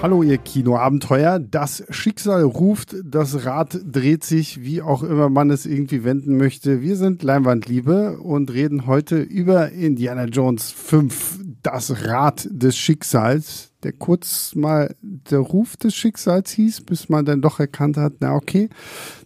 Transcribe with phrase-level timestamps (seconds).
[0.00, 1.40] Hallo ihr Kinoabenteuer.
[1.40, 6.82] Das Schicksal ruft, das Rad dreht sich, wie auch immer man es irgendwie wenden möchte.
[6.82, 13.92] Wir sind Leinwandliebe und reden heute über Indiana Jones 5, das Rad des Schicksals, der
[13.92, 18.68] kurz mal der Ruf des Schicksals hieß, bis man dann doch erkannt hat, na okay,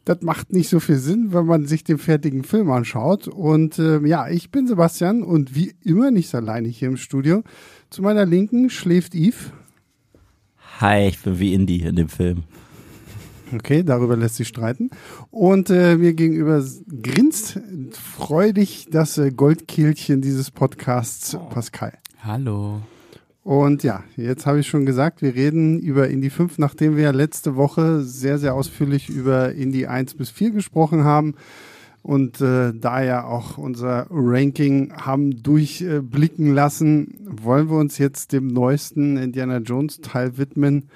[0.06, 3.28] das macht nicht so viel Sinn, wenn man sich den fertigen Film anschaut.
[3.28, 7.42] Und äh, ja, ich bin Sebastian und wie immer nicht alleine hier im Studio.
[7.90, 9.52] Zu meiner Linken schläft Yves.
[10.80, 12.44] Hi, ich bin wie Indy in dem Film.
[13.54, 14.90] Okay, darüber lässt sich streiten.
[15.30, 16.64] Und äh, mir gegenüber
[17.02, 17.60] grinst
[18.16, 21.92] freudig das äh, Goldkehlchen dieses Podcasts, Pascal.
[22.24, 22.80] Hallo.
[23.44, 27.56] Und ja, jetzt habe ich schon gesagt, wir reden über Indie 5, nachdem wir letzte
[27.56, 31.34] Woche sehr, sehr ausführlich über Indie 1 bis 4 gesprochen haben
[32.02, 38.48] und äh, da ja auch unser Ranking haben durchblicken lassen, wollen wir uns jetzt dem
[38.48, 40.88] neuesten Indiana Jones Teil widmen,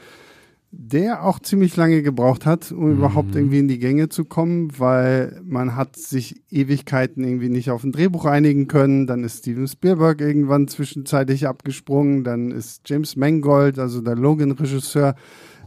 [0.73, 2.97] der auch ziemlich lange gebraucht hat, um mhm.
[2.99, 7.85] überhaupt irgendwie in die Gänge zu kommen, weil man hat sich Ewigkeiten irgendwie nicht auf
[7.85, 13.79] ein Drehbuch einigen können, dann ist Steven Spielberg irgendwann zwischenzeitlich abgesprungen, dann ist James Mangold,
[13.79, 15.15] also der Logan-Regisseur,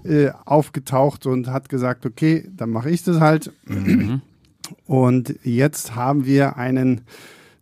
[0.03, 3.51] äh, aufgetaucht und hat gesagt, okay, dann mache ich das halt.
[3.65, 4.21] Mhm.
[4.85, 7.01] Und jetzt haben wir einen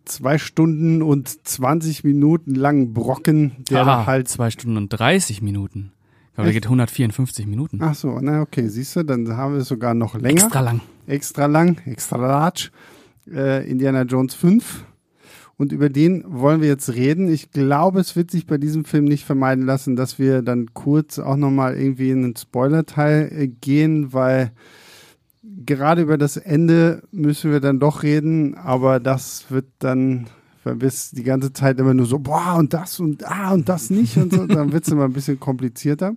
[0.06, 4.28] zwei Stunden und 20 Minuten langen Brocken, der Aha, halt.
[4.28, 5.92] Zwei Stunden und 30 Minuten.
[6.36, 7.80] Glaube, der geht 154 Minuten.
[7.82, 10.44] Ach so, na okay, siehst du, dann haben wir es sogar noch länger.
[10.44, 10.82] Extra lang.
[11.08, 12.70] Extra lang, extra large.
[13.32, 14.86] Äh, Indiana Jones 5.
[15.58, 17.28] Und über den wollen wir jetzt reden.
[17.30, 21.18] Ich glaube, es wird sich bei diesem Film nicht vermeiden lassen, dass wir dann kurz
[21.18, 24.52] auch nochmal irgendwie in den Spoiler-Teil äh, gehen, weil
[25.66, 30.28] gerade über das Ende müssen wir dann doch reden, aber das wird dann,
[30.64, 33.68] wenn wir es die ganze Zeit immer nur so, boah, und das und ah, und
[33.68, 36.16] das nicht und so, dann wird es immer ein bisschen komplizierter.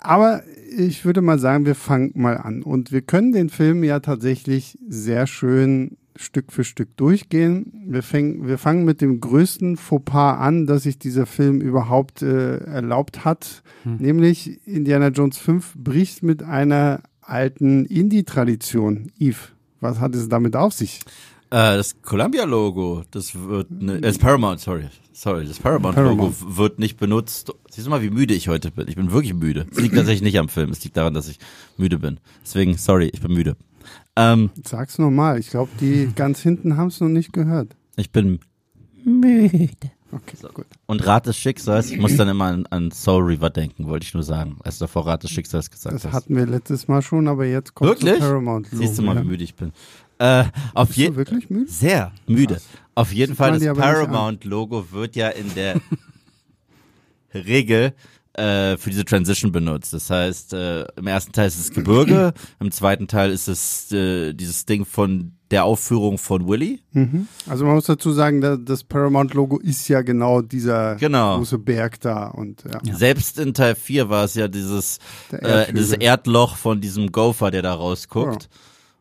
[0.00, 0.42] Aber
[0.76, 2.62] ich würde mal sagen, wir fangen mal an.
[2.62, 7.84] Und wir können den Film ja tatsächlich sehr schön Stück für Stück durchgehen.
[7.86, 12.58] Wir, fäng, wir fangen mit dem größten Fauxpas an, dass sich dieser Film überhaupt äh,
[12.58, 13.62] erlaubt hat.
[13.84, 13.96] Hm.
[13.96, 19.10] Nämlich Indiana Jones 5 bricht mit einer alten Indie-Tradition.
[19.20, 21.00] Yves, was hat es damit auf sich?
[21.50, 26.98] Äh, das Columbia-Logo, das wird, ne, äh, das Paramount, sorry, sorry, das Paramount-Logo wird nicht
[26.98, 27.52] benutzt.
[27.70, 28.86] Siehst du mal, wie müde ich heute bin?
[28.88, 29.66] Ich bin wirklich müde.
[29.70, 31.38] Es liegt tatsächlich nicht am Film, es liegt daran, dass ich
[31.76, 32.20] müde bin.
[32.44, 33.56] Deswegen, sorry, ich bin müde.
[34.16, 37.76] Ähm, Sag's nochmal, ich glaube, die ganz hinten haben es noch nicht gehört.
[37.96, 38.40] Ich bin
[39.04, 39.70] müde.
[40.10, 40.48] Okay, so.
[40.48, 40.66] gut.
[40.86, 44.14] Und Rat des Schicksals, ich muss dann immer an, an Soul River denken, wollte ich
[44.14, 46.04] nur sagen, als du davor Rat des Schicksals gesagt das hast.
[46.06, 48.18] Das hatten wir letztes Mal schon, aber jetzt kommt wirklich?
[48.18, 48.68] Paramount.
[48.72, 49.72] Siehst du mal, wie müde ich bin.
[50.18, 51.70] Äh, auf Bist du wirklich müde?
[51.70, 52.54] Sehr müde.
[52.54, 52.66] Krass.
[52.94, 55.80] Auf jeden Fall, das Paramount-Logo wird ja in der
[57.34, 57.94] Regel
[58.32, 59.92] äh, für diese Transition benutzt.
[59.92, 64.32] Das heißt, äh, im ersten Teil ist es Gebirge, im zweiten Teil ist es äh,
[64.32, 66.80] dieses Ding von der Aufführung von Willy.
[66.92, 67.26] Mhm.
[67.46, 71.38] Also man muss dazu sagen, das Paramount-Logo ist ja genau dieser genau.
[71.38, 72.26] große Berg da.
[72.28, 72.94] Und, ja.
[72.94, 74.98] Selbst in Teil 4 war es ja dieses,
[75.30, 78.42] äh, dieses Erdloch von diesem Gopher, der da rausguckt.
[78.44, 78.48] Ja.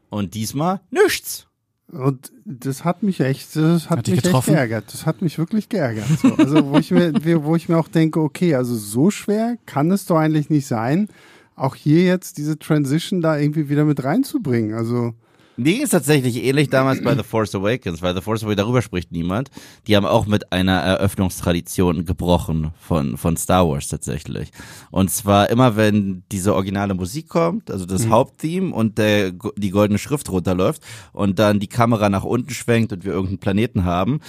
[0.10, 1.48] Und diesmal nichts.
[1.92, 4.86] Und das hat mich echt, das hat, hat mich echt geärgert.
[4.92, 6.08] Das hat mich wirklich geärgert.
[6.22, 6.36] So.
[6.36, 7.14] Also wo ich mir,
[7.44, 11.08] wo ich mir auch denke, okay, also so schwer kann es doch eigentlich nicht sein,
[11.56, 14.74] auch hier jetzt diese Transition da irgendwie wieder mit reinzubringen.
[14.74, 15.14] Also
[15.58, 19.12] mir ist tatsächlich ähnlich damals bei The Force Awakens, weil The Force Awakens, darüber spricht
[19.12, 19.50] niemand.
[19.88, 24.52] Die haben auch mit einer Eröffnungstradition gebrochen von, von Star Wars tatsächlich.
[24.92, 28.12] Und zwar immer, wenn diese originale Musik kommt, also das mhm.
[28.12, 33.04] Haupttheme und der, die goldene Schrift runterläuft und dann die Kamera nach unten schwenkt und
[33.04, 34.20] wir irgendeinen Planeten haben,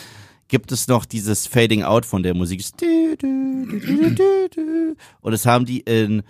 [0.48, 2.64] gibt es noch dieses Fading Out von der Musik.
[5.20, 6.22] Und das haben die in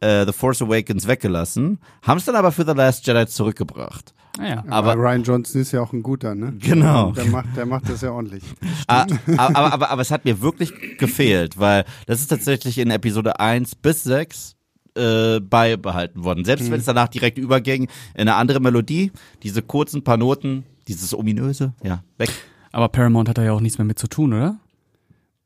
[0.00, 4.14] äh, The Force Awakens weggelassen, haben es dann aber für The Last Jedi zurückgebracht.
[4.38, 4.64] Ah ja.
[4.68, 6.54] Aber, aber Ryan Johnson ist ja auch ein guter, ne?
[6.58, 7.12] Genau.
[7.12, 8.44] Der macht, der macht das ja ordentlich.
[8.88, 9.06] Ah,
[9.36, 13.40] aber, aber, aber, aber es hat mir wirklich gefehlt, weil das ist tatsächlich in Episode
[13.40, 14.54] 1 bis 6
[14.94, 16.44] äh, beibehalten worden.
[16.44, 16.72] Selbst mhm.
[16.72, 17.84] wenn es danach direkt überging
[18.14, 19.10] in eine andere Melodie,
[19.42, 22.30] diese kurzen paar Noten, dieses ominöse, ja, weg.
[22.70, 24.58] Aber Paramount hat da ja auch nichts mehr mit zu tun, oder?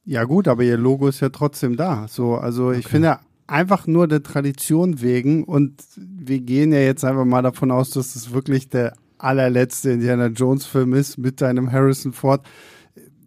[0.05, 2.09] Ja gut, aber ihr Logo ist ja trotzdem da.
[2.09, 2.81] So, also okay.
[2.81, 3.19] ich finde
[3.51, 8.15] einfach nur der Tradition wegen und wir gehen ja jetzt einfach mal davon aus, dass
[8.15, 12.47] es wirklich der allerletzte Indiana Jones Film ist mit deinem Harrison Ford.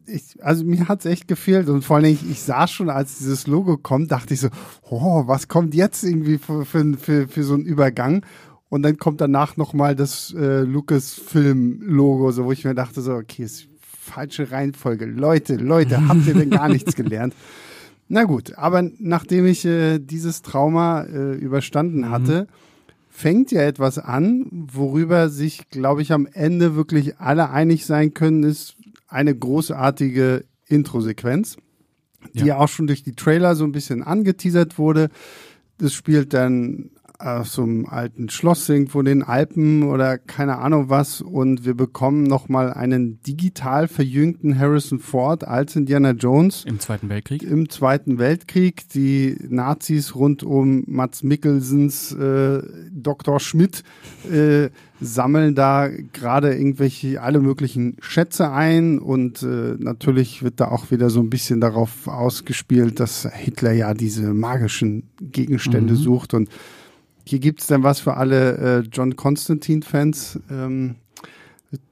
[0.06, 3.48] Ich, also mir hat's echt gefehlt und vor allen Dingen, ich sah schon, als dieses
[3.48, 4.50] Logo kommt, dachte ich so,
[4.90, 8.26] oh, was kommt jetzt irgendwie für, für, für, für so einen Übergang?
[8.70, 13.44] Und dann kommt danach nochmal das äh, Lucasfilm-Logo, so wo ich mir dachte, so, okay,
[13.44, 15.06] ist falsche Reihenfolge.
[15.06, 17.36] Leute, Leute, habt ihr denn gar nichts gelernt?
[18.08, 22.48] Na gut, aber nachdem ich äh, dieses Trauma äh, überstanden hatte,
[23.10, 28.44] fängt ja etwas an, worüber sich, glaube ich, am Ende wirklich alle einig sein können,
[28.44, 28.76] ist
[29.08, 31.58] eine großartige Intro-Sequenz,
[32.34, 32.46] die ja.
[32.46, 32.58] Ja.
[32.58, 35.10] auch schon durch die Trailer so ein bisschen angeteasert wurde.
[35.78, 36.90] Das spielt dann
[37.20, 41.74] auf so einem alten Schloss irgendwo in den Alpen oder keine Ahnung was und wir
[41.74, 47.44] bekommen nochmal einen digital verjüngten Harrison Ford als Indiana Jones Im Zweiten Weltkrieg.
[47.44, 48.90] im Zweiten Weltkrieg.
[48.90, 52.62] Die Nazis rund um Mats Mikkelsens äh,
[52.92, 53.40] Dr.
[53.40, 53.84] Schmidt
[54.32, 54.70] äh,
[55.00, 61.10] sammeln da gerade irgendwelche alle möglichen Schätze ein und äh, natürlich wird da auch wieder
[61.10, 65.98] so ein bisschen darauf ausgespielt, dass Hitler ja diese magischen Gegenstände Mhm.
[65.98, 66.50] sucht und
[67.26, 70.40] hier gibt's dann was für alle äh, John Constantine-Fans.
[70.52, 70.96] Ähm,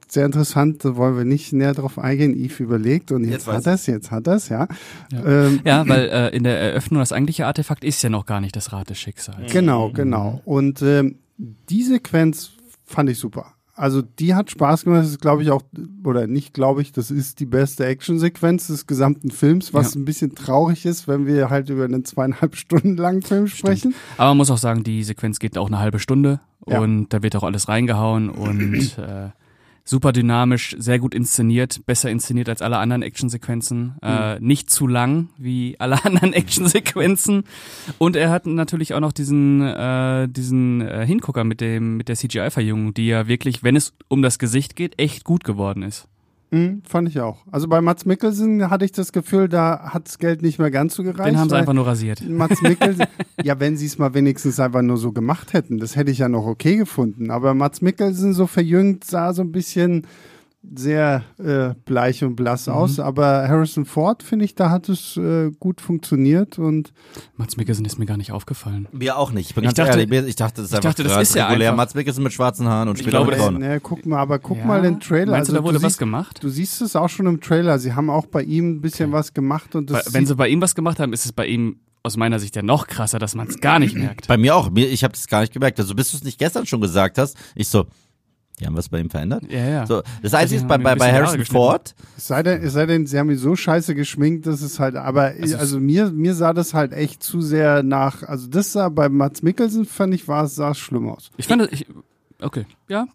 [0.08, 2.34] sehr interessant, da wollen wir nicht näher drauf eingehen.
[2.34, 4.68] Yves überlegt und jetzt, Jetzt hat er's, jetzt hat er's, ja.
[5.10, 5.24] Ja.
[5.24, 8.54] Ähm, Ja, weil äh, in der Eröffnung das eigentliche Artefakt ist ja noch gar nicht
[8.54, 9.50] das Rad des Schicksals.
[9.50, 10.42] Genau, genau.
[10.44, 12.50] Und ähm, die Sequenz
[12.84, 13.54] fand ich super.
[13.82, 15.00] Also die hat Spaß gemacht.
[15.02, 15.62] Das ist, glaube ich, auch,
[16.04, 20.00] oder nicht, glaube ich, das ist die beste Actionsequenz des gesamten Films, was Ja.
[20.00, 23.92] ein bisschen traurig ist, wenn wir halt über einen zweieinhalb Stunden langen Film sprechen.
[24.18, 26.38] Aber man muss auch sagen, die Sequenz geht auch eine halbe Stunde
[26.68, 26.78] Ja.
[26.80, 29.30] und da wird auch alles reingehauen und äh,
[29.84, 35.28] super dynamisch, sehr gut inszeniert, besser inszeniert als alle anderen Actionsequenzen, äh, nicht zu lang
[35.38, 37.44] wie alle anderen Actionsequenzen.
[37.98, 42.16] Und er hat natürlich auch noch diesen äh, diesen äh, Hingucker mit dem mit der
[42.16, 46.08] CGI-Verjüngung, die ja wirklich, wenn es um das Gesicht geht, echt gut geworden ist.
[46.52, 47.38] Mhm, fand ich auch.
[47.50, 51.02] Also bei Mats Mikkelsen hatte ich das Gefühl, da hat's Geld nicht mehr ganz so
[51.02, 51.30] gereicht.
[51.30, 52.22] Den haben sie einfach nur rasiert.
[52.28, 53.06] Mats Mikkelsen,
[53.42, 56.28] ja, wenn sie es mal wenigstens einfach nur so gemacht hätten, das hätte ich ja
[56.28, 57.30] noch okay gefunden.
[57.30, 60.06] Aber Mats Mikkelsen so verjüngt sah so ein bisschen
[60.74, 62.72] sehr äh, bleich und blass Mhm.
[62.72, 63.00] aus.
[63.00, 66.92] Aber Harrison Ford, finde ich, da hat es äh, gut funktioniert und
[67.36, 68.86] Mats Mikkelsen ist mir gar nicht aufgefallen.
[68.92, 69.48] Mir auch nicht.
[69.50, 71.46] Ich bin Ich ganz dachte- ehrlich, ich dachte, das ist ich dachte, das ist ja
[71.48, 71.70] regulär.
[71.70, 74.18] einfach- Mats Mikkelsen mit schwarzen Haaren und Ich spielt glaube, eine das- ne, guck mal,
[74.20, 74.64] aber guck Ja.
[74.64, 75.32] mal den Trailer.
[75.32, 76.38] Meinst du, also, da wurde du was siehst, gemacht?
[76.42, 77.78] Du siehst es auch schon im Trailer.
[77.78, 80.60] Sie haben auch bei ihm ein bisschen was gemacht und das Wenn sie bei ihm
[80.60, 83.46] was gemacht haben, ist es bei ihm aus meiner Sicht ja noch krasser, dass man
[83.46, 84.26] es gar nicht merkt.
[84.26, 84.70] Bei mir auch.
[84.74, 85.78] Ich habe das gar nicht gemerkt.
[85.78, 87.86] Also bis du es nicht gestern schon gesagt hast, ich so,
[88.60, 89.44] die haben was bei ihm verändert.
[89.50, 89.86] Ja, ja.
[89.86, 93.06] So, das Einzige ist bei, bei, bei Harrison Ford, Es sei denn, es sei denn,
[93.06, 96.52] sie haben ihn so scheiße geschminkt, dass es halt, aber also, ist- mir, mir sah
[96.52, 100.46] das halt echt zu sehr nach, also das sah bei Mats Mikkelsen, fand ich, war,
[100.46, 101.30] sah es schlimm aus.
[101.36, 101.86] Ich fand, ich,
[102.40, 103.06] okay, ja.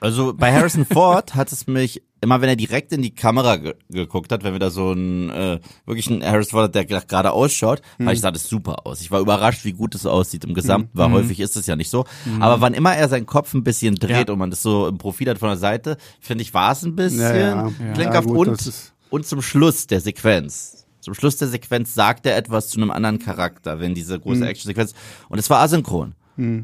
[0.00, 3.74] also bei Harrison Ford hat es mich immer, wenn er direkt in die Kamera ge
[3.90, 7.80] geguckt hat, wenn wir da so einen äh, wirklich einen Harrison Ford, der gerade ausschaut,
[7.98, 9.00] weil ich sah das super aus.
[9.00, 11.90] Ich war überrascht, wie gut es aussieht im Gesamten, weil häufig ist es ja nicht
[11.90, 12.04] so.
[12.40, 14.32] Aber wann immer er seinen Kopf ein bisschen dreht Ja.
[14.32, 16.96] und man das so im Profil hat von der Seite, finde ich, war es ein
[16.96, 17.36] bisschen Ja,
[17.68, 17.92] ja.
[17.94, 18.72] klinkhaft gut, und
[19.10, 20.86] und zum Schluss der Sequenz.
[21.00, 24.92] Zum Schluss der Sequenz sagt er etwas zu einem anderen Charakter, wenn diese große Actionsequenz.
[25.30, 26.14] Und es war asynchron.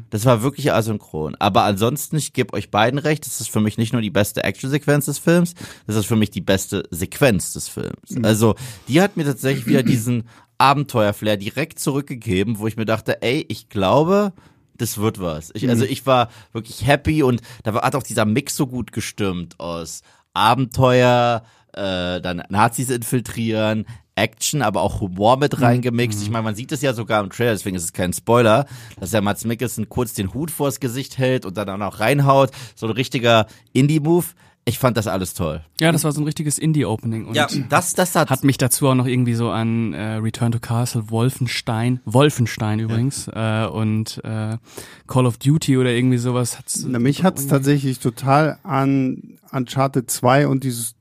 [0.09, 1.35] Das war wirklich asynchron.
[1.35, 4.43] Aber ansonsten, ich gebe euch beiden recht, das ist für mich nicht nur die beste
[4.43, 5.53] Actionsequenz des Films,
[5.85, 8.15] das ist für mich die beste Sequenz des Films.
[8.23, 8.55] Also,
[8.87, 10.23] die hat mir tatsächlich wieder diesen
[10.57, 14.33] Abenteuerflair direkt zurückgegeben, wo ich mir dachte, ey, ich glaube,
[14.77, 15.51] das wird was.
[15.53, 19.59] Ich, also ich war wirklich happy und da hat auch dieser Mix so gut gestimmt
[19.59, 20.01] aus
[20.33, 21.43] Abenteuer,
[21.73, 23.85] äh, dann Nazis infiltrieren,
[24.15, 26.21] Action, aber auch Humor mit reingemixt.
[26.21, 28.65] Ich meine, man sieht es ja sogar im Trailer, deswegen ist es kein Spoiler,
[28.99, 32.51] dass der Mats Mikkelsen kurz den Hut vors Gesicht hält und dann auch noch reinhaut.
[32.75, 34.25] So ein richtiger Indie-Move.
[34.67, 35.61] Ich fand das alles toll.
[35.79, 38.95] Ja, das war so ein richtiges Indie-Opening Ja, das, das hat, hat mich dazu auch
[38.95, 44.57] noch irgendwie so an äh, Return to Castle Wolfenstein, Wolfenstein übrigens, äh, und äh,
[45.05, 46.57] Call of Duty oder irgendwie sowas.
[46.57, 50.93] Hat's, Na, mich hat es tatsächlich total an Uncharted 2 und diese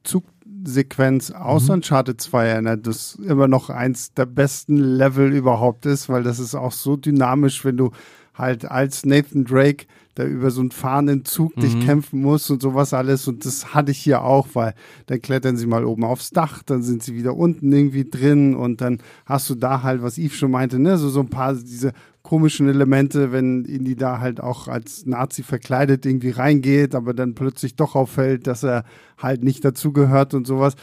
[0.64, 6.22] Zugsequenz aus Uncharted 2 erinnert, das immer noch eins der besten Level überhaupt ist, weil
[6.22, 7.90] das ist auch so dynamisch, wenn du
[8.34, 12.94] halt als Nathan Drake da über so einen fahrenden Zug dich kämpfen musst und sowas
[12.94, 13.26] alles.
[13.26, 14.74] Und das hatte ich hier auch, weil
[15.06, 18.80] dann klettern sie mal oben aufs Dach, dann sind sie wieder unten irgendwie drin und
[18.80, 21.92] dann hast du da halt, was Yves schon meinte, ne, so, so ein paar diese
[22.24, 27.76] komischen Elemente, wenn Indy da halt auch als Nazi verkleidet irgendwie reingeht, aber dann plötzlich
[27.76, 28.84] doch auffällt, dass er
[29.18, 30.74] halt nicht dazugehört und sowas.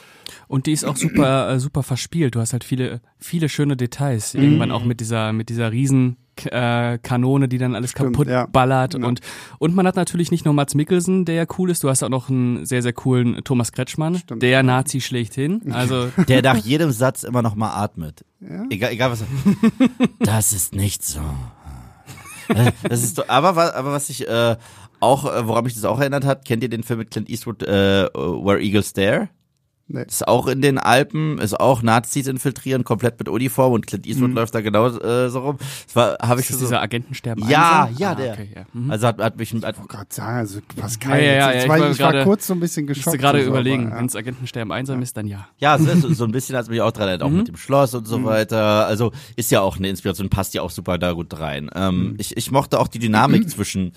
[0.47, 2.35] Und die ist auch super, äh, super verspielt.
[2.35, 4.35] Du hast halt viele, viele schöne Details.
[4.35, 4.43] Mhm.
[4.43, 8.45] Irgendwann auch mit dieser, mit dieser riesen äh, Kanone, die dann alles Stimmt, kaputt ja.
[8.45, 8.93] ballert.
[8.93, 9.05] Ja.
[9.05, 9.19] Und,
[9.59, 12.09] und man hat natürlich nicht nur Mats Mikkelsen, der ja cool ist, du hast auch
[12.09, 14.41] noch einen sehr, sehr coolen Thomas Kretschmann, Stimmt.
[14.43, 15.71] der Nazi schlechthin.
[15.73, 18.23] Also, der nach jedem Satz immer noch mal atmet.
[18.39, 18.65] Ja.
[18.69, 19.21] Egal, egal was.
[19.21, 19.27] er-
[20.19, 21.19] Das ist nicht so.
[22.83, 24.55] Das ist so, aber, aber was ich äh,
[24.99, 27.63] auch, äh, woran mich das auch erinnert hat, kennt ihr den Film mit Clint Eastwood,
[27.63, 29.29] äh, Where Eagles Dare?
[29.87, 30.03] Nee.
[30.03, 34.29] Ist auch in den Alpen, ist auch Nazis infiltrieren, komplett mit Uniform und Clint Eastwood
[34.29, 34.35] Mhm.
[34.35, 35.57] läuft da genau äh, so rum.
[35.85, 37.97] Das war, habe ich Ist das so, dieser Agentensterben Ja, einsam?
[37.99, 38.33] ja, ah, der.
[38.33, 38.61] Okay, ja.
[38.71, 38.89] Mhm.
[38.91, 41.63] also hat, hat mich, hat, Ich wollte gerade sagen, also Pascal, Ja, ja, ja, jetzt,
[41.63, 43.05] ich war, war ich war gerade- kurz so ein bisschen Ich geschockt.
[43.07, 45.47] musste gerade überlegen, aber, wenn es Agentensterben einsam ist, dann ja.
[45.57, 47.37] ja, so, so ein bisschen hat es mich auch dran erinnert, auch Mhm.
[47.39, 48.85] mit dem Schloss und so weiter.
[48.87, 51.69] Also ist ja auch eine Inspiration, passt ja auch super da gut rein.
[51.75, 53.91] Ähm, ich, ich mochte auch die Dynamik zwischen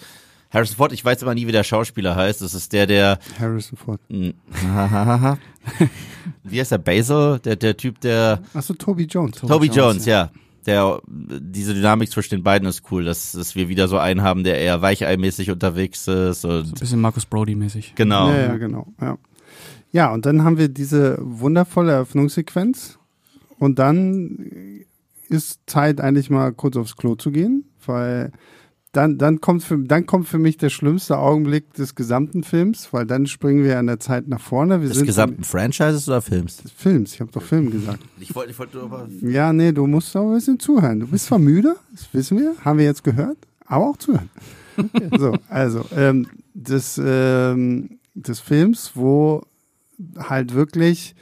[0.54, 2.40] Harrison Ford, ich weiß immer nie, wie der Schauspieler heißt.
[2.40, 3.18] Das ist der, der.
[3.38, 4.00] Harrison Ford.
[6.44, 6.78] Wie heißt der?
[6.78, 7.40] Basil?
[7.44, 8.40] Der, der Typ, der.
[8.54, 9.36] Achso, Toby Jones.
[9.40, 10.30] Toby Jones, ja.
[10.66, 14.44] Der, diese Dynamik zwischen den beiden ist cool, dass, dass wir wieder so einen haben,
[14.44, 17.94] der eher weicheimäßig unterwegs ist und Ein bisschen Marcus Brody-mäßig.
[17.96, 18.30] genau.
[18.30, 18.86] Ja, ja, genau.
[18.98, 19.18] Ja.
[19.92, 22.98] ja, und dann haben wir diese wundervolle Eröffnungssequenz.
[23.58, 24.84] Und dann
[25.28, 28.32] ist Zeit, eigentlich mal kurz aufs Klo zu gehen, weil
[28.96, 33.06] dann, dann, kommt für, dann kommt für mich der schlimmste Augenblick des gesamten Films, weil
[33.06, 34.80] dann springen wir an der Zeit nach vorne.
[34.80, 36.58] Wir Des sind gesamten Franchises oder Films?
[36.58, 37.14] des Films.
[37.14, 38.00] Ich habe doch Film gesagt.
[38.20, 39.08] Ich wollte, ich wollte nur aber.
[39.20, 41.00] Ja, nee, du musst auch ein bisschen zuhören.
[41.00, 43.36] Du bist zwar müde, das wissen wir, haben wir jetzt gehört,
[43.66, 44.30] aber auch zuhören.
[45.18, 49.42] so, also, ähm, des, ähm, des Films, wo
[50.16, 51.16] halt wirklich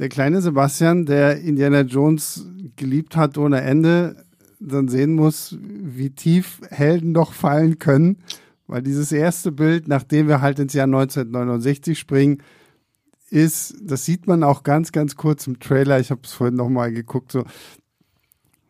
[0.00, 4.24] der kleine Sebastian, der Indiana Jones geliebt hat ohne Ende,
[4.60, 8.18] dann sehen muss, wie tief Helden doch fallen können.
[8.66, 12.42] Weil dieses erste Bild, nachdem wir halt ins Jahr 1969 springen,
[13.30, 16.00] ist, das sieht man auch ganz, ganz kurz im Trailer.
[16.00, 17.32] Ich habe es vorhin nochmal geguckt.
[17.32, 17.44] So,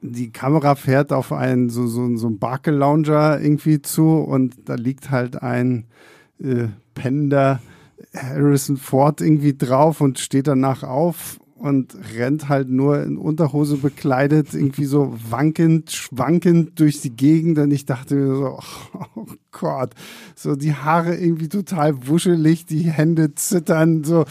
[0.00, 5.10] die Kamera fährt auf einen so so, so einen Barkel-Lounger irgendwie zu und da liegt
[5.10, 5.86] halt ein
[6.40, 7.60] äh, pennender
[8.14, 14.54] Harrison Ford irgendwie drauf und steht danach auf und rennt halt nur in Unterhose bekleidet,
[14.54, 17.58] irgendwie so wankend, schwankend durch die Gegend.
[17.58, 18.58] Und ich dachte mir so,
[19.14, 19.90] oh Gott,
[20.34, 24.24] so die Haare irgendwie total wuschelig, die Hände zittern, so.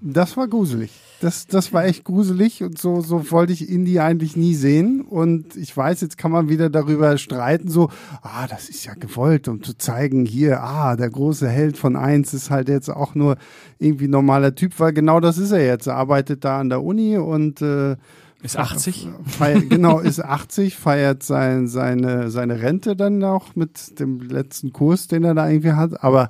[0.00, 0.92] Das war gruselig.
[1.20, 5.00] Das, das war echt gruselig und so, so wollte ich Indie eigentlich nie sehen.
[5.00, 7.88] Und ich weiß, jetzt kann man wieder darüber streiten, so,
[8.22, 12.34] ah, das ist ja gewollt, um zu zeigen, hier, ah, der große Held von eins
[12.34, 13.36] ist halt jetzt auch nur
[13.78, 15.86] irgendwie normaler Typ, weil genau das ist er jetzt.
[15.86, 17.96] Er arbeitet da an der Uni und äh,
[18.42, 19.08] Ist 80?
[19.24, 25.08] feiert, genau, ist 80, feiert sein, seine, seine Rente dann auch mit dem letzten Kurs,
[25.08, 26.04] den er da irgendwie hat.
[26.04, 26.28] Aber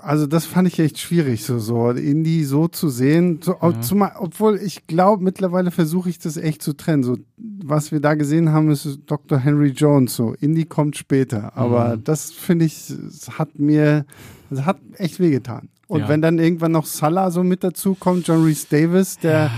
[0.00, 3.40] also das fand ich echt schwierig, so, so Indie so zu sehen.
[3.42, 3.80] So, Ja.
[3.80, 7.02] zumal, obwohl ich glaube, mittlerweile versuche ich das echt zu trennen.
[7.02, 9.38] So, was wir da gesehen haben, ist Dr.
[9.38, 10.14] Henry Jones.
[10.14, 11.56] So, Indie kommt später.
[11.56, 12.04] Aber Mhm.
[12.04, 14.06] das finde ich, es hat mir,
[14.50, 15.68] es hat echt wehgetan.
[15.88, 16.08] Und Ja.
[16.08, 19.50] wenn dann irgendwann noch Salah so mit dazu kommt, John Reese Davis, der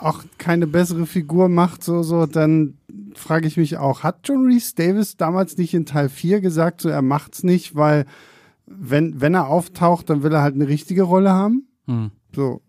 [0.00, 2.74] auch keine bessere Figur macht, so, so, dann
[3.14, 6.88] frage ich mich auch, hat John Reese Davis damals nicht in Teil 4 gesagt, so
[6.88, 8.06] er macht's nicht, weil
[8.78, 11.68] wenn, wenn er auftaucht, dann will er halt eine richtige Rolle haben.
[11.86, 12.10] Hm.
[12.34, 12.62] So,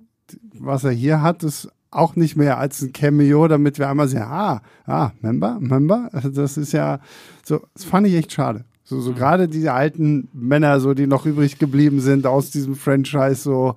[0.60, 4.24] was er hier hat, ist auch nicht mehr als ein Cameo, damit wir einmal sehen,
[4.24, 6.10] ah, ah, Member, Member.
[6.12, 7.00] Also das ist ja,
[7.45, 8.65] so, das fand ich echt schade.
[8.83, 13.36] So, so gerade diese alten Männer, so, die noch übrig geblieben sind aus diesem Franchise,
[13.36, 13.75] so,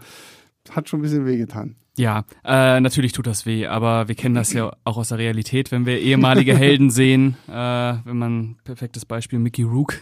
[0.71, 1.77] hat schon ein bisschen wehgetan.
[1.99, 5.73] Ja, äh, natürlich tut das weh, aber wir kennen das ja auch aus der Realität,
[5.73, 9.95] wenn wir ehemalige Helden sehen, äh, wenn man perfektes Beispiel Mickey Rook.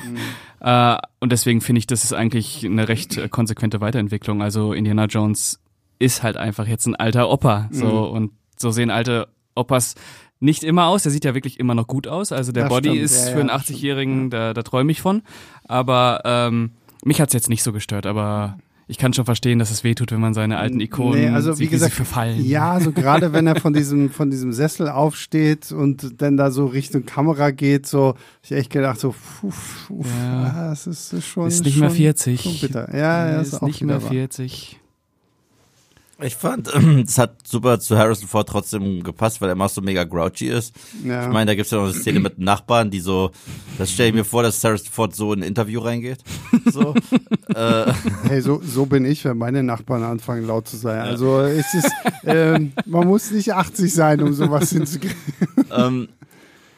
[0.60, 4.42] äh, und deswegen finde ich, das ist eigentlich eine recht äh, konsequente Weiterentwicklung.
[4.42, 5.60] Also Indiana Jones
[5.98, 8.16] ist halt einfach jetzt ein alter Opa, so Mhm.
[8.16, 9.94] und so sehen alte Opas
[10.40, 11.02] nicht immer aus.
[11.04, 12.32] Der sieht ja wirklich immer noch gut aus.
[12.32, 15.00] Also der Das Body stimmt, ist ja, für einen ja, 80-Jährigen, da, da träume ich
[15.00, 15.22] von.
[15.66, 16.72] Aber ähm,
[17.04, 18.58] mich hat's jetzt nicht so gestört, aber
[18.92, 21.62] ich kann schon verstehen, dass es wehtut, wenn man seine alten Ikonen Nee, also wie
[21.64, 22.44] sieht, gesagt, sie verfallen.
[22.44, 26.66] Ja, so gerade wenn er von diesem, von diesem Sessel aufsteht und dann da so
[26.66, 30.68] Richtung Kamera geht, so, hab ich echt gedacht, so, uff, uff, Ja.
[30.68, 31.48] das ist, schon.
[31.48, 32.42] ist nicht mehr schon, 40.
[32.42, 32.94] Schon bitter.
[32.94, 34.12] Ja, ja, ist ist auch nicht mehr wieder wahr.
[34.12, 34.78] 40.
[36.24, 36.68] Ich fand,
[37.06, 40.74] es hat super zu Harrison Ford trotzdem gepasst, weil er immer so mega grouchy ist.
[41.04, 41.26] Ja.
[41.26, 43.30] Ich meine, da gibt's ja noch eine Szene mit Nachbarn, die so,
[43.78, 46.18] das stelle ich mir vor, dass Harrison Ford so in ein Interview reingeht.
[46.70, 46.94] So.
[47.54, 47.92] äh,
[48.28, 51.00] Hey, so, so bin ich, wenn meine Nachbarn anfangen laut zu sein.
[51.00, 51.90] Also es ist,
[52.24, 55.16] ähm, man muss nicht 80 sein, um sowas hinzukriegen.
[55.70, 56.08] ähm,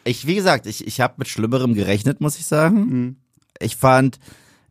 [0.05, 2.77] ich, wie gesagt, ich, ich habe mit Schlimmerem gerechnet, muss ich sagen.
[2.77, 3.17] Mhm.
[3.61, 4.19] Ich fand,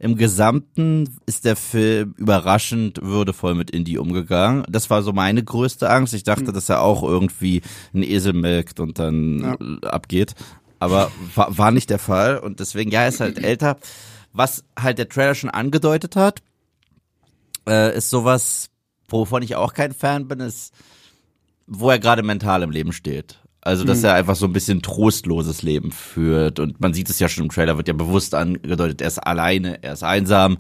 [0.03, 4.65] im Gesamten ist der Film überraschend würdevoll mit Indie umgegangen.
[4.69, 6.13] Das war so meine größte Angst.
[6.13, 7.61] Ich dachte, dass er auch irgendwie
[7.93, 9.53] einen Esel melkt und dann Ja.
[9.55, 10.35] äh, abgeht.
[10.79, 12.37] Aber war, war nicht der Fall.
[12.37, 13.77] Und deswegen, ja, er ist halt älter.
[14.33, 16.41] Was halt der Trailer schon angedeutet hat,
[17.65, 18.69] äh, ist sowas,
[19.07, 20.73] wovon ich auch kein Fan bin, ist,
[21.65, 23.39] wo er gerade mental im Leben steht.
[23.65, 26.59] Also, dass er einfach so ein bisschen trostloses Leben führt.
[26.59, 29.81] Und man sieht es ja schon im Trailer, wird ja bewusst angedeutet, er ist alleine,
[29.81, 30.57] er ist einsam.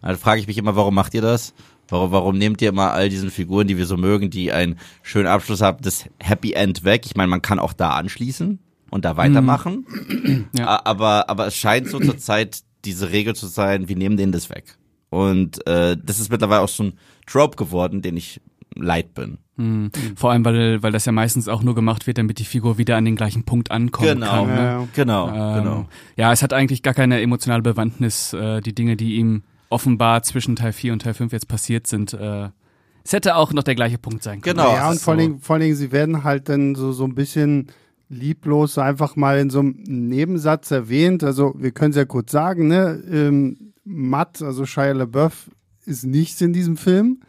[0.00, 1.54] Da frage ich mich immer, warum macht ihr das?
[1.88, 5.26] Warum, warum nehmt ihr immer all diesen Figuren, die wir so mögen, die einen schönen
[5.26, 7.02] Abschluss haben, das Happy End weg?
[7.06, 8.60] Ich meine, man kann auch da anschließen
[8.90, 10.48] und da weitermachen.
[10.56, 10.68] Ja.
[10.68, 14.30] A- Aber, aber es scheint so zur Zeit diese Regel zu sein, wir nehmen denen
[14.32, 14.76] das weg.
[15.10, 18.40] Und äh, das ist mittlerweile auch so ein Trope geworden, den ich
[18.76, 19.38] leid bin.
[19.56, 19.90] Hm.
[20.16, 22.96] Vor allem, weil, weil das ja meistens auch nur gemacht wird, damit die Figur wieder
[22.96, 24.46] an den gleichen Punkt ankommen Genau, kann.
[24.48, 24.54] Ne?
[24.62, 24.88] Ja.
[24.94, 25.88] genau, Ähm, genau.
[26.16, 30.56] Ja, es hat eigentlich gar keine emotionale Bewandtnis, äh, die Dinge, die ihm offenbar zwischen
[30.56, 32.12] Teil 4 und Teil 5 jetzt passiert sind.
[32.12, 32.50] Äh,
[33.02, 34.56] es hätte auch noch der gleiche Punkt sein können.
[34.56, 34.74] Genau.
[34.74, 35.04] Ja, und so.
[35.04, 37.68] vor allen, Dingen, vor allen Dingen, sie werden halt dann so, so ein bisschen
[38.08, 41.24] lieblos so einfach mal in so einem Nebensatz erwähnt.
[41.24, 43.02] Also wir können es ja kurz sagen, ne?
[43.10, 45.50] Ähm, Matt, also Shia LaBeouf,
[45.86, 47.20] ist nichts in diesem Film.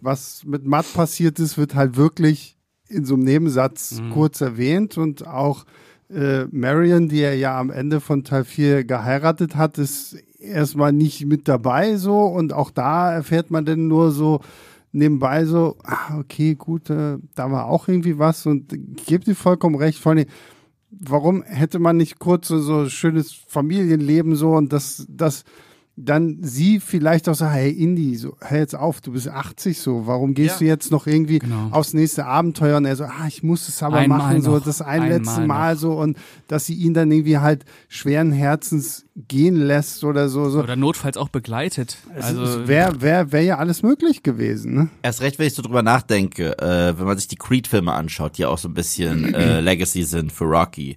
[0.00, 2.56] Was mit Matt passiert ist, wird halt wirklich
[2.88, 5.64] in so einem Nebensatz kurz erwähnt und auch
[6.08, 11.26] äh, Marion, die er ja am Ende von Teil 4 geheiratet hat, ist erstmal nicht
[11.26, 12.20] mit dabei so.
[12.26, 14.40] Und auch da erfährt man dann nur so
[14.92, 18.46] nebenbei so, ah, okay, gut, äh, da war auch irgendwie was.
[18.46, 20.26] Und ich gebe dir vollkommen recht, vor allem,
[20.90, 24.52] warum hätte man nicht kurz so, so schönes Familienleben so?
[24.52, 25.44] Und das, das
[25.98, 30.06] dann sie vielleicht auch sagt, hey Indy, so, hör jetzt auf, du bist 80 so,
[30.06, 30.58] warum gehst Ja.
[30.58, 31.68] du jetzt noch irgendwie Genau.
[31.70, 34.64] aufs nächste Abenteuer und er so, ah, ich muss es aber Einmal machen, so noch,
[34.64, 35.80] das ein einmal letzte Mal noch.
[35.80, 40.50] so und dass sie ihn dann irgendwie halt schweren Herzens gehen lässt oder so.
[40.50, 40.60] so.
[40.60, 41.96] Oder notfalls auch begleitet.
[42.14, 44.74] Also, Also es wäre wär, wär ja alles möglich gewesen.
[44.74, 44.88] Ne?
[45.02, 48.44] Erst recht, wenn ich so drüber nachdenke, äh, wenn man sich die Creed-Filme anschaut, die
[48.44, 50.96] auch so ein bisschen äh, Legacy sind für Rocky.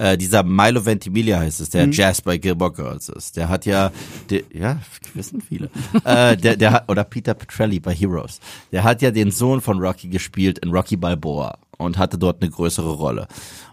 [0.00, 3.36] Äh, dieser Milo Ventimiglia heißt es, der Jazz bei Gilmore Girls ist.
[3.36, 3.92] Der hat ja,
[4.30, 4.78] der, ja,
[5.12, 5.68] wissen viele.
[6.04, 8.40] äh, der, der hat, oder Peter Petrelli bei Heroes.
[8.72, 12.50] Der hat ja den Sohn von Rocky gespielt in Rocky Balboa und hatte dort eine
[12.50, 13.28] größere Rolle.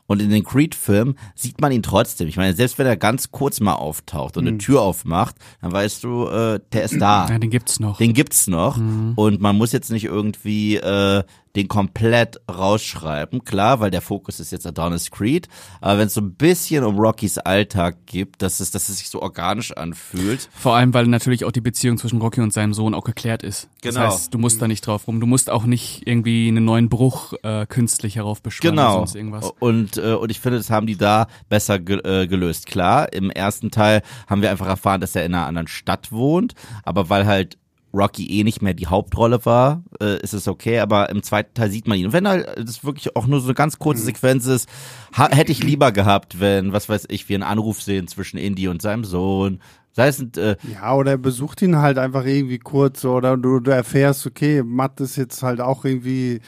[0.09, 2.27] Und in den Creed-Filmen sieht man ihn trotzdem.
[2.29, 6.01] Ich meine, selbst wenn er ganz kurz mal auftaucht und eine Tür aufmacht, dann weißt
[6.03, 7.27] du, äh, der ist da.
[7.29, 7.97] ja, den gibt's noch.
[7.97, 9.13] Den gibt's noch Mhm.
[9.15, 11.23] und man muss jetzt nicht irgendwie äh,
[11.57, 15.47] den komplett rausschreiben, klar, weil der Fokus ist jetzt Adonis Creed,
[15.81, 19.09] aber wenn es so ein bisschen um Rockys Alltag gibt, dass es, dass es sich
[19.09, 20.49] so organisch anfühlt.
[20.53, 23.69] Vor allem, weil natürlich auch die Beziehung zwischen Rocky und seinem Sohn auch geklärt ist.
[23.81, 24.01] Genau.
[24.01, 25.19] Das heißt, du musst da nicht drauf rum.
[25.19, 28.97] Du musst auch nicht irgendwie einen neuen Bruch äh, künstlich heraufbeschwören oder Genau.
[28.99, 29.51] sonst irgendwas.
[29.59, 32.67] Und, äh, und ich finde, das haben die da besser ge äh, gelöst.
[32.67, 36.53] Klar, im ersten Teil haben wir einfach erfahren, dass er in einer anderen Stadt wohnt,
[36.83, 37.57] aber weil halt
[37.93, 41.71] Rocky eh nicht mehr die Hauptrolle war, äh, ist es okay, aber im zweiten Teil
[41.71, 42.07] sieht man ihn.
[42.07, 44.69] Und wenn halt das wirklich auch nur so eine ganz kurze Sequenz ist,
[45.13, 48.81] hätte ich lieber gehabt, wenn, was weiß ich, wir einen Anruf sehen zwischen Indy und
[48.81, 49.59] seinem Sohn.
[49.93, 53.71] Sei es äh, Ja, oder er besucht ihn halt einfach irgendwie kurz oder du, du
[53.71, 56.41] erfährst, okay, Matt ist jetzt halt auch irgendwie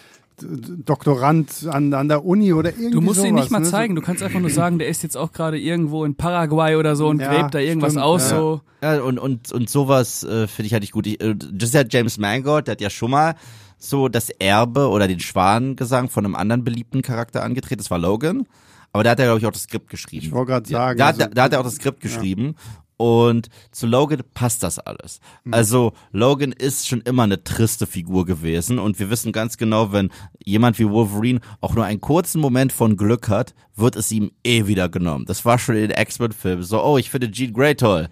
[0.43, 3.65] Doktorand an, an der Uni oder irgendwie Du musst sowas, ihn nicht mal ne?
[3.69, 3.95] zeigen.
[3.95, 7.07] Du kannst einfach nur sagen, der ist jetzt auch gerade irgendwo in Paraguay oder so
[7.07, 8.31] und Ja, gräbt da irgendwas stimmt, aus.
[8.31, 8.37] ja.
[8.37, 8.61] So.
[8.81, 11.05] Ja, und, und, und sowas äh, finde ich halt nicht gut.
[11.07, 13.35] Ich, äh, das ist ja James Mangold, der hat ja schon mal
[13.77, 17.79] so das Erbe oder den Schwanengesang von einem anderen beliebten Charakter angetreten.
[17.79, 18.45] Das war Logan.
[18.91, 20.25] Aber da hat er, glaube ich, auch das Skript geschrieben.
[20.25, 22.55] Ich wollte gerade sagen, Da, also- da, da hat er auch das Skript geschrieben.
[22.99, 25.21] Und zu Logan passt das alles.
[25.51, 30.09] Also Logan ist schon immer eine triste Figur gewesen und wir wissen ganz genau, wenn
[30.43, 34.67] jemand wie Wolverine auch nur einen kurzen Moment von Glück hat, wird es ihm eh
[34.67, 35.23] wieder genommen.
[35.25, 38.09] Das war schon in den X-Men-Filmen so, oh, ich finde Jean Grey toll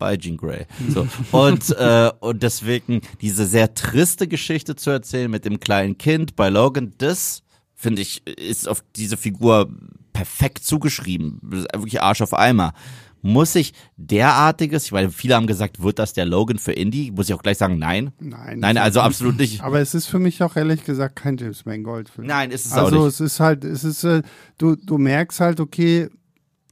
[0.00, 0.66] bei Jean Grey.
[0.88, 1.06] So.
[1.30, 6.48] Und, äh, und deswegen diese sehr triste Geschichte zu erzählen mit dem kleinen Kind bei
[6.48, 7.44] Logan, das
[7.76, 9.70] finde ich, ist auf diese Figur
[10.12, 11.38] perfekt zugeschrieben.
[11.42, 12.74] Wirklich Arsch auf Eimer.
[13.22, 17.10] Muss ich derartiges, meine, viele haben gesagt, wird das der Logan für Indie?
[17.10, 18.12] Muss ich auch gleich sagen, nein.
[18.18, 19.62] Nein, Nein, also absolut nicht.
[19.62, 22.26] Aber es ist für mich auch ehrlich gesagt kein James Mangold Film.
[22.26, 23.06] Nein, ist es auch Also nicht.
[23.08, 24.22] es ist halt, es ist, äh,
[24.58, 26.08] du, du merkst halt, okay,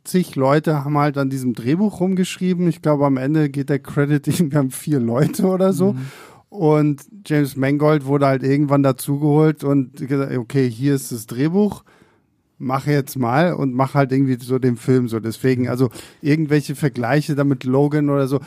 [0.05, 2.67] zig Leute haben halt an diesem Drehbuch rumgeschrieben.
[2.69, 5.93] Ich glaube, am Ende geht der Credit irgendwie an vier Leute oder so.
[5.93, 6.07] Mhm.
[6.49, 11.85] Und James Mangold wurde halt irgendwann dazugeholt und gesagt, okay, hier ist das Drehbuch,
[12.59, 15.21] mach jetzt mal und mach halt irgendwie so den Film so.
[15.21, 15.91] Deswegen, also
[16.21, 18.41] irgendwelche Vergleiche damit Logan oder so,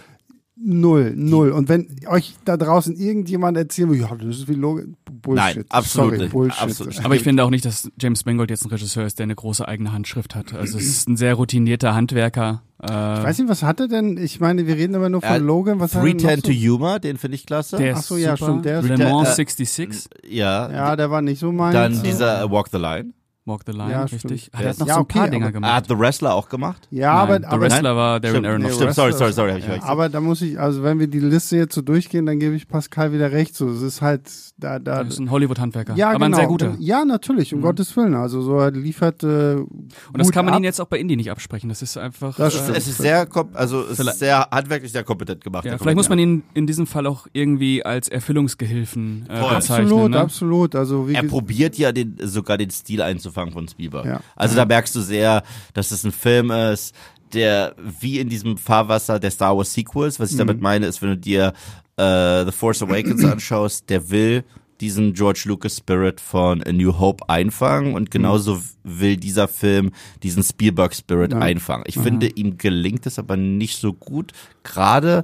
[0.63, 1.52] null, null.
[1.52, 5.56] Und wenn euch da draußen irgendjemand erzählen will, ja, das ist wie Logan, Bullshit.
[5.58, 6.32] Nein, absolut Sorry, nicht.
[6.32, 6.62] Bullshit.
[6.62, 7.06] Absolut.
[7.06, 9.67] Aber ich finde auch nicht, dass James Mangold jetzt ein Regisseur ist, der eine große
[9.67, 10.54] eigene Handschrift hat.
[10.54, 12.62] Also es ist ein sehr routinierter Handwerker.
[12.82, 12.86] Äh,
[13.19, 14.17] Ich weiß nicht, was hat er denn?
[14.17, 15.80] Ich meine, wir reden immer nur von Äh, Logan.
[15.80, 16.60] Was hat er denn noch 310 so?
[16.60, 17.78] to Humor, den finde ich klasse.
[17.78, 18.52] der Ach ist so, ja, super.
[18.52, 20.10] stimmt, der ist- Le Der, Mans äh, 66.
[20.30, 20.71] ja.
[20.71, 21.74] Ja, der war nicht so meins.
[21.74, 23.13] Dann dieser äh, Walk the Line.
[23.52, 24.20] Walk the Line, Ja, richtig.
[24.46, 24.50] stimmt.
[24.54, 25.74] Ah, hat noch Ja, so ein okay, paar Dinger aber- Er gemacht.
[25.74, 26.88] hat The Wrestler auch gemacht?
[26.92, 28.76] Ja, Nein, aber, The aber, Wrestler war Darren Stimmt, Aronofsky.
[28.78, 29.90] stimmt, sorry, sorry, sorry, hab ich verwechselt.
[29.92, 32.68] aber da muss ich, also wenn wir die Liste jetzt so durchgehen, dann gebe ich
[32.68, 33.56] Pascal wieder recht.
[33.56, 34.22] So, es ist halt
[34.58, 35.04] da, da.
[35.04, 35.96] Das ist ein Hollywood-Handwerker.
[35.96, 36.28] Ja, aber genau.
[36.28, 36.76] ein sehr guter.
[36.80, 37.64] Ja, natürlich, um Mhm.
[37.64, 38.16] Gottes Willen.
[38.16, 39.24] Also so er liefert.
[39.24, 39.68] Äh, Und
[40.14, 40.60] das gut kann man ab.
[40.60, 41.70] ihn jetzt auch bei Indie nicht absprechen.
[41.70, 42.36] Das ist einfach.
[42.38, 42.74] Das äh.
[42.74, 45.66] Es ist sehr, also es ist sehr handwerklich sehr kompetent gemacht.
[45.66, 48.08] Ja, vielleicht muss man ihn in diesem Fall auch irgendwie als
[48.56, 49.56] Erfüllungsgehilfen äh, bezeichnen.
[49.86, 50.20] absolut, ne?
[50.20, 50.76] absolut.
[50.76, 54.06] Also wie Er probiert ja den, sogar den Stil einzufangen von Spielberg.
[54.06, 54.20] Ja.
[54.36, 55.42] Also da merkst du sehr,
[55.74, 56.94] dass es ein Film ist,
[57.34, 60.64] der wie in diesem Fahrwasser der Star Wars Sequels, was ich damit Mhm.
[60.64, 61.54] meine, ist, wenn du dir
[61.98, 64.44] äh, The Force Awakens anschaust, der will
[64.82, 69.92] diesen George Lucas Spirit von A New Hope einfangen und genauso will dieser Film
[70.24, 71.40] diesen Spielberg Spirit Ja.
[71.40, 71.84] einfangen.
[71.88, 74.32] Ich finde, ihm gelingt es aber nicht so gut.
[74.64, 75.24] Gerade,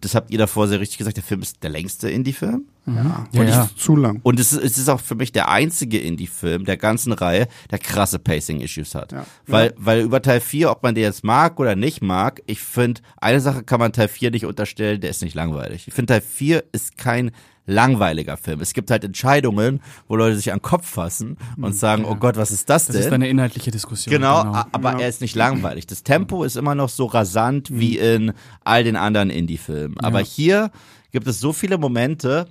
[0.00, 2.64] das habt ihr davor sehr richtig gesagt, der Film ist der längste Indie-Film.
[2.86, 3.64] ja, Ja, und ja.
[3.64, 4.20] ist zu lang.
[4.22, 7.78] Und es ist, es ist auch für mich der einzige Indie-Film der ganzen Reihe, der
[7.78, 9.12] krasse Pacing-Issues hat.
[9.12, 9.26] Ja.
[9.46, 13.00] Weil, weil über Teil 4, ob man den jetzt mag oder nicht mag, ich finde,
[13.16, 15.88] eine Sache kann man Teil 4 nicht unterstellen, der ist nicht langweilig.
[15.88, 17.32] Ich finde, Teil 4 ist kein
[17.66, 18.60] langweiliger Film.
[18.60, 22.36] Es gibt halt Entscheidungen, wo Leute sich an den Kopf fassen und sagen, oh Gott,
[22.36, 23.04] was ist das Das denn?
[23.06, 24.12] ist eine inhaltliche Diskussion.
[24.12, 25.00] Genau, a- aber Ja.
[25.00, 25.86] er ist nicht langweilig.
[25.86, 28.32] Das Tempo ist immer noch so rasant wie in
[28.64, 29.98] all den anderen Indie-Filmen.
[30.00, 30.26] Aber Ja.
[30.26, 30.70] hier
[31.12, 32.46] gibt es so viele Momente,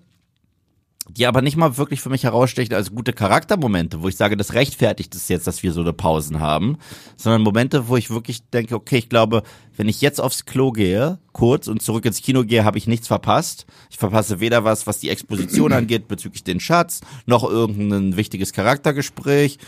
[1.09, 4.53] die aber nicht mal wirklich für mich herausstechen als gute Charaktermomente, wo ich sage, das
[4.53, 6.77] rechtfertigt es jetzt, dass wir so eine Pausen haben,
[7.15, 9.43] sondern Momente, wo ich wirklich denke, okay, ich glaube,
[9.77, 13.07] wenn ich jetzt aufs Klo gehe, kurz und zurück ins Kino gehe, habe ich nichts
[13.07, 13.65] verpasst.
[13.91, 19.59] Ich verpasse weder was, was die Exposition angeht bezüglich den Schatz, noch irgendein wichtiges Charaktergespräch.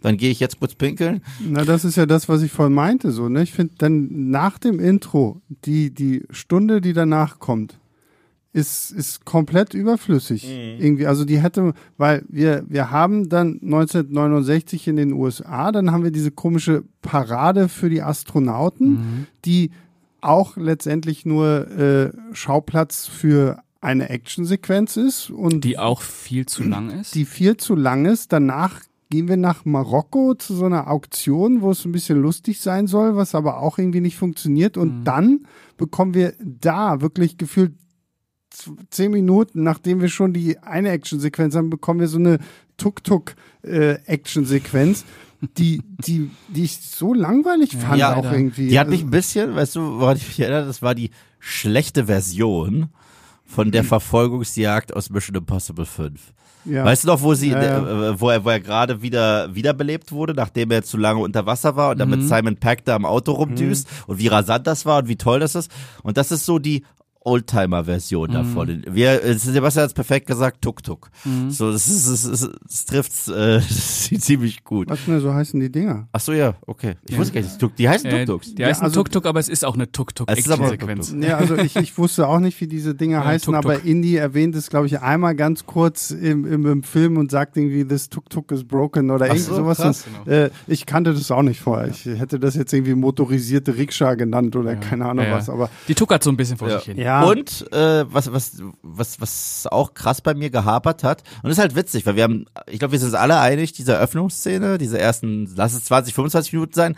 [0.00, 1.22] Dann gehe ich jetzt kurz pinkeln.
[1.40, 3.42] Na, das ist ja das, was ich vorhin meinte, so, ne?
[3.42, 7.78] Ich finde dann nach dem Intro, die, die Stunde, die danach kommt,
[8.56, 10.44] ist, ist komplett überflüssig.
[10.48, 10.82] Mhm.
[10.84, 16.04] Irgendwie, also die hätte, weil wir, wir haben dann 1969 in den USA, dann haben
[16.04, 19.26] wir diese komische Parade für die Astronauten, Mhm.
[19.44, 19.70] die
[20.20, 26.90] auch letztendlich nur äh, Schauplatz für eine Actionsequenz ist und Die auch viel zu lang
[26.90, 27.14] ist.
[27.14, 28.32] die viel zu lang ist.
[28.32, 32.86] Danach gehen wir nach Marokko zu so einer Auktion, wo es ein bisschen lustig sein
[32.88, 34.76] soll, was aber auch irgendwie nicht funktioniert.
[34.76, 37.74] Und dann bekommen wir da wirklich gefühlt
[38.90, 42.38] zehn Minuten, nachdem wir schon die eine Actionsequenz haben, bekommen wir so eine
[43.66, 45.04] Tuk-Tuk-Action-Sequenz,
[45.58, 48.36] die, die, die ich so langweilig fand Ja, auch Alter.
[48.36, 48.68] irgendwie.
[48.68, 51.10] Die hat Also- mich ein bisschen, weißt du, woran ich mich erinnere, das war die
[51.38, 52.88] schlechte Version
[53.44, 56.32] von der Verfolgungsjagd aus Mission Impossible 5.
[56.64, 56.84] ja.
[56.84, 58.08] Weißt du noch, wo sie, Ja, ja.
[58.10, 61.76] äh, wo er, wo er gerade wieder wiederbelebt wurde, nachdem er zu lange unter Wasser
[61.76, 64.98] war und dann mit Simon Peck da am Auto rumdüst und wie rasant das war
[65.02, 65.70] und wie toll das ist.
[66.02, 66.82] Und das ist so die
[67.26, 68.82] Oldtimer-Version davon.
[68.88, 71.10] Wir, äh, Sebastian hat es perfekt gesagt, Tuk-Tuk.
[71.48, 73.60] So, das ist, das, ist, das trifft's äh,
[74.18, 74.88] ziemlich gut.
[74.88, 76.08] Was denn so heißen die Dinger?
[76.12, 76.94] Ach so, ja, okay.
[77.08, 78.54] Ich wusste gar nicht, dass Tuk, die heißen äh, Tuk-Tuks.
[78.54, 81.14] die heißen also- Tuk-Tuk, aber es ist auch eine Es Tuk-Tuk-Action-Sequenz.
[81.20, 83.72] Ja, also ich, ich wusste auch nicht, wie diese Dinger heißen, Tuk-Tuk.
[83.72, 87.56] aber Indy erwähnt es, glaube ich, einmal ganz kurz im, im, im Film und sagt
[87.56, 89.78] irgendwie, this Tuk-Tuk is broken oder irgendwie so, sowas.
[89.78, 90.04] krass.
[90.24, 91.88] Und, äh, ich kannte das auch nicht vorher.
[91.88, 95.36] Ich hätte das jetzt irgendwie motorisierte Rikscha genannt oder keine Ahnung Ja, ja.
[95.36, 96.78] was, aber Die tuckert so ein bisschen vor Ja.
[96.78, 96.98] sich hin.
[96.98, 97.15] ja.
[97.24, 101.58] Und äh, was, was, was, was auch krass bei mir gehapert hat, und das ist
[101.58, 104.98] halt witzig, weil wir haben, ich glaube, wir sind uns alle einig, diese Eröffnungsszene, diese
[104.98, 106.96] ersten, lass es 20, 25 Minuten sein,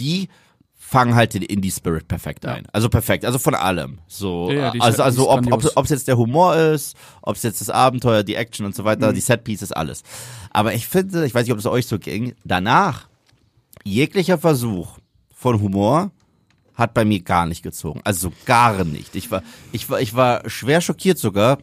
[0.00, 0.28] die
[0.76, 2.66] fangen halt den Indie-Spirit perfekt ein.
[2.72, 3.98] Also perfekt, also von allem.
[4.06, 5.76] So, Ja, ja, die also, also ob, ob, grandios.
[5.76, 8.84] ob es jetzt der Humor ist, ob es jetzt das Abenteuer, die Action und so
[8.84, 9.14] weiter, Mhm.
[9.14, 10.02] die Setpieces, alles.
[10.50, 13.08] Aber ich finde, ich weiß nicht, ob es euch so ging, danach
[13.82, 14.98] jeglicher Versuch
[15.34, 16.10] von Humor
[16.74, 18.00] hat bei mir gar nicht gezogen.
[18.04, 19.14] Also gar nicht.
[19.14, 21.58] Ich war, ich war, ich war schwer schockiert sogar,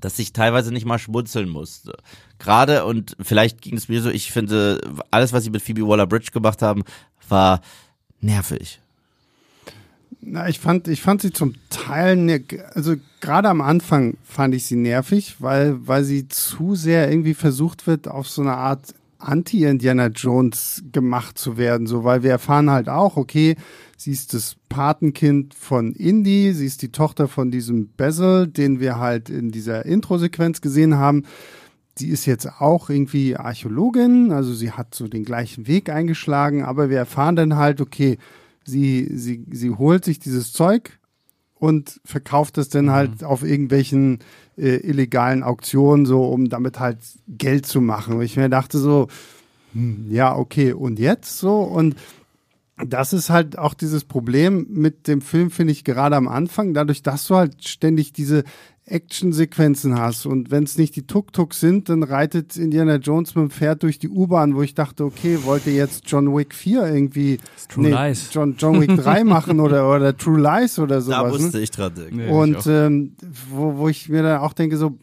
[0.00, 1.96] dass ich teilweise nicht mal schmunzeln musste.
[2.38, 6.32] Gerade und vielleicht ging es mir so, ich finde, alles, was sie mit Phoebe Waller-Bridge
[6.32, 6.82] gemacht haben,
[7.28, 7.60] war
[8.20, 8.80] nervig.
[10.20, 12.42] Na, ich fand, ich fand sie zum Teil,
[12.74, 17.86] also gerade am Anfang fand ich sie nervig, weil, weil sie zu sehr irgendwie versucht
[17.86, 22.88] wird, auf so eine Art Anti-Indiana Jones gemacht zu werden, so, weil wir erfahren halt
[22.88, 23.56] auch, okay,
[23.96, 28.98] sie ist das Patenkind von Indy, sie ist die Tochter von diesem Basil, den wir
[28.98, 31.24] halt in dieser Intro-Sequenz gesehen haben.
[31.98, 36.90] Sie ist jetzt auch irgendwie Archäologin, also sie hat so den gleichen Weg eingeschlagen, aber
[36.90, 38.18] wir erfahren dann halt, okay,
[38.64, 40.98] sie, sie, sie holt sich dieses Zeug
[41.54, 44.18] und verkauft es dann halt auf irgendwelchen
[44.58, 48.16] äh, illegalen Auktionen, so um damit halt Geld zu machen.
[48.16, 49.08] Und ich mir dachte so,
[49.72, 51.60] hm, ja, okay, und jetzt so?
[51.60, 51.96] Und
[52.84, 57.02] das ist halt auch dieses Problem mit dem Film, finde ich, gerade am Anfang, dadurch,
[57.02, 58.44] dass du halt ständig diese
[58.84, 63.50] Actionsequenzen hast und wenn es nicht die Tuk-Tuk sind, dann reitet Indiana Jones mit dem
[63.50, 67.88] Pferd durch die U-Bahn, wo ich dachte, okay, wollte jetzt John Wick 4 irgendwie True
[67.88, 68.28] Lies.
[68.30, 71.18] John, John Wick 3 machen oder, oder True Lies oder sowas.
[71.18, 71.42] Da ne?
[71.42, 72.16] musste ich dran denken.
[72.16, 72.66] Nee, ich Und auch.
[72.68, 73.16] ähm,
[73.50, 74.96] wo, wo ich mir dann auch denke, so,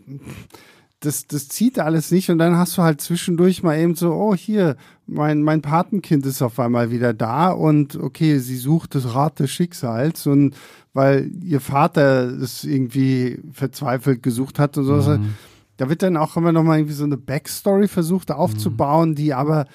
[1.05, 2.29] das, das zieht alles nicht.
[2.29, 6.41] Und dann hast du halt zwischendurch mal eben so, oh, hier, mein, mein Patenkind ist
[6.41, 10.55] auf einmal wieder da und okay, sie sucht das Rad des Schicksals und
[10.93, 14.95] weil ihr Vater es irgendwie verzweifelt gesucht hat und so.
[14.95, 15.33] Mhm.
[15.77, 19.65] Da wird dann auch immer noch mal irgendwie so eine Backstory versucht aufzubauen, die aber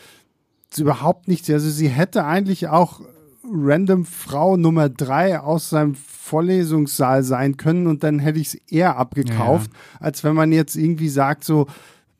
[0.77, 3.01] überhaupt nicht, also sie hätte eigentlich auch
[3.50, 8.96] random Frau Nummer drei aus seinem Vorlesungssaal sein können und dann hätte ich es eher
[8.96, 11.66] abgekauft, als wenn man jetzt irgendwie sagt, so,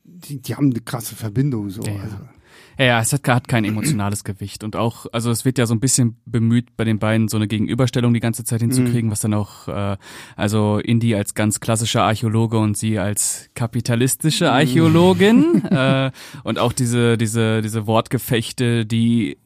[0.05, 1.71] die, die haben eine krasse Verbindung.
[1.71, 1.83] So.
[1.83, 2.01] Ja, ja.
[2.03, 2.17] Also,
[2.79, 5.75] Ja, ja, es hat, hat kein emotionales Gewicht und auch, also es wird ja so
[5.75, 9.35] ein bisschen bemüht, bei den beiden so eine Gegenüberstellung die ganze Zeit hinzukriegen, was dann
[9.35, 9.97] auch, äh,
[10.37, 16.13] also Indy als ganz klassischer Archäologe und sie als kapitalistische Archäologin äh,
[16.45, 19.39] und auch diese, diese, diese Wortgefechte, die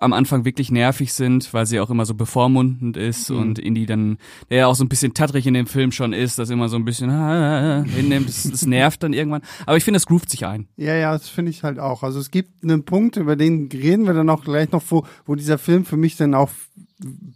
[0.00, 4.16] am Anfang wirklich nervig sind, weil sie auch immer so bevormundend ist und Indy dann,
[4.48, 6.76] der ja auch so ein bisschen tattrig in dem Film schon ist, das immer so
[6.76, 9.42] ein bisschen ah, hinnimmt, das, das nervt dann irgendwann.
[9.66, 10.68] Aber ich finde, es groovt sich ein.
[10.78, 12.02] Ja, ja, das finde ich halt auch.
[12.02, 15.34] Also es gibt einen Punkt, über den reden wir dann auch gleich noch, wo, wo
[15.34, 16.50] dieser Film für mich dann auch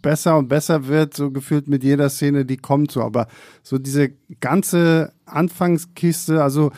[0.01, 3.03] besser und besser wird, so gefühlt mit jeder Szene, die kommt so.
[3.03, 3.27] Aber
[3.61, 6.71] so diese ganze Anfangskiste, also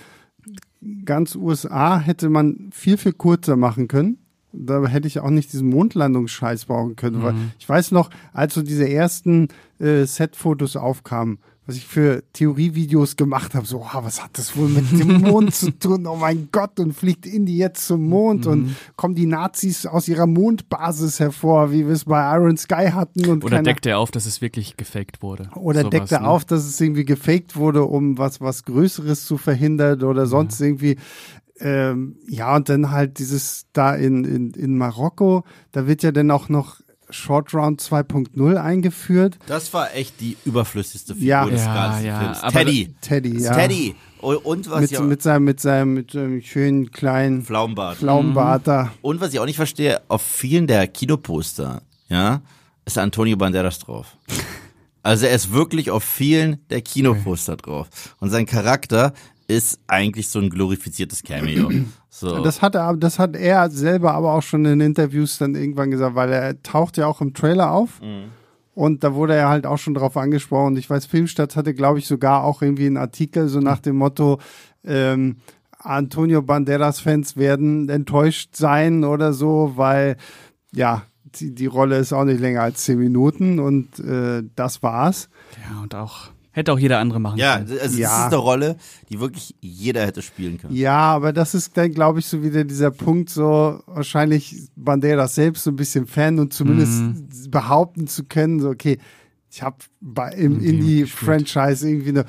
[1.05, 4.17] ganz USA hätte man viel, viel kürzer machen können.
[4.51, 7.21] Da hätte ich auch nicht diesen Mondlandungsscheiß brauchen können.
[7.21, 13.17] Weil ich weiß noch, als so diese ersten äh, Set-Fotos aufkamen, was ich für Theorievideos
[13.17, 16.07] gemacht habe, so, ah, was hat das wohl mit dem Mond zu tun?
[16.07, 20.27] Oh mein Gott, und fliegt Indy jetzt zum Mond und kommen die Nazis aus ihrer
[20.27, 24.25] Mondbasis hervor, wie wir es bei Iron Sky hatten und Oder deckt er auf, dass
[24.25, 25.49] es wirklich gefaked wurde?
[25.55, 26.29] oder Sowas, deckt er ne?
[26.29, 30.95] auf, dass es irgendwie gefaked wurde, um was, was Größeres zu verhindern oder sonst irgendwie.
[31.59, 36.29] Ähm, ja, und dann halt dieses da in, in, in Marokko, da wird ja dann
[36.31, 36.77] auch noch
[37.09, 39.37] Short Round 2.0 eingeführt.
[39.47, 41.45] Das war echt die überflüssigste Figur Ja.
[41.45, 42.43] des Ja, ganzen ja, Films.
[42.43, 42.95] aber Teddy.
[43.01, 43.53] Teddy, ja.
[43.55, 43.95] Teddy.
[44.19, 47.97] Und, was Mit, ich auch, mit seinem, mit seinem, mit seinem schönen kleinen Pflaumenbart.
[47.97, 48.91] Pflaumenbart da.
[49.01, 52.41] Und was ich auch nicht verstehe, auf vielen der Kinoposter, ja,
[52.85, 54.17] ist Antonio Banderas drauf.
[55.03, 57.87] Also er ist wirklich auf vielen der Kinoposter drauf.
[58.19, 59.13] Und sein Charakter
[59.47, 61.71] ist eigentlich so ein glorifiziertes Cameo.
[62.09, 62.41] So.
[62.41, 66.15] Das hat er, das hat er selber aber auch schon in Interviews dann irgendwann gesagt,
[66.15, 68.01] weil er taucht ja auch im Trailer auf.
[68.73, 70.67] Und da wurde er halt auch schon drauf angesprochen.
[70.67, 73.97] Und ich weiß, Filmstadt hatte, glaube ich, sogar auch irgendwie einen Artikel so nach dem
[73.97, 74.39] Motto,
[74.83, 75.37] ähm,
[75.77, 80.17] Antonio Banderas-Fans werden enttäuscht sein oder so, weil
[80.73, 85.29] ja, die, die Rolle ist auch nicht länger als zehn Minuten und äh, das war's.
[85.69, 87.71] Ja, und auch, hätte auch jeder andere machen ja, können.
[87.71, 88.19] also das Ja.
[88.25, 88.75] ist eine Rolle,
[89.09, 90.75] die wirklich jeder hätte spielen können.
[90.75, 95.63] Ja, aber das ist dann, glaube ich, so wieder dieser Punkt, so wahrscheinlich Banderas selbst
[95.63, 98.97] so ein bisschen Fan und zumindest behaupten zu können, so okay,
[99.49, 99.77] ich habe
[100.35, 100.67] im Indie
[101.01, 102.25] Indie-Franchise irgendwie eine,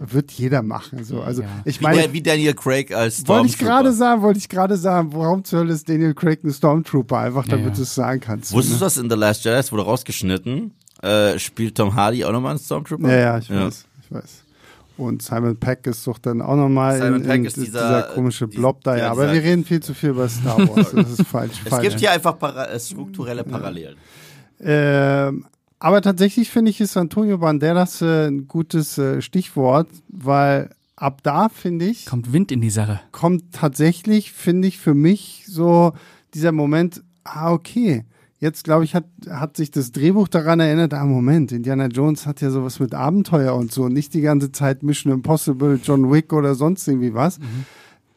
[0.00, 1.04] wird jeder machen.
[1.04, 1.22] So.
[1.22, 1.48] Also Ja.
[1.64, 3.82] ich Wie, meine, wie Daniel Craig als wollte ich Stormtrooper.
[3.82, 7.18] gerade sagen, wollte ich gerade sagen, warum zur Hölle ist Daniel Craig ein Stormtrooper?
[7.18, 7.74] Einfach Ja, damit ja.
[7.76, 8.52] du es sagen kannst.
[8.52, 8.86] Wusstest du ne?
[8.86, 9.56] das in The Last Jedi?
[9.56, 10.72] Es wurde rausgeschnitten.
[11.02, 13.08] Äh, spielt Tom Hardy auch nochmal einen Stormtrooper?
[13.10, 13.66] Ja, ja, ich Ja.
[13.66, 14.44] weiß, ich weiß.
[14.98, 18.02] Und Simon Peck ist doch dann auch nochmal in, Simon Pegg in ist dieser, dieser-
[18.14, 18.96] komische die- Blob da.
[18.96, 20.90] ja, Ja, aber wir reden viel zu viel über Star Wars.
[20.94, 21.60] Das ist falsch.
[21.64, 21.88] Es falsch.
[21.88, 23.96] gibt hier einfach para äh, strukturelle Parallelen.
[24.60, 25.46] Ähm,
[25.78, 31.48] aber tatsächlich finde ich, ist Antonio Banderas äh, ein gutes äh, Stichwort, weil ab da,
[31.48, 33.00] finde ich, Kommt Wind in die Sache.
[33.12, 35.94] kommt tatsächlich, finde ich, für mich so
[36.34, 38.04] dieser Moment, ah, okay.
[38.40, 42.40] Jetzt, glaube ich, hat, hat sich das Drehbuch daran erinnert, ah, Moment, Indiana Jones hat
[42.40, 46.54] ja sowas mit Abenteuer und so, nicht die ganze Zeit Mission Impossible, John Wick oder
[46.54, 47.38] sonst irgendwie was.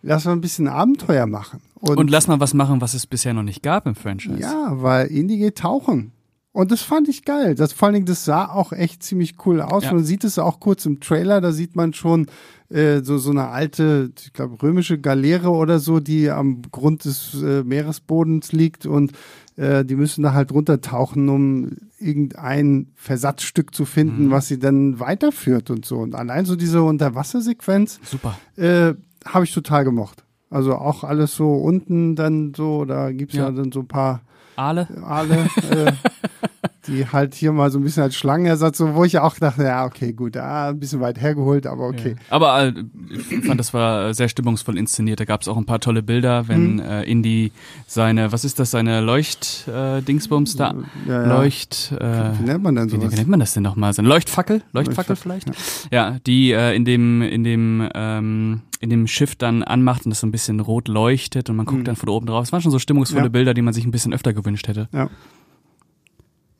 [0.01, 1.59] Lass mal ein bisschen Abenteuer machen.
[1.81, 4.39] Und, lass mal was machen, was es bisher noch nicht gab im Franchise.
[4.39, 6.13] Ja, weil Indy geht tauchen.
[6.53, 7.55] Und das fand ich geil.
[7.55, 9.83] Das vor allen Dingen, das sah auch echt ziemlich cool aus.
[9.85, 9.93] Ja.
[9.93, 12.27] Man sieht es auch kurz im Trailer, da sieht man schon
[12.73, 17.41] äh, so, so eine alte, ich glaube, römische Galeere oder so, die am Grund des
[17.41, 19.11] äh, Meeresbodens liegt und
[19.55, 25.69] äh, die müssen da halt runtertauchen, um irgendein Versatzstück zu finden, was sie dann weiterführt
[25.69, 25.99] und so.
[25.99, 28.37] Und allein so diese Unterwassersequenz Super.
[28.57, 28.93] äh,
[29.25, 30.23] habe ich total gemocht.
[30.49, 33.51] Also auch alles so unten dann so, da gibt's ja, Ja.
[33.51, 34.21] dann so ein paar
[34.55, 34.87] Aale?
[35.03, 35.47] alle.
[35.69, 35.91] Äh,
[36.87, 39.85] die halt hier mal so ein bisschen als Schlangenersatz, so, wo ich auch dachte, ja,
[39.85, 42.15] okay, gut, ah, ein bisschen weit hergeholt, aber okay.
[42.17, 42.25] Ja.
[42.29, 42.73] Aber äh,
[43.09, 45.19] ich fand, das war sehr stimmungsvoll inszeniert.
[45.19, 46.79] Da gab es auch ein paar tolle Bilder, wenn mhm.
[46.79, 47.51] äh, Indy
[47.87, 50.75] seine, was ist das, seine Leucht-Dingsbums äh, da?
[51.07, 51.37] Ja, ja.
[51.37, 53.07] Leucht, äh, wie nennt man denn sowas?
[53.07, 53.93] Wie, wie nennt man das denn nochmal?
[53.93, 54.61] Seine Leuchtfackel?
[54.71, 55.49] Leuchtfackel vielleicht?
[55.91, 60.19] Ja, die äh, in dem, in dem, ähm, in dem Schiff dann anmacht und das
[60.19, 61.85] so ein bisschen rot leuchtet und man guckt mhm.
[61.85, 62.43] dann von oben drauf.
[62.43, 64.89] Es waren schon so stimmungsvolle Bilder, die man sich ein bisschen öfter gewünscht hätte.
[64.91, 65.09] Ja.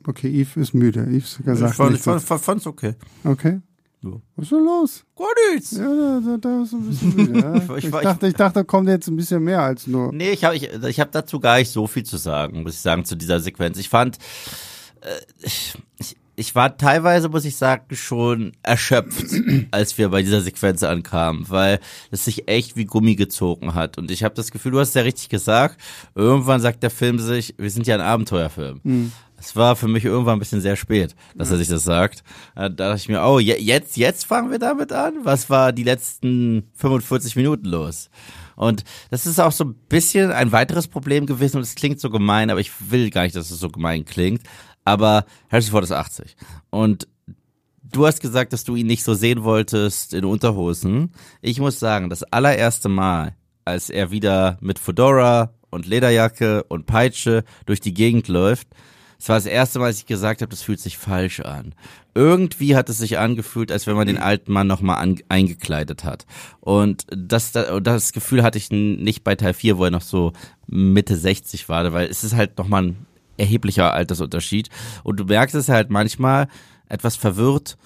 [0.06, 1.02] Okay, Yves ist müde.
[1.02, 2.96] Yves gesagt ich fand, ich fand, fand, fand's okay.
[3.24, 3.62] Okay.
[4.04, 4.22] So.
[4.36, 5.06] Was ist denn los?
[5.16, 5.72] Gar nichts.
[5.72, 7.40] Ja, da, da, ist ein bisschen müde.
[7.40, 7.56] Ja.
[7.78, 10.12] ich, ich, dachte, ich dachte, da kommt jetzt ein bisschen mehr als nur.
[10.12, 12.82] Nee, ich habe ich, ich hab dazu gar nicht so viel zu sagen, muss ich
[12.82, 13.78] sagen, zu dieser Sequenz.
[13.78, 14.18] Ich fand,
[15.00, 15.08] äh,
[15.42, 19.28] ich, ich, ich war teilweise, muss ich sagen, schon erschöpft,
[19.72, 21.80] als wir bei dieser Sequenz ankamen, weil
[22.12, 23.98] es sich echt wie Gummi gezogen hat.
[23.98, 25.80] Und ich habe das Gefühl, du hast es ja richtig gesagt,
[26.14, 28.82] irgendwann sagt der Film sich, wir sind ja ein Abenteuerfilm.
[28.84, 29.12] Mhm.
[29.44, 32.24] Es war für mich irgendwann ein bisschen sehr spät, dass er sich das sagt.
[32.56, 35.16] Äh, da dachte ich mir, oh, jetzt, jetzt fangen wir damit an?
[35.24, 38.10] Was war die letzten 45 Minuten los?
[38.56, 42.10] Und das ist auch so ein bisschen ein weiteres Problem gewesen und es klingt so
[42.10, 44.44] gemein, aber ich will gar nicht, dass es so gemein klingt.
[44.86, 46.38] Aber Harrison Ford ist 80
[46.70, 47.08] und
[47.84, 51.12] du hast gesagt, dass du ihn nicht so sehen wolltest in Unterhosen.
[51.42, 57.44] Ich muss sagen, das allererste Mal, als er wieder mit Fedora und Lederjacke und Peitsche
[57.66, 58.68] durch die Gegend läuft,
[59.24, 61.76] es war das erste Mal, dass ich gesagt habe, das fühlt sich falsch an.
[62.14, 66.26] Irgendwie hat es sich angefühlt, als wenn man den alten Mann nochmal eingekleidet hat.
[66.60, 70.34] Und das, das Gefühl hatte ich nicht bei Teil 4, wo er noch so
[70.68, 73.06] Mitte 60 war, weil es ist halt nochmal ein
[73.38, 74.68] erheblicher Altersunterschied.
[75.06, 76.50] Und du merkst es halt manchmal
[76.90, 77.78] etwas verwirrt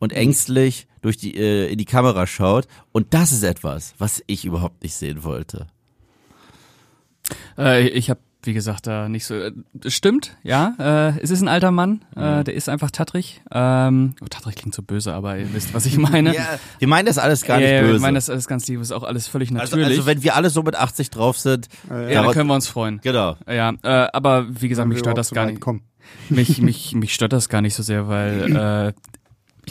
[0.00, 2.66] und ängstlich durch die, äh, in die Kamera schaut.
[2.90, 5.68] Und das ist etwas, was ich überhaupt nicht sehen wollte.
[7.56, 9.34] Äh, ich habe wie gesagt, da nicht so.
[9.34, 9.52] Äh,
[9.86, 10.74] stimmt, ja.
[10.78, 12.44] Äh, es ist ein alter Mann, äh, mhm.
[12.44, 13.42] der ist einfach tattrig.
[13.50, 16.34] Ähm, oh, tattrig klingt so böse, aber ihr wisst, was ich meine.
[16.34, 17.94] ja, wir meinen das alles gar nicht ja, böse.
[17.94, 19.98] Wir meinen das alles ganz lieb, ist auch alles völlig also, natürlich.
[19.98, 22.54] Also, also wenn wir alle so mit 80 drauf sind, äh, ja, dann können wir
[22.54, 23.00] uns freuen.
[23.02, 23.36] Genau.
[23.48, 25.60] Ja, äh, aber wie gesagt, mich stört das gar nicht.
[25.60, 25.82] Kommen.
[26.28, 28.92] Mich, mich, mich stört das gar nicht so sehr, weil äh,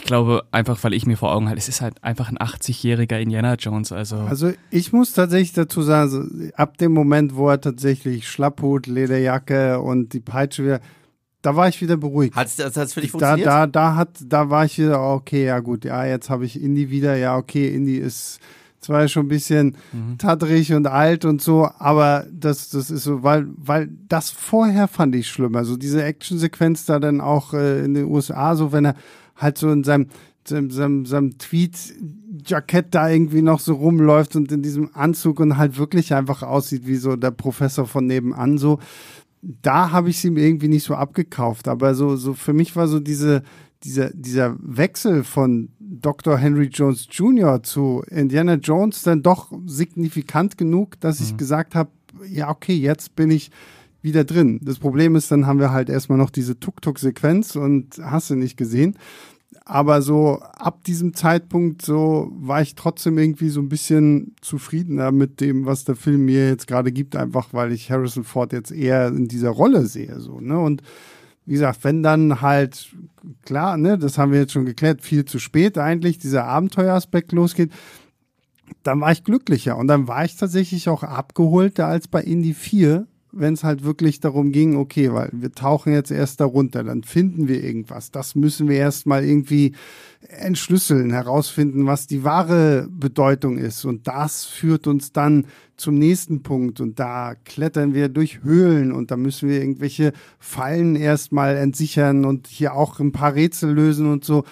[0.00, 3.20] ich glaube einfach, weil ich mir vor Augen halte, es ist halt einfach ein 80-jähriger
[3.20, 3.92] Indiana Jones.
[3.92, 8.86] Also also ich muss tatsächlich dazu sagen, also ab dem Moment, wo er tatsächlich Schlapphut,
[8.86, 10.80] Lederjacke und die Peitsche wieder,
[11.42, 12.34] da war ich wieder beruhigt.
[12.34, 13.46] Hat es für dich funktioniert?
[13.46, 16.60] Da, da, da, hat, da war ich wieder, okay, ja gut, ja, jetzt habe ich
[16.60, 18.40] Indy wieder, ja, okay, Indy ist
[18.80, 20.16] zwar schon ein bisschen mhm.
[20.16, 25.14] tatterig und alt und so, aber das, das ist so, weil, weil das vorher fand
[25.14, 25.54] ich schlimm.
[25.56, 28.94] Also diese Actionsequenz da dann auch äh, in den USA, so wenn er
[29.40, 30.06] halt so in seinem,
[30.46, 35.78] seinem, seinem, seinem Tweet-Jackett da irgendwie noch so rumläuft und in diesem Anzug und halt
[35.78, 38.78] wirklich einfach aussieht wie so der Professor von nebenan so.
[39.42, 42.88] Da habe ich sie mir irgendwie nicht so abgekauft, aber so, so für mich war
[42.88, 43.42] so diese,
[43.84, 46.36] dieser, dieser Wechsel von Dr.
[46.36, 47.62] Henry Jones Jr.
[47.62, 51.26] zu Indiana Jones dann doch signifikant genug, dass mhm.
[51.26, 51.90] ich gesagt habe,
[52.28, 53.50] ja, okay, jetzt bin ich
[54.02, 54.60] wieder drin.
[54.62, 58.56] Das Problem ist, dann haben wir halt erstmal noch diese Tuk-Tuk-Sequenz und hast du nicht
[58.56, 58.96] gesehen.
[59.70, 65.40] Aber so ab diesem Zeitpunkt so war ich trotzdem irgendwie so ein bisschen zufriedener mit
[65.40, 69.06] dem, was der Film mir jetzt gerade gibt, einfach weil ich Harrison Ford jetzt eher
[69.06, 70.58] in dieser Rolle sehe, so, ne?
[70.58, 70.82] Und
[71.46, 72.88] wie gesagt, wenn dann halt,
[73.42, 77.70] klar, ne, das haben wir jetzt schon geklärt, viel zu spät eigentlich, dieser Abenteueraspekt losgeht,
[78.82, 83.06] dann war ich glücklicher und dann war ich tatsächlich auch abgeholter als bei Indie 4,
[83.32, 87.48] wenn es halt wirklich darum ging, okay, weil wir tauchen jetzt erst darunter, dann finden
[87.48, 88.10] wir irgendwas.
[88.10, 89.74] Das müssen wir erst mal irgendwie
[90.28, 93.84] entschlüsseln, herausfinden, was die wahre Bedeutung ist.
[93.84, 96.80] Und das führt uns dann zum nächsten Punkt.
[96.80, 102.46] Und da klettern wir durch Höhlen und da müssen wir irgendwelche Fallen erstmal entsichern und
[102.46, 104.44] hier auch ein paar Rätsel lösen und so.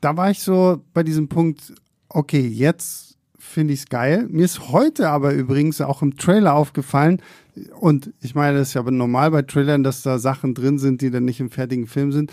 [0.00, 1.74] Da war ich so bei diesem Punkt,
[2.08, 3.07] okay, jetzt
[3.48, 4.26] finde ich es geil.
[4.30, 7.20] Mir ist heute aber übrigens auch im Trailer aufgefallen,
[7.80, 11.00] und ich meine, das ist ja aber normal bei Trailern, dass da Sachen drin sind,
[11.00, 12.32] die dann nicht im fertigen Film sind.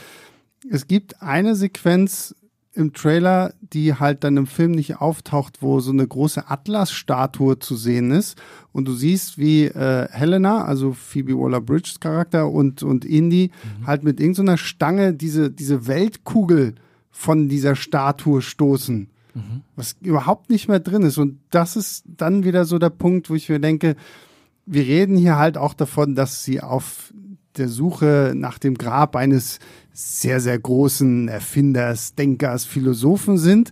[0.69, 2.35] Es gibt eine Sequenz
[2.73, 7.75] im Trailer, die halt dann im Film nicht auftaucht, wo so eine große Atlas-Statue zu
[7.75, 8.37] sehen ist.
[8.73, 13.87] Und du siehst, wie äh, Helena, also Phoebe Waller-Bridges Charakter und, und Indy mhm.
[13.87, 16.75] halt mit irgendeiner Stange diese, diese Weltkugel
[17.11, 19.09] von dieser Statue stoßen.
[19.35, 19.61] Mhm.
[19.75, 21.17] Was überhaupt nicht mehr drin ist.
[21.17, 23.95] Und das ist dann wieder so der Punkt, wo ich mir denke,
[24.65, 27.13] wir reden hier halt auch davon, dass sie auf
[27.57, 29.59] der Suche nach dem Grab eines
[29.93, 33.71] sehr, sehr großen Erfinders, Denkers, Philosophen sind.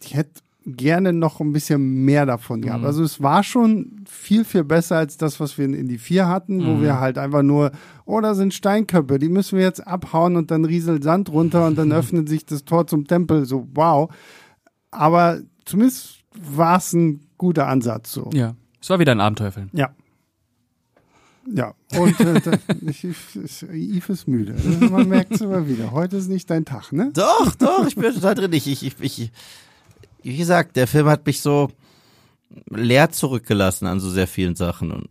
[0.00, 2.80] Ich hätte gerne noch ein bisschen mehr davon gehabt.
[2.80, 2.86] Mhm.
[2.86, 6.64] Also es war schon viel, viel besser als das, was wir in Indie 4 hatten,
[6.66, 6.82] wo Mhm.
[6.82, 7.72] wir halt einfach nur,
[8.04, 11.76] oh, da sind Steinköpfe, die müssen wir jetzt abhauen und dann rieselt Sand runter und
[11.76, 13.44] dann öffnet sich das Tor zum Tempel.
[13.44, 14.10] So, wow.
[14.90, 18.30] Aber zumindest war es ein guter Ansatz so.
[18.32, 18.54] Ja.
[18.80, 19.68] Es war wieder ein Abenteuerfilm.
[19.72, 19.90] Ja.
[21.52, 22.40] Ja, und äh,
[22.86, 24.54] ich, ich, Yves ist müde.
[24.90, 25.90] Man merkt es immer wieder.
[25.90, 27.10] Heute ist nicht dein Tag, ne?
[27.14, 28.52] Doch, doch, ich bin total drin.
[28.52, 29.32] Ich, ich, ich, ich,
[30.22, 31.70] wie gesagt, der Film hat mich so
[32.68, 35.08] leer zurückgelassen an so sehr vielen Sachen und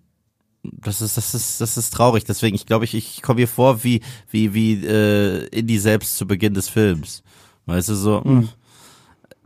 [0.64, 2.24] das ist, das ist, das ist traurig.
[2.24, 6.28] Deswegen, ich glaube, ich, ich komme hier vor wie, wie, wie äh, Indie selbst zu
[6.28, 7.24] Beginn des Films.
[7.66, 8.22] Weißt du, so.
[8.24, 8.50] Mhm.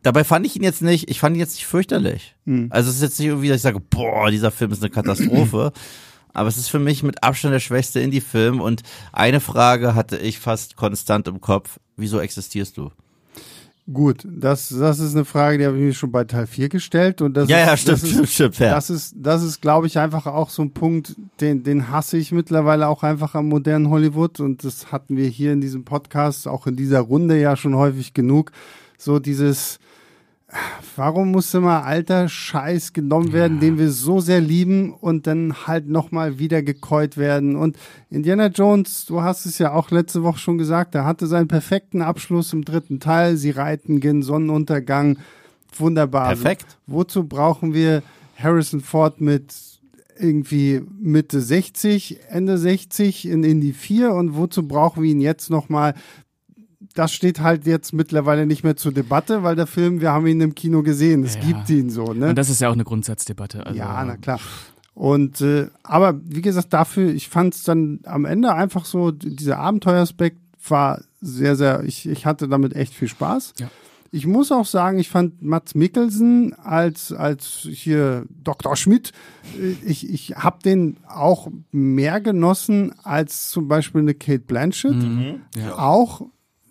[0.03, 2.36] Dabei fand ich ihn jetzt nicht, ich fand ihn jetzt nicht fürchterlich.
[2.45, 2.68] Mhm.
[2.70, 5.72] Also es ist jetzt nicht irgendwie, dass ich sage, boah, dieser Film ist eine Katastrophe.
[6.34, 10.38] Aber es ist für mich mit Abstand der schwächste Indie-Film und eine Frage hatte ich
[10.39, 11.80] fast konstant im Kopf.
[11.95, 12.91] Wieso existierst du?
[13.91, 17.21] Gut, das, das ist eine Frage, die habe ich mir schon bei Teil 4 gestellt.
[17.21, 18.71] Und das Ja, ist, ja, stimmt, das ist, stimmt, stimmt, fair.
[18.73, 22.31] Das ist, das ist, glaube ich, einfach auch so ein Punkt, den, den hasse ich
[22.31, 24.39] mittlerweile auch einfach am modernen Hollywood.
[24.39, 28.15] Und das hatten wir hier in diesem Podcast, auch in dieser Runde ja schon häufig
[28.15, 28.51] genug.
[28.97, 29.77] So dieses,
[30.95, 35.88] warum muss immer alter Scheiß genommen werden, den wir so sehr lieben und dann halt
[35.88, 37.56] nochmal wieder gekäut werden.
[37.56, 37.78] Und
[38.10, 42.01] Indiana Jones, du hast es ja auch letzte Woche schon gesagt, er hatte seinen perfekten
[42.01, 43.38] Abschluss im dritten Teil.
[43.38, 45.18] Sie reiten gen Sonnenuntergang.
[45.78, 46.28] Wunderbar.
[46.28, 46.78] Perfekt.
[46.88, 48.01] Wozu brauchen wir
[48.38, 49.53] Harrison Ford mit
[50.18, 55.93] irgendwie Mitte 60, Ende 60 in Indie 4 und wozu brauchen wir ihn jetzt nochmal?
[56.96, 60.41] Das steht halt jetzt mittlerweile nicht mehr zur Debatte, weil der Film, wir haben ihn
[60.41, 61.41] im Kino gesehen, es Ja.
[61.41, 62.30] gibt ihn so, ne?
[62.30, 63.66] Und das ist ja auch eine Grundsatzdebatte.
[63.66, 64.39] Also, ja, na klar.
[64.93, 69.60] Und äh, aber wie gesagt, dafür, ich fand es dann am Ende einfach so, dieser
[69.60, 70.38] Abenteueraspekt
[70.70, 73.54] war sehr, sehr, ich, ich hatte damit echt viel Spaß.
[73.60, 73.70] Ja.
[74.12, 78.78] Ich muss auch sagen, ich fand Mats Mikkelsen als, als hier Dr.
[78.78, 79.12] Schmidt,
[79.60, 84.96] äh, ich, ich habe den auch mehr genossen als zum Beispiel eine Kate Blanchett.
[84.96, 85.41] Mhm.
[85.58, 85.78] Ja.
[85.78, 86.22] Auch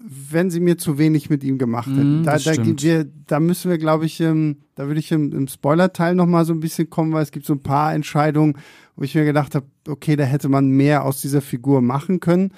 [0.06, 2.20] wenn sie mir zu wenig mit ihm gemacht hätten.
[2.20, 5.48] Mhm, da, da, wir, da müssen wir, glaube ich, ähm, da würde ich im, im
[5.48, 8.58] Spoiler-Teil nochmal so ein bisschen kommen, weil es gibt so ein paar Entscheidungen,
[8.96, 12.52] wo ich mir gedacht habe, okay, da hätte man mehr aus dieser Figur machen können.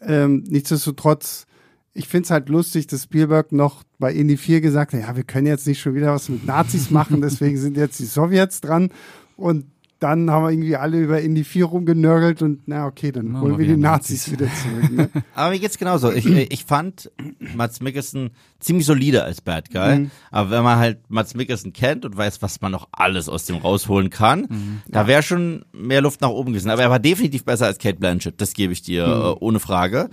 [0.00, 1.46] Ähm, nichtsdestotrotz,
[1.94, 5.24] ich finde es halt lustig, dass Spielberg noch bei Indie 4 gesagt hat, ja, wir
[5.24, 8.90] können jetzt nicht schon wieder was mit Nazis machen, deswegen sind jetzt die Sowjets dran.
[9.36, 9.66] Und
[10.00, 13.52] dann haben wir irgendwie alle über Indie 4 rumgenörgelt und na okay, dann Machen holen
[13.54, 14.90] wir wir die wieder Nazis wieder zurück.
[14.92, 15.08] Ne?
[15.34, 16.12] Aber mir geht's genauso.
[16.12, 17.10] Ich, ich fand
[17.56, 18.30] Mats Mikkelsen
[18.60, 19.98] ziemlich solide als Bad Guy.
[19.98, 20.10] Mhm.
[20.30, 23.56] Aber wenn man halt Mats Mikkelsen kennt und weiß, was man noch alles aus dem
[23.56, 24.82] rausholen kann, Mhm.
[24.86, 26.70] da wäre schon mehr Luft nach oben gewesen.
[26.70, 28.40] Aber er war definitiv besser als Kate Blanchett.
[28.40, 29.12] Das gebe ich dir Mhm.
[29.12, 30.08] äh, ohne Frage.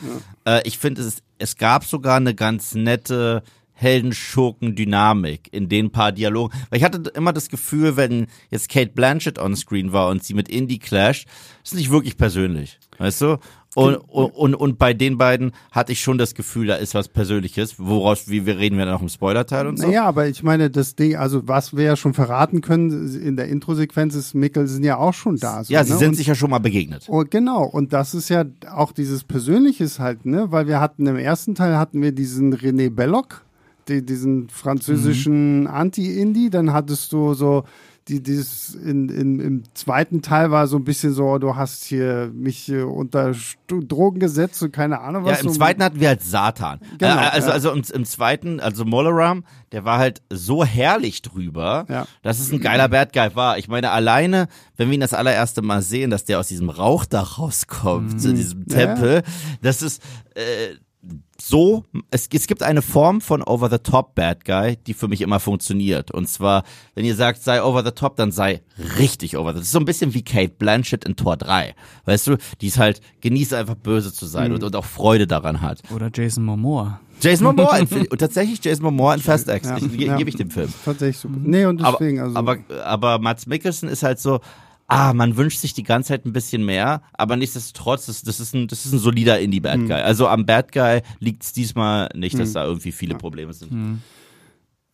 [0.45, 3.43] Äh, ich finde, es, ist- es gab sogar eine ganz nette
[3.75, 6.53] Heldenschurken-Dynamik in den paar Dialogen.
[6.69, 10.33] Weil ich hatte immer das Gefühl, wenn jetzt Kate Blanchett on screen war und sie
[10.33, 11.27] mit Indy clasht,
[11.63, 12.79] ist nicht wirklich persönlich.
[12.97, 13.37] Weißt du?
[13.75, 17.09] Und, und, und, und bei den beiden hatte ich schon das Gefühl, da ist was
[17.09, 19.85] Persönliches, woraus, wie wir reden wir dann auch im Spoiler-Teil und so.
[19.85, 23.49] Naja, aber ich meine, das Ding, also was wir ja schon verraten können, in der
[23.49, 25.65] Intro-Sequenz ist Mikkelsen ja auch schon da.
[25.65, 25.99] So, ja, sie ne?
[25.99, 27.07] sind und, sich ja schon mal begegnet.
[27.09, 30.53] Oh, genau, und das ist ja auch dieses Persönliches halt, ne?
[30.53, 33.44] Weil wir hatten im ersten Teil hatten wir diesen René Belloc,
[33.87, 37.63] die, diesen französischen Anti-Indie, dann hattest du so
[38.07, 42.29] die, dieses in, in, im zweiten Teil war so ein bisschen so, du hast hier
[42.35, 45.41] mich unter Stu- Drogen gesetzt und keine Ahnung Ja, was.
[45.41, 46.79] im so- zweiten hatten wir halt Satan.
[46.99, 47.53] Genau, äh, also, ja.
[47.55, 52.05] also im, im zweiten, also Molaram, der war halt so herrlich drüber, Ja.
[52.21, 53.57] dass es ein geiler Bad Guy war.
[53.57, 57.39] Ich meine, alleine, wenn wir ihn das allererste Mal sehen, dass der aus diesem Rauchdach
[57.39, 58.65] rauskommt, zu diesem Mhm.
[58.69, 58.75] Ja.
[58.75, 59.23] Tempel,
[59.63, 59.99] das ist
[60.35, 60.75] äh,
[61.47, 66.09] so, es, es gibt eine Form von Over-the-Top Bad Guy, die für mich immer funktioniert.
[66.09, 66.63] Und zwar,
[66.95, 68.63] wenn ihr sagt, sei Over-the-Top, dann sei
[68.97, 69.53] richtig over.
[69.53, 71.75] Das ist so ein bisschen wie Kate Blanchett in Tor 3.
[72.05, 74.55] Weißt du, die ist halt, genießt einfach böse zu sein Mhm.
[74.55, 75.83] und, und auch Freude daran hat.
[75.93, 76.99] Oder Jason Momoa.
[77.21, 77.77] Jason Momoa,
[78.09, 79.67] und tatsächlich Jason Momoa in Fast X.
[79.69, 80.17] Ja, ich, ja.
[80.17, 80.73] gebe ich dem Film.
[80.83, 81.35] Tatsächlich super.
[81.43, 82.65] Nee, und deswegen, aber, also.
[82.73, 84.39] aber, aber Mats Mikkelsen ist halt so,
[84.87, 88.53] ah, man wünscht sich die ganze Zeit ein bisschen mehr, aber nichtsdestotrotz, das, das, ist,
[88.53, 89.87] ein, das ist ein solider Indie-Bad Hm.
[89.87, 90.01] Guy.
[90.01, 94.01] Also am Bad Guy liegt es diesmal nicht, dass da irgendwie viele Probleme sind.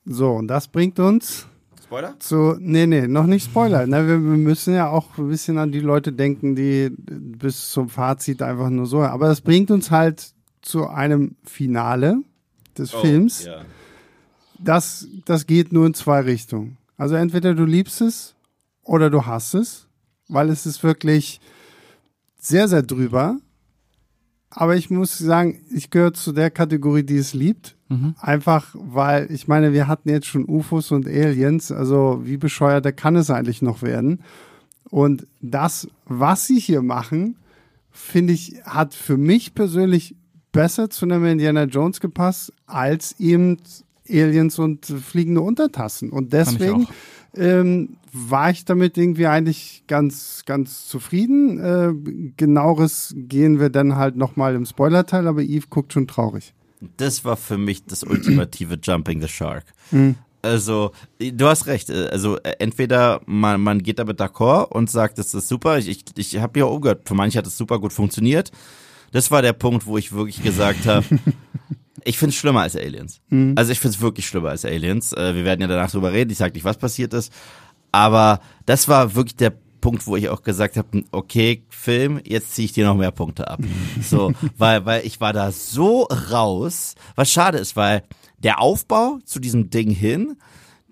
[0.05, 1.47] so, und das bringt uns
[1.83, 2.15] Spoiler?
[2.19, 3.85] zu, nee, nee, noch nicht Spoiler.
[3.85, 7.89] Ne, wir, wir müssen ja auch ein bisschen an die Leute denken, die bis zum
[7.89, 9.01] Fazit einfach nur so.
[9.01, 10.31] Aber das bringt uns halt
[10.61, 12.17] zu einem Finale
[12.77, 13.43] des Films.
[13.45, 13.61] Oh, Ja.
[14.63, 16.77] Das, das geht nur in zwei Richtungen.
[16.95, 18.35] Also entweder du liebst es
[18.83, 19.87] oder du hasst es,
[20.27, 21.39] weil es ist wirklich
[22.39, 23.37] sehr, sehr drüber.
[24.49, 27.77] aber ich muss sagen, ich gehöre zu der Kategorie, die es liebt.
[27.87, 28.15] Mhm.
[28.19, 33.15] Einfach, weil ich meine, wir hatten jetzt schon UFOs und Aliens, also wie bescheuerter kann
[33.15, 34.21] es eigentlich noch werden?
[34.89, 37.37] Und das, was sie hier machen,
[37.91, 40.15] finde ich, hat für mich persönlich
[40.51, 43.57] besser zu einem Indiana Jones gepasst, als eben
[44.09, 46.09] Aliens und fliegende Untertassen.
[46.09, 46.87] Und deswegen.
[47.35, 51.59] Ähm, war ich damit irgendwie eigentlich ganz, ganz zufrieden.
[51.59, 56.53] Äh, genaueres gehen wir dann halt nochmal im Spoilerteil, aber Eve guckt schon traurig.
[56.97, 59.65] Das war für mich das ultimative Jumping the Shark.
[59.91, 60.15] Mhm.
[60.41, 61.91] Also, du hast recht.
[61.91, 65.77] Also, äh, entweder man, man geht damit d'accord und sagt, das ist super.
[65.77, 68.51] Ich, ich, ich habe ja auch umgehört, für manche hat es super gut funktioniert.
[69.11, 71.05] Das war der Punkt, wo ich wirklich gesagt habe,
[72.05, 73.21] ich finde es schlimmer als Aliens.
[73.57, 75.13] Also, ich finde es wirklich schlimmer als Aliens.
[75.13, 76.31] Äh, Wir werden ja danach drüber reden.
[76.31, 77.31] Ich sage nicht, was passiert ist.
[77.91, 82.65] Aber das war wirklich der Punkt, wo ich auch gesagt habe, okay, Film, jetzt ziehe
[82.65, 83.59] ich dir noch mehr Punkte ab.
[84.01, 88.03] So, weil, weil ich war da so raus, was schade ist, weil
[88.37, 90.37] der Aufbau zu diesem Ding hin,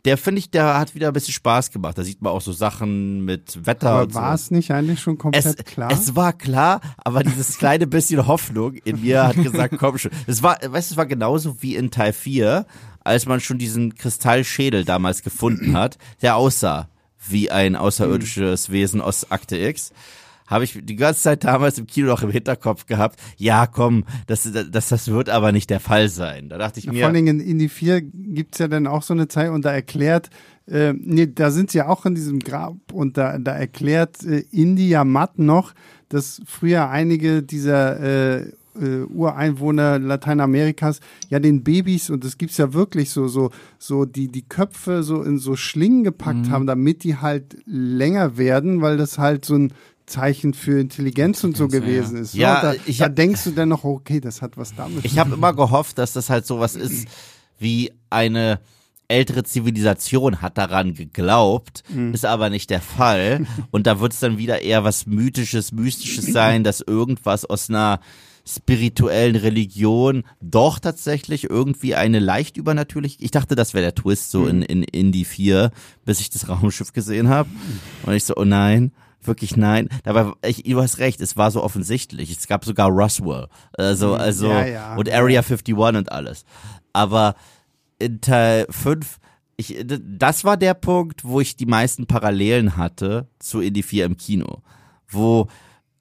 [0.06, 1.98] der finde ich, der hat wieder ein bisschen Spaß gemacht.
[1.98, 4.20] Da sieht man auch so Sachen mit Wetter Aber und so.
[4.20, 5.92] war es nicht eigentlich schon komplett Es, klar?
[5.92, 10.12] es war klar, aber dieses kleine bisschen Hoffnung in mir hat gesagt, komm schon.
[10.28, 12.66] Es war, weißt du, es war genauso wie in Teil 4,
[13.04, 16.90] als man schon diesen Kristallschädel damals gefunden hat, der aussah
[17.28, 19.92] wie ein außerirdisches Wesen aus Akte X.
[20.50, 24.50] Habe ich die ganze Zeit damals im Kino noch im Hinterkopf gehabt, ja komm, das,
[24.72, 26.50] das, das wird aber nicht der Fall sein.
[26.50, 29.14] Da dachte ich mir, Vor allen Dingen in Indie 4 gibt's ja dann auch so
[29.14, 30.32] eine Zeit und da erklärt,
[30.68, 34.44] äh, nee, da sind sie ja auch in diesem Grab und da, da erklärt äh,
[34.52, 35.74] India Matt noch,
[36.10, 42.74] dass früher einige dieser äh, äh, Ureinwohner Lateinamerikas ja den Babys und das gibt's ja
[42.74, 47.18] wirklich so so so die die Köpfe so in so Schlingen gepackt haben, damit die
[47.18, 49.74] halt länger werden, weil das halt so ein
[50.10, 52.34] Zeichen für Intelligenz und so ja, gewesen ist.
[52.34, 55.06] Ja, da, ich da hab- denkst du dann noch, okay, das hat was damit.
[55.06, 57.08] Ich habe immer gehofft, dass das halt sowas ist
[57.60, 58.60] wie eine
[59.08, 61.84] ältere Zivilisation hat daran geglaubt,
[62.14, 63.48] ist aber nicht der Fall.
[63.72, 68.02] Und da wird es dann wieder eher was Mythisches, Mystisches sein, dass irgendwas aus einer
[68.46, 73.18] spirituellen Religion doch tatsächlich irgendwie eine leicht übernatürlich.
[73.20, 75.72] Ich dachte, das wäre der Twist so in, in Indie 4,
[76.06, 77.50] bis ich das Raumschiff gesehen habe.
[78.04, 78.92] Und ich so, oh nein.
[79.22, 79.90] Wirklich nein.
[80.04, 82.32] Dabei, ich, du hast recht, es war so offensichtlich.
[82.32, 83.48] Es gab sogar Roswell.
[83.74, 84.96] Also, also, Ja, ja.
[84.96, 86.46] und Area 51 und alles.
[86.94, 87.36] Aber
[88.00, 89.20] in Teil 5,
[89.58, 94.16] ich, das war der Punkt, wo ich die meisten Parallelen hatte zu Indie 4 im
[94.16, 94.62] Kino.
[95.10, 95.48] Wo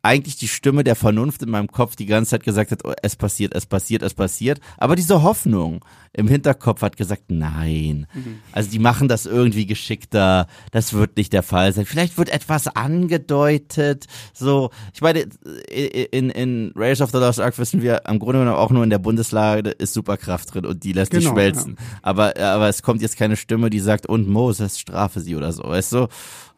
[0.03, 3.17] eigentlich die Stimme der Vernunft in meinem Kopf die ganze Zeit gesagt hat, oh, es
[3.17, 4.61] passiert, es passiert, es passiert.
[4.77, 8.07] Aber diese Hoffnung im Hinterkopf hat gesagt, nein.
[8.53, 10.47] Also die machen das irgendwie geschickter.
[10.71, 11.85] Das wird nicht der Fall sein.
[11.85, 14.07] Vielleicht wird etwas angedeutet.
[14.33, 15.27] So, ich meine,
[15.71, 18.91] in, in Raiders of the Lost Ark wissen wir am Grunde genommen auch nur in
[18.91, 21.77] der Bundeslage ist Superkraft drin und die lässt dich Genau, schmelzen.
[22.03, 25.65] Aber, aber es kommt jetzt keine Stimme, die sagt, und Moses, strafe sie oder so,
[25.65, 26.09] weißt du?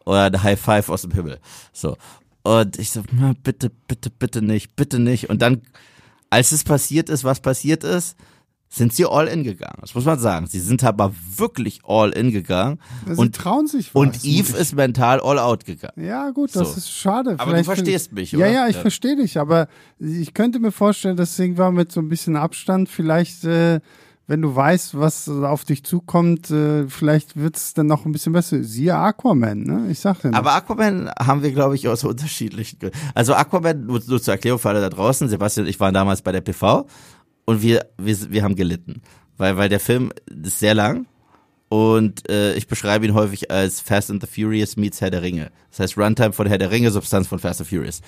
[0.05, 1.39] Oder ein High Five aus dem Himmel.
[1.73, 1.95] So.
[2.43, 5.29] Und ich so, na, bitte, bitte, bitte nicht, bitte nicht.
[5.29, 5.61] Und dann,
[6.29, 8.15] als es passiert ist, was passiert ist,
[8.73, 9.77] sind sie all in gegangen.
[9.81, 10.47] Das muss man sagen.
[10.47, 12.79] Sie sind aber wirklich all in gegangen.
[13.05, 13.99] Sie und trauen sich was.
[14.01, 16.05] und Eve ist mental all out gegangen.
[16.05, 16.77] Ja, gut, das So.
[16.77, 17.31] ist schade.
[17.31, 18.49] Aber Vielleicht du verstehst mich, Ja, oder?
[18.49, 18.81] ja, ich Ja.
[18.81, 19.67] verstehe dich, aber
[19.99, 23.81] ich könnte mir vorstellen, dass irgendwann mit so ein bisschen Abstand vielleicht, äh,
[24.27, 28.63] wenn du weißt, was auf dich zukommt, äh, vielleicht wird's dann noch ein bisschen besser.
[28.63, 29.87] Siehe Aquaman, ne?
[29.91, 30.33] Ich sag dir.
[30.33, 32.79] Aber Aquaman haben wir, glaube ich, aus unterschiedlichen.
[32.79, 35.93] Ge- Also Aquaman, nur, nur zur Erklärung für alle da draußen, Sebastian und ich waren
[35.93, 36.85] damals bei der PV
[37.45, 39.01] und wir, wir, wir haben gelitten.
[39.37, 41.07] Weil, weil der Film ist sehr lang
[41.67, 45.51] und äh, ich beschreibe ihn häufig als Fast and the Furious meets Herr der Ringe.
[45.71, 48.01] Das heißt Runtime von Herr der Ringe, Substanz von Fast and Furious.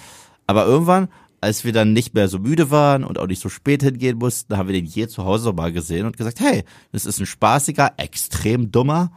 [0.45, 1.07] Aber irgendwann,
[1.43, 4.57] als wir dann nicht mehr so müde waren und auch nicht so spät hingehen mussten,
[4.57, 7.93] haben wir den je zu Hause mal gesehen und gesagt, hey, das ist ein spaßiger,
[7.97, 9.11] extrem dummer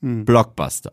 [0.00, 0.92] Blockbuster.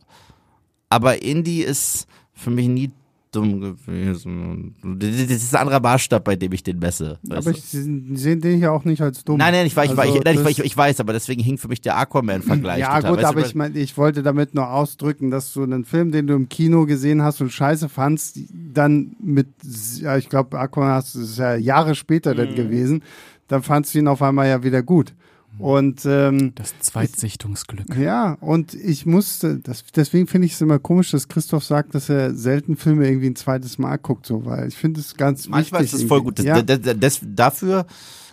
[0.89, 2.91] Aber Indie ist für mich nie
[3.35, 4.75] dumm gewesen.
[4.83, 7.19] Das ist ein anderer Maßstab, bei dem ich den messe.
[7.29, 7.51] aber du?
[7.51, 9.37] ich sehe den ja auch nicht als dumm.
[9.37, 11.81] nein, nein, ich, war, Also ich, ich, ich, ich weiß, aber deswegen hing für mich
[11.81, 12.79] der Aquaman-Vergleich.
[12.79, 13.11] Ja, total.
[13.11, 16.27] gut, Weißt aber ich meine, ich wollte damit nur ausdrücken, dass du einen Film, den
[16.27, 18.39] du im Kino gesehen hast und scheiße fandst,
[18.73, 19.47] dann mit,
[19.99, 22.37] ja, ich glaube, Aquaman ist ja Jahre später Mhm.
[22.37, 23.03] dann gewesen,
[23.47, 25.13] dann fandst du ihn auf einmal ja wieder gut.
[25.57, 27.95] Und ähm, Das Zweitsichtungsglück.
[27.97, 32.09] ja, und ich musste, das, deswegen finde ich es immer komisch, dass Christoph sagt, dass
[32.09, 35.81] er selten Filme irgendwie ein zweites Mal guckt, so, weil ich finde es ganz Manchmal
[35.81, 35.95] wichtig.
[35.95, 36.39] ist es voll gut.
[36.39, 36.61] Das, Ja.
[36.61, 37.85] das, das, dafür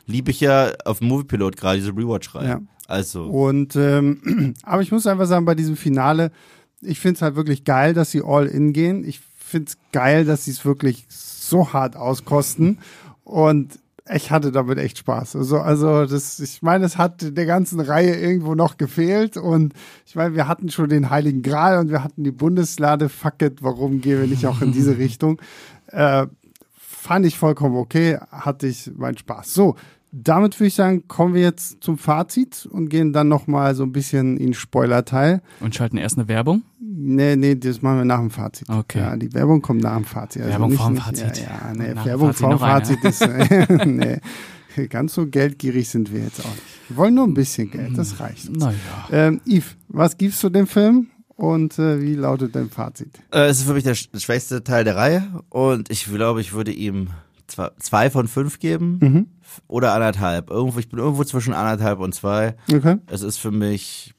[0.06, 2.48] liebe ich ja auf Moviepilot gerade diese Rewatch-Reihe.
[2.48, 2.60] Ja.
[2.88, 6.32] Also, Und ähm, aber ich muss einfach sagen, bei diesem Finale,
[6.80, 9.04] ich finde es halt wirklich geil, dass sie all in gehen.
[9.04, 12.78] Ich finde es geil, dass sie es wirklich so hart auskosten.
[13.24, 13.78] Und
[14.10, 15.36] ich hatte damit echt Spaß.
[15.36, 19.74] Also, also das, ich meine, es hat der ganzen Reihe irgendwo noch gefehlt und
[20.06, 23.08] ich meine, wir hatten schon den Heiligen Gral und wir hatten die Bundeslade.
[23.08, 25.40] Fuck it, warum gehen wir nicht auch in diese Richtung?
[25.86, 26.26] Äh,
[26.76, 29.54] fand ich vollkommen okay, hatte ich meinen Spaß.
[29.54, 29.76] So,
[30.10, 33.92] damit würde ich sagen, kommen wir jetzt zum Fazit und gehen dann nochmal so ein
[33.92, 35.42] bisschen in Spoiler-Teil.
[35.60, 36.62] Und schalten erst eine Werbung?
[36.94, 38.68] Nee, nee, das machen wir nach dem Fazit.
[38.68, 38.98] Okay.
[38.98, 40.42] Ja, die Werbung kommt nach dem Fazit.
[40.42, 41.38] Also Werbung nicht, vorm nicht, Fazit.
[41.38, 42.58] Ja, ja nee, Nach Werbung Fazit vorm eine.
[42.58, 43.86] Fazit ist, äh,
[44.76, 46.62] nee, ganz so geldgierig sind wir jetzt auch nicht.
[46.88, 48.58] Wir wollen nur ein bisschen Geld, das reicht uns.
[48.58, 48.76] Naja.
[49.10, 53.18] Ähm, Yves, was gibst du dem Film und äh, wie lautet dein Fazit?
[53.32, 56.52] Äh, es ist für mich der sch- schwächste Teil der Reihe und ich glaube, ich
[56.52, 57.08] würde ihm
[57.46, 59.26] zwei, zwei von fünf geben Mhm.
[59.68, 60.50] oder anderthalb.
[60.50, 62.54] Irgendwo, ich bin irgendwo zwischen anderthalb und zwei.
[62.70, 62.96] Okay.
[63.06, 64.14] Es ist für mich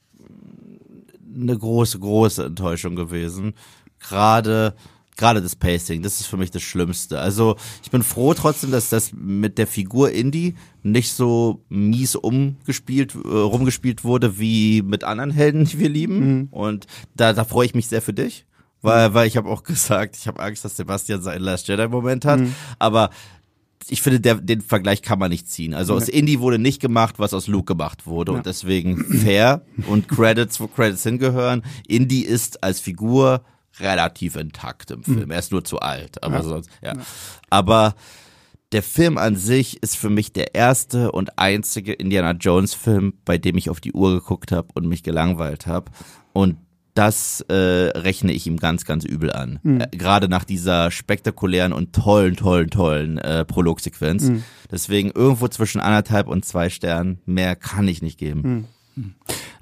[1.33, 3.53] eine große, große Enttäuschung gewesen.
[3.99, 4.75] Gerade,
[5.17, 7.19] gerade das Pacing, das ist für mich das Schlimmste.
[7.19, 13.15] Also ich bin froh trotzdem, dass das mit der Figur Indy nicht so mies umgespielt,
[13.15, 16.47] äh, rumgespielt wurde wie mit anderen Helden, die wir lieben.
[16.51, 18.45] Und da, da freue ich mich sehr für dich.
[18.81, 22.41] Weil, weil ich habe auch gesagt, ich habe Angst, dass Sebastian seinen Last Jedi-Moment hat.
[22.79, 23.09] Aber
[23.89, 25.73] ich finde, der, den Vergleich kann man nicht ziehen.
[25.73, 28.31] Also aus Indie wurde nicht gemacht, was aus Luke gemacht wurde.
[28.31, 31.63] Und deswegen fair und Credits, wo Credits hingehören.
[31.87, 33.43] Indie ist als Figur
[33.79, 35.31] relativ intakt im Film.
[35.31, 36.23] Er ist nur zu alt.
[36.23, 36.93] Aber sonst, ja.
[37.49, 37.95] Aber
[38.71, 43.37] der Film an sich ist für mich der erste und einzige Indiana Jones Film, bei
[43.37, 45.91] dem ich auf die Uhr geguckt habe und mich gelangweilt habe.
[46.33, 46.57] Und
[46.93, 49.59] das äh, rechne ich ihm ganz, ganz übel an.
[49.63, 54.31] Äh, Gerade nach dieser spektakulären und tollen, tollen, tollen äh, Prologsequenz.
[54.71, 57.19] Deswegen irgendwo zwischen anderthalb und zwei Sternen.
[57.25, 58.67] Mehr kann ich nicht geben.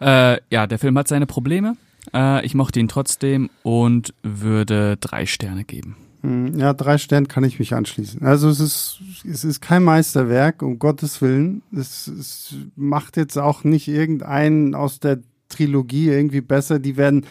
[0.02, 1.78] Äh, ja, der Film hat seine Probleme.
[2.14, 5.96] Äh, ich mochte ihn trotzdem und würde drei Sterne geben.
[6.22, 8.24] Hm, Ja, drei Sterne kann ich mich anschließen.
[8.24, 11.62] Also es ist, es ist kein Meisterwerk, um Gottes Willen.
[11.76, 15.20] Es, es macht jetzt auch nicht irgendeinen aus der
[15.52, 16.80] Trilogie irgendwie besser.
[16.80, 17.26] Die werden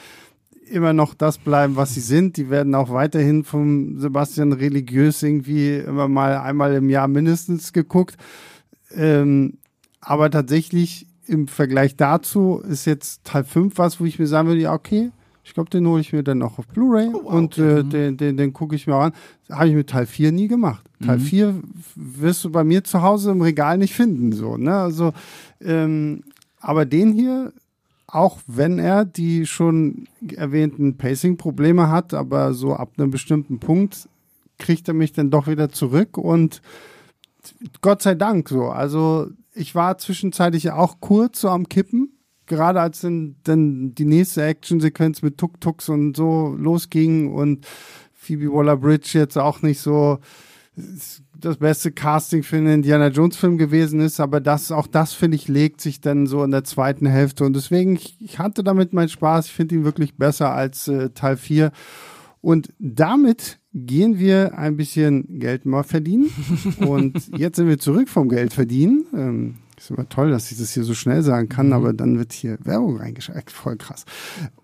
[0.71, 2.37] immer noch das bleiben, was sie sind.
[2.37, 8.16] Die werden auch weiterhin vom Sebastian religiös irgendwie immer mal einmal im Jahr mindestens geguckt.
[8.95, 9.59] Ähm,
[10.01, 14.61] aber tatsächlich im Vergleich dazu ist jetzt Teil 5 was, wo ich mir sagen würde,
[14.61, 15.11] ja, okay,
[15.45, 18.53] ich glaube, den hole ich mir dann noch auf Blu-ray und äh, den, den, den
[18.53, 19.12] gucke ich mir auch an.
[19.51, 20.85] Habe ich mit Teil 4 nie gemacht.
[21.05, 21.55] Teil 4
[21.97, 24.33] wirst du bei mir zu Hause im Regal nicht finden.
[24.33, 24.75] So, ne?
[24.77, 25.12] Also,
[25.61, 26.23] ähm,
[26.61, 27.53] aber den hier,
[28.13, 34.09] auch wenn er die schon erwähnten Pacing-Probleme hat, aber so ab einem bestimmten Punkt
[34.59, 36.61] kriegt er mich dann doch wieder zurück und
[37.81, 38.65] Gott sei Dank so.
[38.65, 44.45] Also ich war zwischenzeitlich auch kurz so am Kippen, gerade als dann, dann die nächste
[44.45, 47.67] Actionsequenz mit Tuk-Tuks und so losging und
[48.13, 50.19] Phoebe Waller-Bridge jetzt auch nicht so
[51.39, 55.37] das beste Casting für einen Indiana Jones Film gewesen ist, aber das, auch das finde
[55.37, 57.45] ich, legt sich dann so in der zweiten Hälfte.
[57.45, 61.11] Und deswegen, ich, ich hatte damit meinen Spaß, ich finde ihn wirklich besser als äh,
[61.11, 61.72] Teil 4
[62.41, 66.31] und damit gehen wir ein bisschen Geld mal verdienen.
[66.78, 69.05] Und jetzt sind wir zurück vom Geld verdienen.
[69.14, 72.33] Ähm, ist immer toll, dass ich das hier so schnell sagen kann, aber dann wird
[72.33, 74.05] hier Werbung reingeschaltet, voll krass.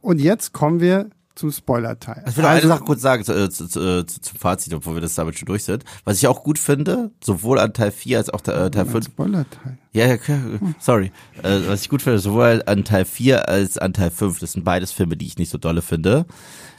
[0.01, 2.25] Und jetzt kommen wir zum Spoiler-Teil.
[2.27, 4.95] Ich will noch eine Sache kurz sagen zu, äh, zu, zu, zu, zum Fazit, obwohl
[4.95, 5.85] wir das damit schon durch sind.
[6.05, 9.05] Was ich auch gut finde, sowohl an Teil 4 als auch äh, Teil Mein 5.
[9.05, 9.79] Spoiler-Teil.
[9.93, 10.41] Ja, ja, klar,
[10.79, 11.13] sorry.
[11.43, 14.65] Äh, was ich gut finde, sowohl an Teil 4 als an Teil 5, das sind
[14.65, 16.27] beides Filme, die ich nicht so dolle finde.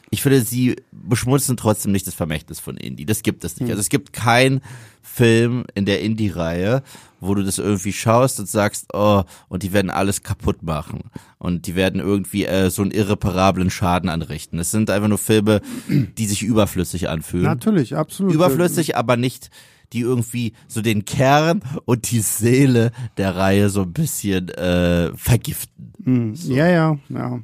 [0.10, 3.06] Ich finde, sie beschmutzen trotzdem nicht das Vermächtnis von Indie.
[3.06, 3.70] Das gibt es nicht.
[3.70, 4.62] Also es gibt keinen
[5.02, 6.82] Film in der Indie-Reihe,
[7.20, 11.02] wo du das irgendwie schaust und sagst, oh, und die werden alles kaputt machen.
[11.40, 14.60] Und die werden irgendwie äh, so einen irreparablen Schaden anrichten.
[14.60, 18.34] Es sind einfach nur Filme, die sich überflüssig anfühlen Natürlich, absolut.
[18.34, 19.50] überflüssig, aber nicht
[19.94, 25.94] die irgendwie so den Kern und die Seele der Reihe so ein bisschen äh, vergiften.
[26.04, 27.40] Hm, Ja, ja, ja.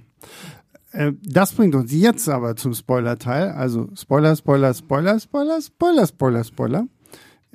[0.94, 3.50] Äh, Das bringt uns jetzt aber zum Spoiler-Teil.
[3.52, 6.88] Also Spoiler, Spoiler, Spoiler, Spoiler, Spoiler, Spoiler, Spoiler.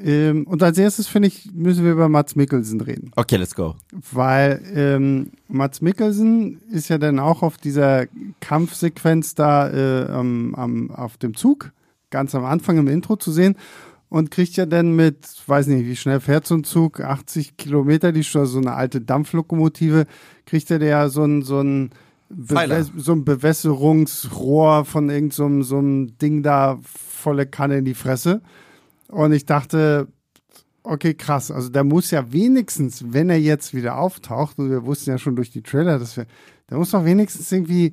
[0.00, 3.10] Ähm, und als erstes, finde ich, müssen wir über Mats Mikkelsen reden.
[3.16, 3.74] Okay, let's go.
[4.12, 8.06] Weil ähm, Mats Mikkelsen ist ja dann auch auf dieser
[8.40, 11.72] Kampfsequenz da äh, am, am, auf dem Zug,
[12.10, 13.56] ganz am Anfang im Intro zu sehen
[14.08, 18.12] und kriegt ja dann mit, weiß nicht, wie schnell fährt so ein Zug, 80 Kilometer
[18.12, 20.06] die Stunde, so eine alte Dampflokomotive,
[20.46, 21.90] kriegt er ja so ein, so ein
[22.96, 27.94] so ein Bewässerungsrohr von irgendeinem so, einem- so einem Ding da volle Kanne in die
[27.94, 28.42] Fresse.
[29.08, 30.08] Und ich dachte,
[30.82, 31.50] okay, krass.
[31.50, 35.36] Also der muss ja wenigstens, wenn er jetzt wieder auftaucht, und wir wussten ja schon
[35.36, 36.26] durch die Trailer, dass wir,
[36.70, 37.92] der muss doch wenigstens irgendwie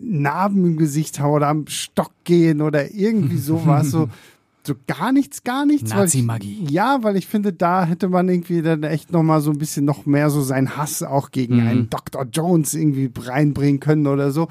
[0.00, 3.90] Narben im Gesicht haben oder am Stock gehen oder irgendwie sowas.
[3.90, 4.08] so,
[4.68, 5.90] so gar nichts, gar nichts.
[5.90, 6.66] Nazi-Magie.
[6.70, 9.84] Ja, weil ich finde, da hätte man irgendwie dann echt noch mal so ein bisschen
[9.84, 11.66] noch mehr so seinen Hass auch gegen Mhm.
[11.66, 12.24] einen Dr.
[12.32, 14.46] Jones irgendwie reinbringen können oder so.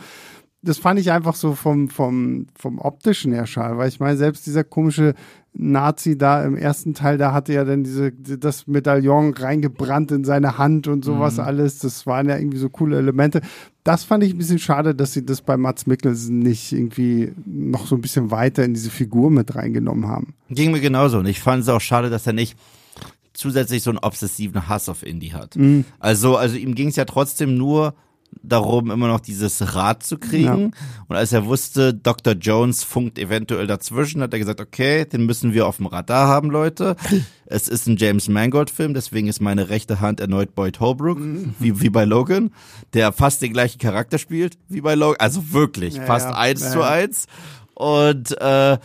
[0.68, 4.46] Das fand ich einfach so vom, vom, vom optischen her schade, weil ich meine, selbst
[4.46, 5.14] dieser komische
[5.54, 10.58] Nazi da im ersten Teil, da hatte ja dann diese, das Medaillon reingebrannt in seine
[10.58, 11.80] Hand und sowas alles.
[11.80, 13.42] Das waren ja irgendwie so coole Elemente.
[13.84, 17.88] Das fand ich ein bisschen schade, dass sie das bei Mats Mikkelsen nicht irgendwie noch
[17.88, 20.36] so ein bisschen weiter in diese Figur mit reingenommen haben.
[20.50, 21.20] Ging mir genauso.
[21.20, 22.58] Und ich fand es auch schade, dass er nicht
[23.34, 25.56] zusätzlich so einen obsessiven Hass auf Indie hat.
[25.56, 25.86] Mhm.
[26.00, 27.96] Also, also ihm ging es ja trotzdem nur
[28.44, 30.74] darum, immer noch dieses Rad zu kriegen.
[31.08, 32.34] Und als er wusste, Dr.
[32.34, 36.50] Jones funkt eventuell dazwischen, hat er gesagt, okay, den müssen wir auf dem Radar haben,
[36.50, 36.96] Leute.
[37.50, 41.56] Es ist ein James Mangold-Film, deswegen ist meine rechte Hand erneut Boyd Holbrook, Mhm.
[41.60, 42.52] wie, wie bei Logan,
[42.94, 45.16] der fast den gleichen Charakter spielt wie bei Logan.
[45.20, 46.36] Also wirklich, Ja, fast ja.
[46.36, 46.90] eins Ja, zu ja.
[46.90, 47.26] eins.
[47.74, 48.78] Und äh,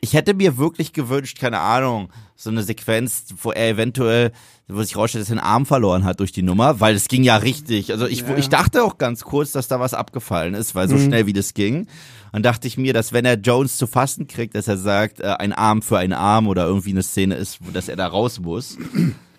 [0.00, 4.30] ich hätte mir wirklich gewünscht, keine Ahnung, so eine Sequenz, wo er eventuell,
[4.68, 7.22] wo sich rausstellt, dass er einen Arm verloren hat durch die Nummer, weil es ging
[7.22, 7.92] ja richtig.
[7.92, 8.28] Also ich, Ja.
[8.30, 8.38] Mhm.
[8.38, 11.54] ich dachte auch ganz kurz, dass da was abgefallen ist, weil so schnell wie das
[11.54, 11.86] ging.
[12.32, 15.28] Dann dachte ich mir, dass wenn er Jones zu fassen kriegt, dass er sagt, äh,
[15.38, 18.40] ein Arm für einen Arm oder irgendwie eine Szene ist, wo dass er da raus
[18.40, 18.76] muss.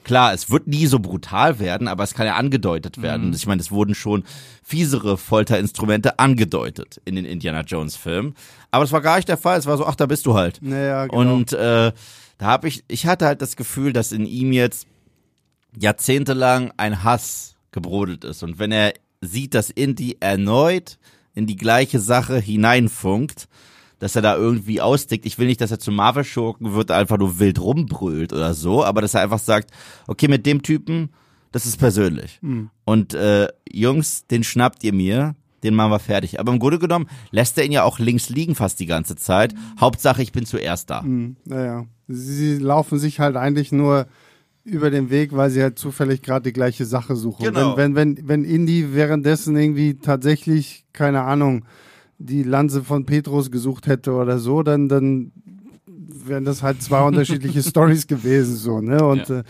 [0.08, 3.34] Klar, es wird nie so brutal werden, aber es kann ja angedeutet werden.
[3.34, 4.24] Ich meine, es wurden schon
[4.64, 8.34] fiesere Folterinstrumente angedeutet in den Indiana Jones Filmen.
[8.72, 9.60] Aber es war gar nicht der Fall.
[9.60, 10.60] Es war so, ach, da bist du halt.
[10.62, 11.34] Naja, genau.
[11.36, 11.92] Und äh,
[12.38, 14.88] da habe ich, ich hatte halt das Gefühl, dass in ihm jetzt
[15.78, 18.44] jahrzehntelang ein Hass gebrodelt ist.
[18.44, 21.00] Und wenn er sieht, dass Indy erneut
[21.36, 23.50] in die gleiche Sache hineinfunkt,
[24.00, 25.26] dass er da irgendwie austickt.
[25.26, 29.02] Ich will nicht, dass er zum Marvel-Schurken wird, einfach nur wild rumbrüllt oder so, aber
[29.02, 29.72] dass er einfach sagt,
[30.08, 31.10] okay, mit dem Typen,
[31.52, 32.40] das ist persönlich.
[32.86, 36.40] Und äh, Jungs, den schnappt ihr mir, den machen wir fertig.
[36.40, 39.56] Aber im Grunde genommen lässt er ihn ja auch links liegen fast die ganze Zeit.
[39.80, 41.04] Hauptsache, ich bin zuerst da.
[41.04, 44.08] Naja, sie laufen sich halt eigentlich nur
[44.64, 47.46] über den Weg, weil sie halt zufällig gerade die gleiche Sache suchen.
[47.46, 47.78] Genau.
[47.78, 51.66] Wenn, wenn, wenn, wenn Indy währenddessen irgendwie tatsächlich, keine Ahnung,
[52.20, 55.32] die Lanze von Petrus gesucht hätte oder so, dann, dann
[55.86, 59.04] wären das halt zwei unterschiedliche Stories gewesen, so, ne?
[59.06, 59.40] Und Ja.
[59.40, 59.44] äh,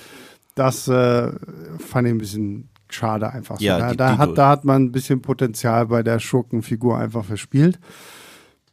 [0.55, 1.32] das äh,
[1.78, 3.57] fand ich ein bisschen schade einfach.
[3.59, 3.65] So.
[3.65, 6.97] Ja, da, die- da, die- hat, da hat man ein bisschen Potenzial bei der Schurkenfigur
[6.97, 7.80] einfach verspielt.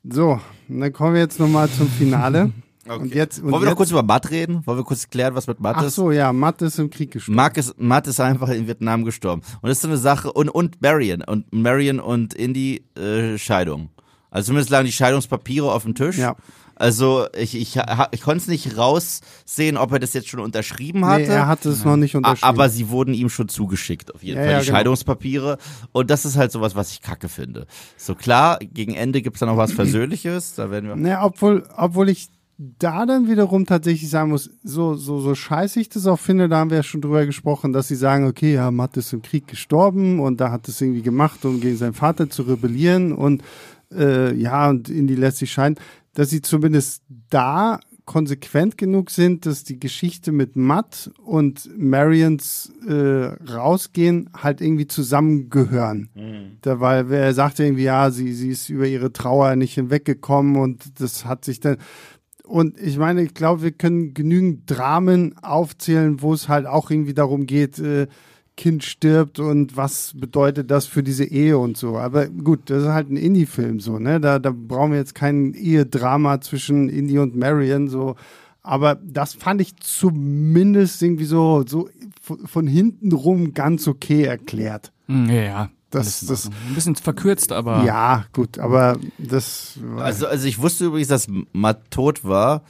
[0.09, 2.51] So, und dann kommen wir jetzt nochmal zum Finale.
[2.89, 4.67] Und jetzt, und Wollen wir noch jetzt, kurz über Matt reden?
[4.67, 5.95] Wollen wir kurz klären, was mit Matt Ach ist?
[5.95, 7.37] so, ja, Matt ist im Krieg gestorben.
[7.37, 9.43] Matt ist, Matt ist einfach in Vietnam gestorben.
[9.63, 13.91] Und das ist so eine Sache, und, und Marion, und Marion und Indy, äh, Scheidung.
[14.31, 16.19] Also zumindest lagen die Scheidungspapiere auf dem Tisch.
[16.19, 16.37] Ja.
[16.77, 17.79] Also ich, ich,
[18.11, 21.23] ich konnte es nicht raussehen, ob er das jetzt schon unterschrieben hatte.
[21.23, 22.49] Nee, er hatte es noch nicht unterschrieben.
[22.49, 24.79] Aber sie wurden ihm schon zugeschickt, auf jeden Ja, Fall, ja, die genau.
[24.79, 25.59] Scheidungspapiere.
[25.93, 27.67] Und das ist halt sowas, was ich kacke finde.
[27.97, 30.97] So klar, gegen Ende gibt's da noch was Versöhnliches, da werden wir.
[30.97, 35.89] Ne, obwohl, obwohl ich da dann wiederum tatsächlich sagen muss, so, so, so scheiße ich
[35.89, 38.71] das auch finde, da haben wir ja schon drüber gesprochen, dass sie sagen, okay, ja,
[38.71, 42.31] Matt ist im Krieg gestorben und da hat es irgendwie gemacht, um gegen seinen Vater
[42.31, 43.43] zu rebellieren und
[43.93, 45.79] äh, ja, und Indy lässt sich scheiden,
[46.15, 52.93] dass sie zumindest da konsequent genug sind, dass die Geschichte mit Matt und Marions äh,
[53.51, 56.11] rausgehen halt irgendwie zusammengehören.
[56.61, 61.01] Da, weil er sagte irgendwie, ja, sie, sie ist über ihre Trauer nicht hinweggekommen und
[61.01, 61.79] das hat sich dann.
[62.47, 67.15] Und ich meine, ich glaube, wir können genügend Dramen aufzählen, wo es halt auch irgendwie
[67.15, 68.07] darum geht, äh,
[68.57, 71.99] Kind stirbt und was bedeutet das für diese Ehe und so.
[71.99, 74.21] Aber gut, das ist halt ein Indie-Film so, ne?
[74.21, 78.15] Da, da brauchen wir jetzt kein Ehedrama zwischen Indie und Marion so.
[78.63, 81.89] Aber das fand ich zumindest irgendwie so, so
[82.45, 84.93] von hinten rum ganz okay erklärt.
[85.07, 85.71] Hm, Ja, ja.
[85.95, 86.47] Das, das.
[86.47, 89.79] Ein bisschen verkürzt, aber ja, gut, aber das.
[89.97, 92.63] Also, also ich wusste übrigens, dass Matt tot war,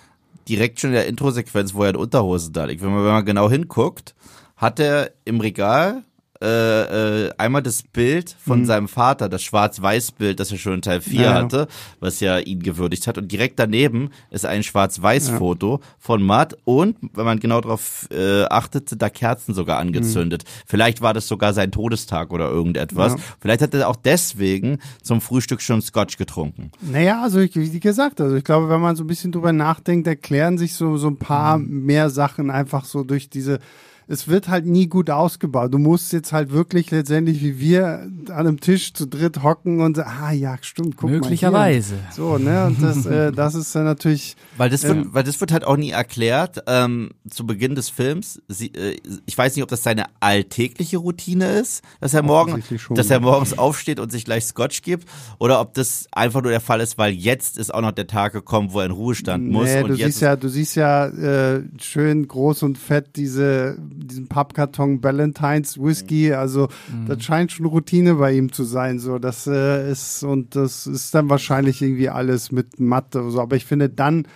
[0.48, 2.82] direkt schon in der Introsequenz, wo er in Unterhosen da liegt.
[2.82, 4.14] Wenn man, wenn man genau hinguckt,
[4.56, 6.02] hat er im Regal
[6.44, 11.00] äh, äh, einmal das Bild von seinem Vater, das Schwarz-Weiß-Bild, das er schon in Teil
[11.00, 11.34] 4 Ja, ja.
[11.34, 11.68] hatte,
[12.00, 13.16] was ja ihn gewürdigt hat.
[13.16, 18.90] Und direkt daneben ist ein Schwarz-Weiß-Foto von Matt und, wenn man genau darauf äh, achtet,
[18.90, 20.44] sind da Kerzen sogar angezündet.
[20.66, 23.12] Vielleicht war das sogar sein Todestag oder irgendetwas.
[23.14, 23.18] Ja.
[23.40, 26.70] Vielleicht hat er auch deswegen zum Frühstück schon Scotch getrunken.
[26.82, 30.06] Naja, also ich, wie gesagt, also ich glaube, wenn man so ein bisschen drüber nachdenkt,
[30.06, 33.60] erklären sich so, so ein paar mehr Sachen einfach so durch diese
[34.06, 35.72] es wird halt nie gut ausgebaut.
[35.72, 39.96] Du musst jetzt halt wirklich letztendlich wie wir an einem Tisch zu dritt hocken und
[39.96, 41.94] sagen, ah ja, stimmt, guck Möglicherweise.
[41.94, 42.12] mal hier.
[42.12, 45.52] So, ne, und das, äh, das ist dann natürlich, Weil das wird, weil das wird
[45.52, 48.40] halt auch nie erklärt ähm, zu Beginn des Films.
[48.48, 48.96] Sie, äh,
[49.26, 53.56] ich weiß nicht, ob das seine alltägliche Routine ist, dass er morgen, dass er morgens
[53.58, 57.12] aufsteht und sich gleich Scotch gibt, oder ob das einfach nur der Fall ist, weil
[57.12, 59.94] jetzt ist auch noch der Tag gekommen, wo er in Ruhestand muss nee, und du
[59.94, 65.78] jetzt siehst ja, du siehst ja äh, schön groß und fett diese, diesen Pappkarton Ballantines
[65.78, 66.68] Whisky, also
[67.06, 71.14] das scheint schon Routine bei ihm zu sein, so, das äh, ist, und das ist
[71.14, 74.26] dann wahrscheinlich irgendwie alles mit Mathe, so, aber ich finde dann,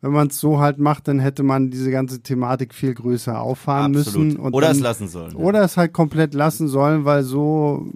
[0.00, 3.96] wenn man es so halt macht, dann hätte man diese ganze Thematik viel größer auffahren
[3.96, 4.26] absolut.
[4.28, 4.40] müssen.
[4.40, 5.32] Oder dann, es lassen sollen.
[5.32, 5.38] ja.
[5.38, 7.86] Oder es halt komplett lassen sollen, weil so,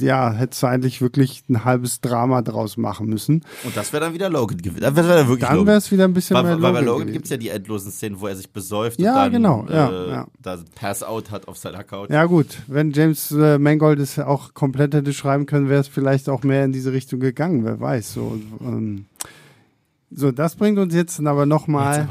[0.00, 3.44] ja, hättest du eigentlich wirklich ein halbes Drama draus machen müssen.
[3.64, 4.80] Und das wäre dann wieder Logan gewesen.
[4.80, 5.66] Wäre dann wirklich Dann Logan.
[5.66, 7.12] wäre es wieder ein bisschen Weil, mehr weil bei Logan Logan gewesen.
[7.12, 10.10] gibt's ja die endlosen Szenen, wo er sich besäuft Ja, und dann genau, ja, äh,
[10.10, 10.26] ja.
[10.40, 12.08] da Pass-Out hat auf seiner Couch.
[12.10, 16.30] Ja gut, wenn James äh, Mangold es auch komplett hätte schreiben können, wäre es vielleicht
[16.30, 18.14] auch mehr in diese Richtung gegangen, wer weiß.
[18.14, 19.04] So, ähm,
[20.14, 22.08] so das bringt uns jetzt aber nochmal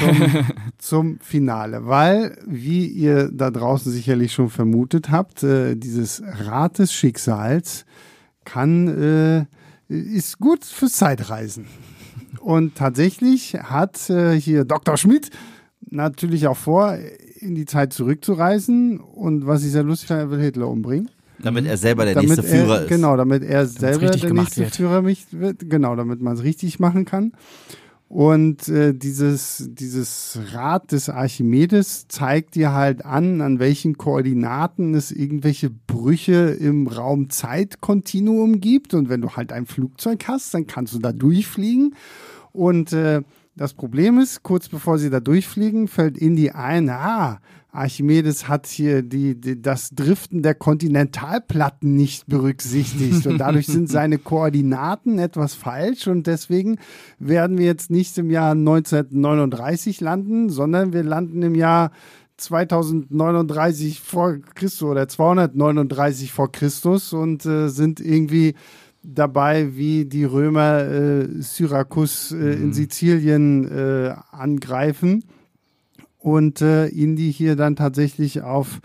[0.00, 0.44] zum,
[0.78, 6.92] zum Finale, weil, wie ihr da draußen sicherlich schon vermutet habt, äh, dieses Rad des
[6.92, 7.84] Schicksals
[8.44, 9.46] kann, äh,
[9.88, 11.66] ist gut fürs Zeitreisen.
[12.40, 14.96] Und tatsächlich hat äh, hier Dr.
[14.96, 15.30] Schmidt
[15.90, 16.96] natürlich auch vor,
[17.40, 19.00] in die Zeit zurückzureisen.
[19.00, 21.10] Und was ich sehr lustig fand, er will Hitler umbringen.
[21.42, 22.88] Damit er selber der damit nächste Führer er, ist.
[22.88, 24.76] Genau, damit er selber richtig der gemacht nächste wird.
[24.76, 25.70] Führer mich wird.
[25.70, 27.32] Genau, damit man es richtig machen kann.
[28.10, 35.12] Und äh, dieses, dieses Rad des Archimedes zeigt dir halt an, an welchen Koordinaten es
[35.12, 38.94] irgendwelche Brüche im Raum-Zeit-Kontinuum gibt.
[38.94, 41.94] Und wenn du halt ein Flugzeug hast, dann kannst du da durchfliegen.
[42.50, 43.22] Und äh,
[43.54, 47.40] das Problem ist, kurz bevor sie da durchfliegen, fällt Indy ein, ah,
[47.72, 53.26] Archimedes hat hier die, die, das Driften der Kontinentalplatten nicht berücksichtigt.
[53.26, 56.08] Und dadurch sind seine Koordinaten etwas falsch.
[56.08, 56.78] Und deswegen
[57.18, 61.92] werden wir jetzt nicht im Jahr 1939 landen, sondern wir landen im Jahr
[62.38, 68.54] 2039 vor Christus oder 239 vor Christus und äh, sind irgendwie
[69.02, 75.24] dabei, wie die Römer äh, Syrakus äh, in Sizilien äh, angreifen
[76.20, 78.80] und äh, Indy hier dann tatsächlich auf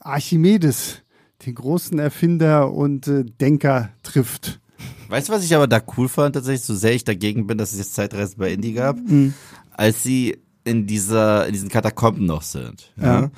[0.00, 1.02] Archimedes,
[1.46, 4.60] den großen Erfinder und äh, Denker, trifft.
[5.08, 7.72] Weißt du, was ich aber da cool fand, tatsächlich, so sehr ich dagegen bin, dass
[7.72, 9.34] es jetzt Zeitreisen bei Indie gab, Mhm.
[9.70, 13.22] als sie in dieser, in diesen Katakomben noch sind, ja.
[13.22, 13.30] Ja.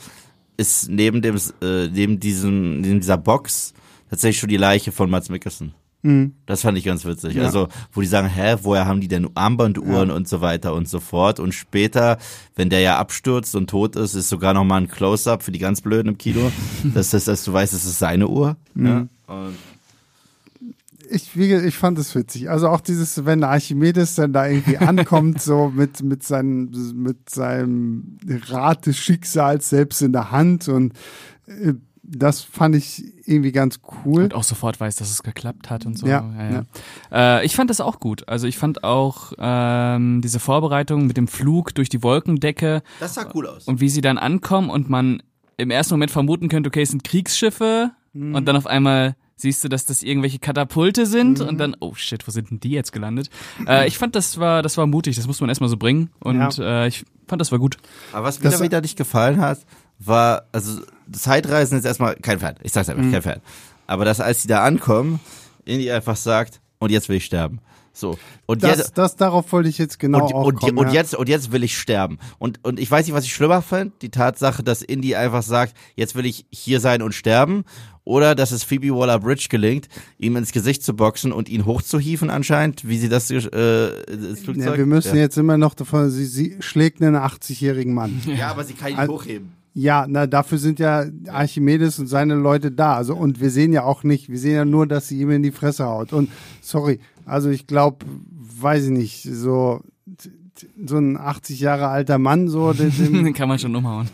[0.56, 3.72] ist neben dem, äh, neben diesem, neben dieser Box
[4.10, 5.28] tatsächlich schon die Leiche von Mats
[6.04, 6.34] Mikkelsen.
[6.46, 7.34] Das fand ich ganz witzig.
[7.34, 7.40] Mhm.
[7.40, 7.46] Ja.
[7.46, 11.00] Also, wo die sagen, hä, woher haben die denn Armbanduhren und so weiter und so
[11.00, 11.40] fort.
[11.40, 12.18] Und später,
[12.54, 15.58] wenn der ja abstürzt und tot ist, ist sogar noch mal ein Close-Up für die
[15.58, 16.52] ganz Blöden im Kino.
[16.94, 18.56] das ist, dass du weißt, es ist seine Uhr.
[18.74, 18.86] Mhm.
[18.86, 19.06] Ja.
[19.26, 19.56] Und
[21.08, 22.50] Ich, wie, ich fand es witzig.
[22.50, 28.18] Also auch dieses, wenn Archimedes dann da irgendwie ankommt, so mit, mit, seinem, mit seinem
[28.48, 30.92] Rat des Schicksals selbst in der Hand und
[31.46, 31.74] äh,
[32.06, 34.24] das fand ich irgendwie ganz cool.
[34.24, 36.06] Und auch sofort weiß, dass es geklappt hat und so.
[36.06, 36.64] Ja,
[37.12, 38.28] Äh, ich fand das auch gut.
[38.28, 43.26] Also ich fand auch ähm, diese Vorbereitung mit dem Flug durch die Wolkendecke das sah
[43.34, 43.64] cool aus.
[43.64, 45.22] und wie sie dann ankommen und man
[45.56, 48.34] im ersten Moment vermuten könnte, okay, es sind Kriegsschiffe Mhm.
[48.36, 52.24] und dann auf einmal siehst du, dass das irgendwelche Katapulte sind und dann, oh shit,
[52.28, 53.28] wo sind denn die jetzt gelandet?
[53.66, 56.58] Äh, ich fand, das war, das war mutig, das muss man erstmal so bringen und
[56.60, 57.76] äh, ich fand, das war gut.
[58.12, 59.58] Aber was mir Das- da wieder nicht gefallen hat,
[59.98, 60.80] war, also
[61.12, 62.54] Zeitreisen ist erstmal kein Fan.
[62.62, 62.94] Ich sag's Mhm.
[62.98, 63.40] einfach, kein Fan.
[63.86, 65.20] Aber dass als die da ankommen,
[65.64, 67.60] Indy einfach sagt, und jetzt will ich sterben.
[67.96, 68.18] So.
[68.46, 70.94] Und Das, jetzt, das darauf wollte ich jetzt genau und, auch und, kommen, und ja.
[70.94, 72.18] jetzt und jetzt will ich sterben.
[72.40, 75.74] Und und ich weiß nicht, was ich schlimmer fand, die Tatsache, dass Indy einfach sagt,
[75.94, 77.64] jetzt will ich hier sein und sterben,
[78.02, 79.86] oder dass es Phoebe Waller-Bridge gelingt,
[80.18, 83.36] ihm ins Gesicht zu boxen und ihn hochzuhieven anscheinend, wie sie das äh,
[84.10, 84.66] ins Flugzeug.
[84.72, 85.22] Ja, wir müssen ja.
[85.22, 88.20] jetzt immer noch davon, sie, sie schlägt einen 80-jährigen Mann.
[88.26, 89.52] ja, aber sie kann ihn Also- hochheben.
[89.76, 92.94] Ja, na, dafür sind ja Archimedes und seine Leute da.
[92.94, 95.42] Also, und wir sehen ja auch nicht, wir sehen ja nur, dass sie ihm in
[95.42, 96.12] die Fresse haut.
[96.12, 98.06] Und sorry, also ich glaube,
[98.60, 99.80] weiß ich nicht, so,
[100.86, 102.90] so ein 80 Jahre alter Mann, so, dem,
[103.24, 104.08] Den kann man schon umhauen.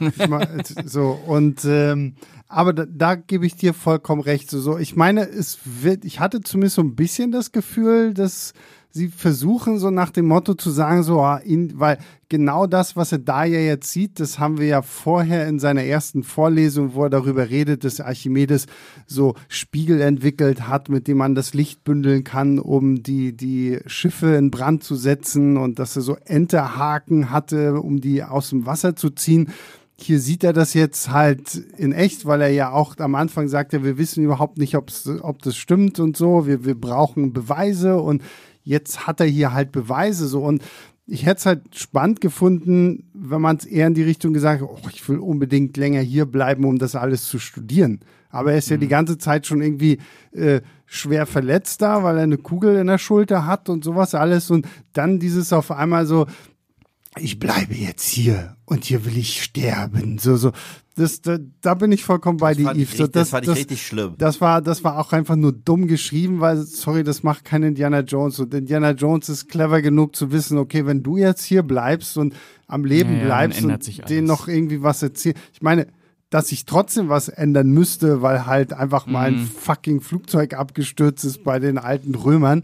[0.87, 2.15] so, und, ähm,
[2.49, 4.51] aber da, da gebe ich dir vollkommen recht.
[4.51, 8.55] So, so, ich meine, es wird, ich hatte zumindest so ein bisschen das Gefühl, dass
[8.93, 11.41] sie versuchen, so nach dem Motto zu sagen, so, ah,
[11.75, 15.59] weil genau das, was er da ja jetzt sieht, das haben wir ja vorher in
[15.59, 18.67] seiner ersten Vorlesung, wo er darüber redet, dass Archimedes
[19.07, 24.35] so Spiegel entwickelt hat, mit dem man das Licht bündeln kann, um die, die Schiffe
[24.35, 28.97] in Brand zu setzen und dass er so Enterhaken hatte, um die aus dem Wasser
[28.97, 29.53] zu ziehen
[30.03, 33.73] hier sieht er das jetzt halt in echt, weil er ja auch am Anfang sagt,
[33.73, 36.47] ja, wir wissen überhaupt nicht, ob's, ob das stimmt und so.
[36.47, 38.23] Wir, wir brauchen Beweise und
[38.71, 40.63] jetzt hat er hier halt Beweise so und
[41.07, 44.69] ich hätte es halt spannend gefunden, wenn man es eher in die Richtung gesagt hat,
[44.71, 48.01] oh, ich will unbedingt länger hier bleiben, um das alles zu studieren.
[48.31, 49.99] Aber er ist ja die ganze Zeit schon irgendwie
[50.31, 54.53] äh, schwer verletzt da, weil er eine Kugel in der Schulter hat und sowas alles.
[54.53, 56.27] Und dann dieses auf einmal so,
[57.19, 60.19] ich bleibe jetzt hier und hier will ich sterben.
[60.19, 60.53] So, so.
[61.01, 62.93] Das, da, da bin ich vollkommen bei dir, ich Yves.
[62.93, 64.15] Richtig- das fand ich richtig schlimm.
[64.19, 68.01] Das war, das war auch einfach nur dumm geschrieben, weil, sorry, das macht kein Indiana
[68.01, 68.39] Jones.
[68.39, 72.35] Und Indiana Jones ist clever genug zu wissen, okay, wenn du jetzt hier bleibst und
[72.67, 75.39] am Leben Ja, ja, bleibst ändert und sich denen noch irgendwie was erzählst.
[75.53, 75.87] Ich meine,
[76.29, 79.39] dass sich trotzdem was ändern müsste, weil halt einfach mal Mhm.
[79.39, 82.63] ein fucking Flugzeug abgestürzt ist bei den alten Römern,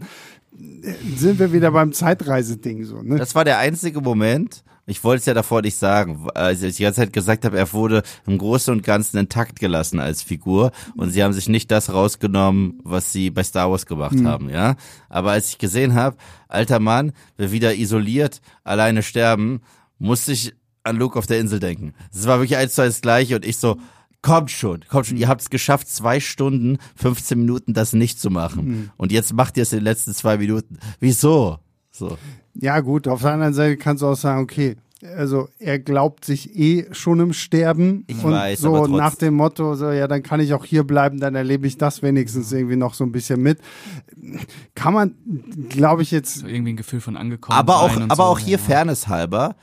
[0.83, 3.17] äh, sind wir wieder beim Zeitreiseding so, ne?
[3.17, 4.63] Das war der einzige Moment.
[4.89, 7.71] Ich wollte es ja davor nicht sagen, als ich die ganze Zeit gesagt habe, er
[7.73, 11.93] wurde im Großen und Ganzen intakt gelassen als Figur und sie haben sich nicht das
[11.93, 14.75] rausgenommen, was sie bei Star Wars gemacht haben, ja.
[15.09, 16.15] Aber als ich gesehen habe,
[16.47, 19.59] alter Mann, will wieder isoliert, alleine sterben,
[19.99, 21.93] musste ich an Luke auf der Insel denken.
[22.13, 23.77] Das war wirklich eins zu eins das gleiche und ich so,
[24.21, 28.29] kommt schon, kommt schon, ihr habt es geschafft, zwei Stunden, 15 Minuten das nicht zu
[28.29, 28.91] machen.
[28.95, 30.79] Und jetzt macht ihr es in den letzten zwei Minuten.
[31.01, 31.59] Wieso?
[31.91, 32.17] So.
[32.59, 34.75] Ja, gut, auf der anderen Seite kannst du auch sagen, okay,
[35.15, 39.35] also er glaubt sich eh schon im Sterben Ich und weiß, so aber nach dem
[39.35, 42.77] Motto, so ja, dann kann ich auch hier bleiben, dann erlebe ich das wenigstens irgendwie
[42.77, 43.59] noch so ein bisschen mit.
[44.73, 45.15] Kann man,
[45.69, 47.57] glaube ich jetzt, So irgendwie ein Gefühl von angekommen.
[47.57, 48.63] Aber auch, aber so, auch hier ja.
[48.63, 49.55] Fairness halber,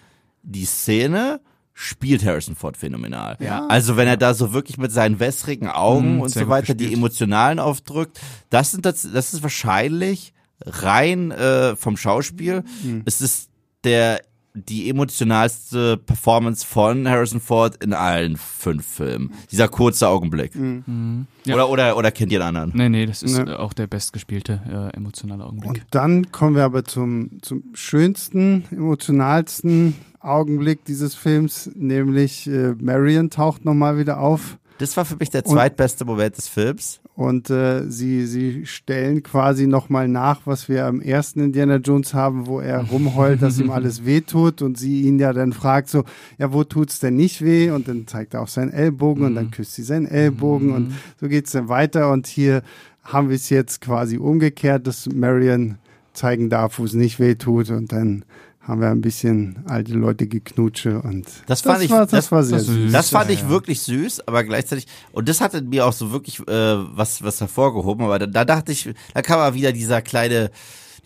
[0.43, 1.41] die Szene
[1.73, 3.37] spielt Harrison Ford phänomenal.
[3.41, 3.67] Ja.
[3.67, 6.93] Also wenn er da so wirklich mit seinen wässrigen Augen Mhm, und so weiter die
[6.93, 8.21] emotionalen aufdrückt,
[8.51, 10.33] das sind das, das ist wahrscheinlich
[10.65, 12.63] rein äh, vom Schauspiel.
[12.83, 13.03] Mhm.
[13.05, 13.51] Es ist
[13.85, 14.21] der
[14.57, 19.33] die emotionalste Performance von Harrison Ford in allen fünf Filmen.
[19.51, 20.55] Dieser kurze Augenblick.
[20.55, 21.27] Mhm.
[21.45, 21.55] Ja.
[21.57, 22.73] Oder, oder, oder kennt ihr einen anderen?
[22.81, 23.51] Nee, nee, das ist Ne.
[23.51, 24.61] äh, auch der bestgespielte
[24.93, 25.71] äh, emotionale Augenblick.
[25.71, 33.31] und dann kommen wir aber zum, zum schönsten, emotionalsten Augenblick dieses Films, nämlich äh, Marion
[33.31, 34.59] taucht nochmal wieder auf.
[34.79, 37.01] Das war für mich der zweitbeste Moment des Films.
[37.17, 42.49] Und äh, sie, sie stellen quasi nochmal nach, was wir am ersten Indiana Jones haben,
[42.49, 46.05] wo er rumheult, dass ihm alles wehtut und sie ihn ja dann fragt so,
[46.39, 47.71] ja, wo tut's denn nicht weh?
[47.71, 51.29] Und dann zeigt er auf seinen Ellbogen und dann küsst sie seinen Ellbogen und so
[51.29, 52.11] geht's dann weiter.
[52.11, 52.63] Und hier
[53.05, 55.77] haben wir es jetzt quasi umgekehrt, dass Marion
[56.15, 58.25] zeigen darf, wo es nicht weh tut und dann
[58.67, 62.43] haben wir ein bisschen alte Leute geknutsche und Das fand ich- war, das, das- war
[62.43, 62.93] sehr das- süß.
[62.93, 66.41] Das fand Ja, ich wirklich süß, aber gleichzeitig, und das hatte mir auch so wirklich
[66.41, 70.51] äh, was, was hervorgehoben, aber da, da dachte ich, da kam mal wieder dieser kleine,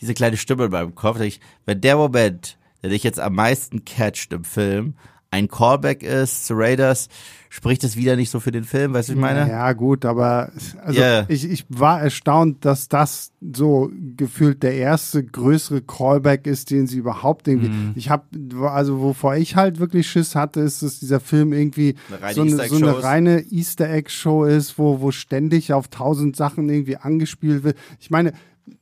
[0.01, 3.35] diese kleine Stimme in meinem Kopf, da ich, wenn der Moment, der dich jetzt am
[3.35, 4.95] meisten catcht im Film,
[5.31, 7.09] ein Callback ist zu Raiders,
[7.51, 9.49] spricht es wieder nicht so für den Film, weißt du, ich meine?
[9.49, 10.51] Ja, gut, aber
[10.83, 11.25] also Ja.
[11.29, 16.99] ich, ich war erstaunt, dass das so gefühlt der erste größere Callback ist, den sie
[16.99, 17.69] überhaupt irgendwie.
[17.69, 17.93] Mhm.
[17.95, 18.25] Ich habe
[18.63, 22.43] also wovor ich halt wirklich Schiss hatte, ist, dass dieser Film irgendwie Eine reine so,
[22.43, 26.97] eine, so eine reine Easter Egg Show ist, wo wo ständig auf tausend Sachen irgendwie
[26.97, 27.77] angespielt wird.
[28.01, 28.33] Ich meine,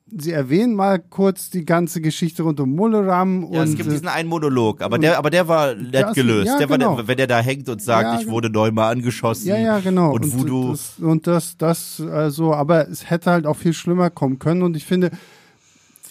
[0.09, 3.93] sie erwähnen mal kurz die ganze Geschichte rund um Mulleram Ja, und es gibt äh,
[3.93, 6.47] diesen einen Monolog, aber der, aber der war nett gelöst.
[6.47, 6.97] ja, der war genau.
[6.97, 9.49] der, wenn der da hängt und sagt, Ja, ich wurde neunmal angeschossen.
[9.49, 10.13] Ja, ja, genau.
[10.13, 10.71] Und Voodoo.
[10.71, 14.63] Das, und das, das, äh, so, aber es hätte halt auch viel schlimmer kommen können.
[14.63, 15.11] Und ich finde,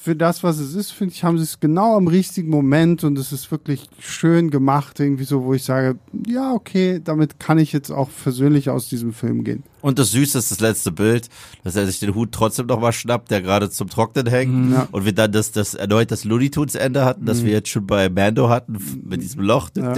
[0.05, 3.17] für das, was es ist, finde ich, haben sie es genau am richtigen Moment und
[3.17, 5.97] es ist wirklich schön gemacht, irgendwie so, wo ich sage,
[6.27, 9.63] ja, okay, damit kann ich jetzt auch persönlich aus diesem Film gehen.
[9.81, 11.27] Und das Süße ist das letzte Bild,
[11.63, 14.73] dass er sich den Hut trotzdem noch mal schnappt, der gerade zum Trocknen hängt.
[14.73, 14.87] Ja.
[14.91, 17.87] Und wir dann das, das erneut das Looney Tunes Ende hatten, das wir jetzt schon
[17.87, 19.71] bei Mando hatten, mit diesem Loch.
[19.75, 19.91] Ja.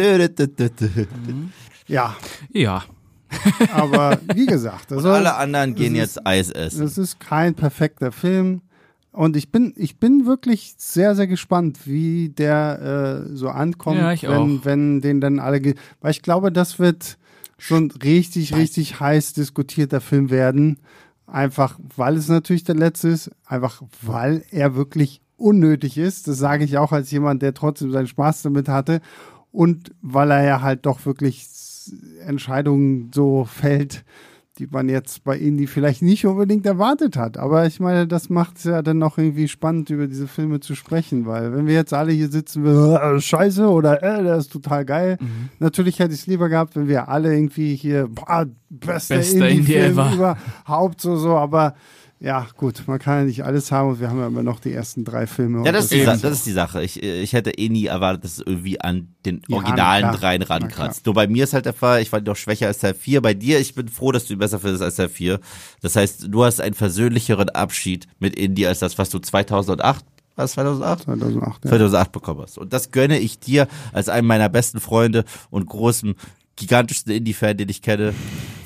[1.86, 2.16] Ja,
[2.54, 2.86] Ja,
[3.74, 6.84] aber wie gesagt, Und also, alle anderen gehen jetzt Eis essen.
[6.84, 8.62] Es ist kein perfekter Film.
[9.18, 14.12] Und ich bin, ich bin wirklich sehr, sehr gespannt, wie der äh, so ankommt, Ja,
[14.14, 14.66] ich wenn, auch.
[14.66, 17.18] wenn den dann alle, weil ich glaube, das wird
[17.72, 20.78] ein richtig, richtig heiß diskutierter Film werden.
[21.26, 26.28] Einfach, weil es natürlich der letzte ist, einfach, weil er wirklich unnötig ist.
[26.28, 29.02] Das sage ich auch als jemand, der trotzdem seinen Spaß damit hatte.
[29.52, 31.48] Und weil er ja halt doch wirklich
[32.24, 34.06] Entscheidungen so fällt,
[34.60, 37.38] die man jetzt bei Indie vielleicht nicht unbedingt erwartet hat.
[37.38, 40.76] Aber ich meine, das macht es ja dann noch irgendwie spannend, über diese Filme zu
[40.76, 44.86] sprechen, weil wenn wir jetzt alle hier sitzen, äh, scheiße oder äh, der ist total
[44.86, 45.18] geil.
[45.20, 45.50] Mhm.
[45.60, 49.74] Natürlich hätte ich es lieber gehabt, wenn wir alle irgendwie hier, boah, bester, Bester Indie
[49.74, 50.38] Indie-Film ever.
[50.66, 51.76] überhaupt so, so, aber
[52.20, 54.74] ja, gut, man kann ja nicht alles haben und wir haben ja immer noch die
[54.74, 55.64] ersten drei Filme.
[55.66, 56.04] Ja, das ist, die.
[56.04, 56.84] Sa- das ist die Sache.
[56.84, 61.06] Ich, ich hätte eh nie erwartet, dass es irgendwie an den Ja, originalen dreien rankratzt.
[61.06, 63.22] Nur bei mir ist halt der Fall, ich war doch schwächer als Teil 4.
[63.22, 65.40] Bei dir, ich bin froh, dass du ihn besser findest als Teil 4.
[65.82, 70.04] Das heißt, du hast einen versöhnlicheren Abschied mit Indie als das, was du 2008,
[70.36, 71.04] was 2008?
[71.04, 71.66] 2008.
[71.66, 71.70] Ja.
[71.70, 72.58] 2008 bekommen hast.
[72.58, 76.16] Und das gönne ich dir als einem meiner besten Freunde und großen,
[76.56, 78.14] gigantischsten Indie-Fan, den ich kenne.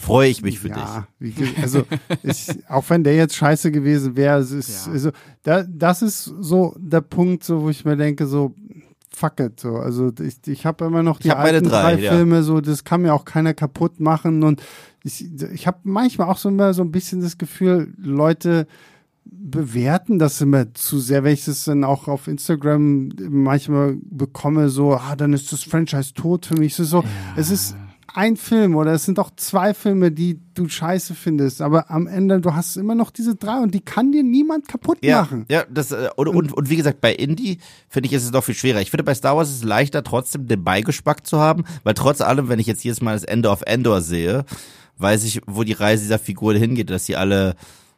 [0.02, 0.78] Freue ich mich für dich.
[0.78, 1.84] ja, wie ge- also
[2.24, 4.92] ich, auch wenn der jetzt scheiße gewesen wäre, es ist, Ja.
[4.94, 5.12] also,
[5.44, 8.54] da, das ist so der Punkt, so wo ich mir denke, so
[9.14, 12.14] fuck it, so also ich, ich habe immer noch die alten drei, drei, ja.
[12.14, 14.62] Filme, so das kann mir auch keiner kaputt machen und
[15.04, 18.68] ich, ich habe manchmal auch so immer so ein bisschen das Gefühl, Leute
[19.26, 24.94] bewerten das immer zu sehr, wenn ich das dann auch auf Instagram manchmal bekomme, so,
[24.96, 26.74] ah, dann ist das Franchise tot für mich.
[26.74, 27.04] Es ist so,
[27.36, 27.76] es ist
[28.14, 32.42] ein Film oder es sind auch zwei Filme, die du scheiße findest, aber am Ende,
[32.42, 35.46] du hast immer noch diese drei und die kann dir niemand kaputt Ja, machen.
[35.50, 37.60] ja, das äh, und, und, und wie gesagt, bei Indie
[37.90, 38.82] finde ich ist es noch viel schwerer.
[38.82, 42.22] Ich finde bei Star Wars ist es leichter trotzdem den Beigeschmack zu haben, weil trotz
[42.22, 44.46] allem, wenn ich jetzt jedes Mal das Ende of Endor sehe,
[44.98, 47.56] weiß ich, wo die Reise dieser Figur hingeht, dass sie alle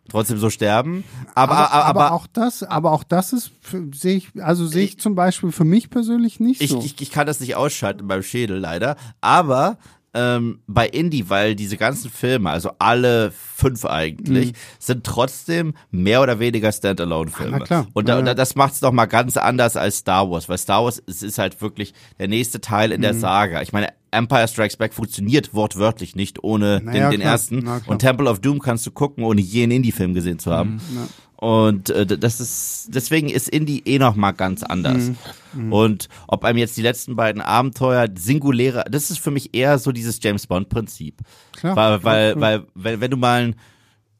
[0.10, 1.04] trotzdem so sterben.
[1.36, 3.52] Aber aber, aber, aber, auch das, aber auch das ist,
[3.94, 6.80] sehe ich, also sehe ich zum Beispiel für mich persönlich nicht ich, so.
[6.80, 8.96] ich, ich kann das nicht ausschalten beim Schädel leider.
[9.22, 9.78] Aber
[10.14, 14.56] ähm, bei Indie, weil diese ganzen Filme, also alle fünf eigentlich, Mhm.
[14.80, 17.58] sind trotzdem mehr oder weniger Standalone-Filme.
[17.58, 17.88] Ah, klar.
[17.94, 20.84] Und, da, Ja, das macht es noch mal ganz anders als Star Wars, weil Star
[20.84, 23.04] Wars es ist halt wirklich der nächste Teil in Mhm.
[23.04, 23.62] der Saga.
[23.62, 27.60] Ich meine, Empire Strikes Back funktioniert wortwörtlich nicht ohne Na den, den ersten.
[27.64, 27.82] Na.
[27.88, 30.80] Und Temple of Doom kannst du gucken, ohne je einen Indie-Film gesehen zu haben.
[30.94, 31.08] Ja.
[31.38, 35.12] Und äh, das ist deswegen ist Indie eh noch mal ganz anders.
[35.54, 35.74] Mhm.
[35.74, 39.92] Und ob einem jetzt die letzten beiden Abenteuer singuläre, das ist für mich eher so
[39.92, 41.20] dieses James Bond Prinzip.
[41.54, 42.42] Klar, weil, klar, weil, klar.
[42.42, 43.56] weil wenn, wenn du mal einen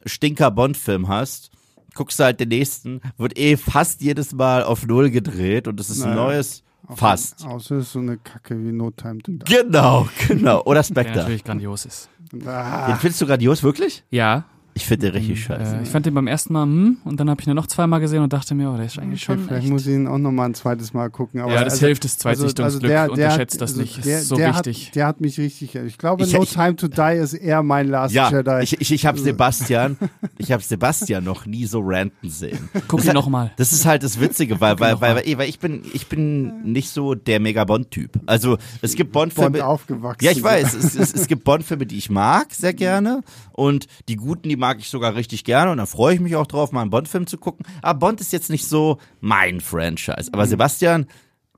[0.06, 1.50] Stinker Bond Film hast,
[1.94, 5.90] guckst du halt den nächsten, wird eh fast jedes Mal auf Null gedreht und es
[5.90, 6.24] ist ein Naja.
[6.24, 6.64] neues
[6.96, 7.46] fast.
[7.46, 9.40] Außer es ist so eine Kacke wie No Time to Die.
[9.46, 10.62] Genau, genau.
[10.64, 11.18] Oder Der Spectre.
[11.18, 12.10] natürlich grandios ist.
[12.34, 14.04] Den Ah, findest du grandios, wirklich?
[14.10, 14.44] Ja,
[14.76, 15.78] Ich finde den richtig scheiße.
[15.78, 18.00] äh, ich fand den beim ersten Mal, hm, und dann habe ich ihn noch zweimal
[18.00, 19.72] gesehen und dachte mir, oh, der ist eigentlich okay, schon vielleicht echt.
[19.72, 21.42] muss ich ihn auch noch mal ein zweites Mal gucken.
[21.42, 22.90] Aber Ja, das also, hilft, das Zweitsichtungsglück.
[22.90, 23.98] der- der Unterschätzt hat- das also nicht.
[24.00, 24.88] Ist Der, so der wichtig.
[24.88, 25.76] Hat, der hat mich richtig.
[25.76, 28.64] Ich glaube, Ich- No ich- Time to Die ist eher mein Last Ja, Jedi.
[28.64, 29.98] ich, ich, ich habe Sebastian,
[30.38, 32.70] ich habe Sebastian noch nie so ranten sehen.
[32.88, 33.52] Guck Das ihn nochmal.
[33.58, 36.90] Das ist halt das Witzige, weil, weil, weil, weil, weil ich bin, ich bin nicht
[36.90, 38.20] so der mega Bond-Typ.
[38.26, 39.52] Also es gibt Bond-Filme.
[39.52, 40.26] Bond aufgewachsen.
[40.26, 40.74] Ja, ich weiß.
[40.74, 43.22] Es, es, es gibt Bond-Filme, die ich mag, sehr gerne.
[43.52, 45.72] Und die guten, die mag ich sogar richtig gerne.
[45.72, 47.66] Und da freue ich mich auch drauf, mal einen Bond-Film zu gucken.
[47.82, 50.30] Aber Bond ist jetzt nicht so mein Franchise.
[50.30, 50.36] Mhm.
[50.36, 51.06] Aber Sebastian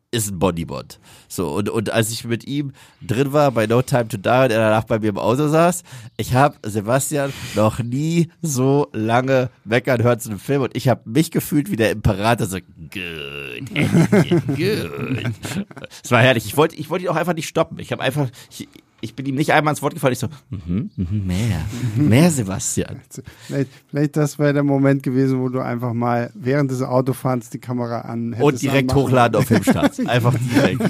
[0.10, 0.98] ist ein Bodybot.
[1.28, 2.72] So, und, und als ich mit ihm
[3.06, 5.84] drin war bei No Time to Die und er danach bei mir im Auto saß,
[6.18, 11.08] ich habe Sebastian noch nie so lange meckern hören zu einem Film und ich habe
[11.08, 12.58] mich gefühlt wie der Imperator so,
[12.92, 13.70] good,
[14.48, 15.34] good.
[16.04, 16.48] Es war herrlich.
[16.48, 17.78] Ich wollte ich wollte ihn auch einfach nicht stoppen.
[17.78, 18.68] Ich habe einfach, ich,
[19.06, 20.14] ich bin ihm nicht einmal ins Wort gefallen.
[20.14, 21.62] Ich so, mhm, mhm, mehr,
[21.96, 23.00] mehr Sebastian.
[23.48, 27.60] Vielleicht, vielleicht das wäre der Moment gewesen, wo du einfach mal während des Autofahrens die
[27.60, 30.00] Kamera an Und direkt anmachen hochladen auf Filmstarts.
[30.06, 30.82] Einfach direkt.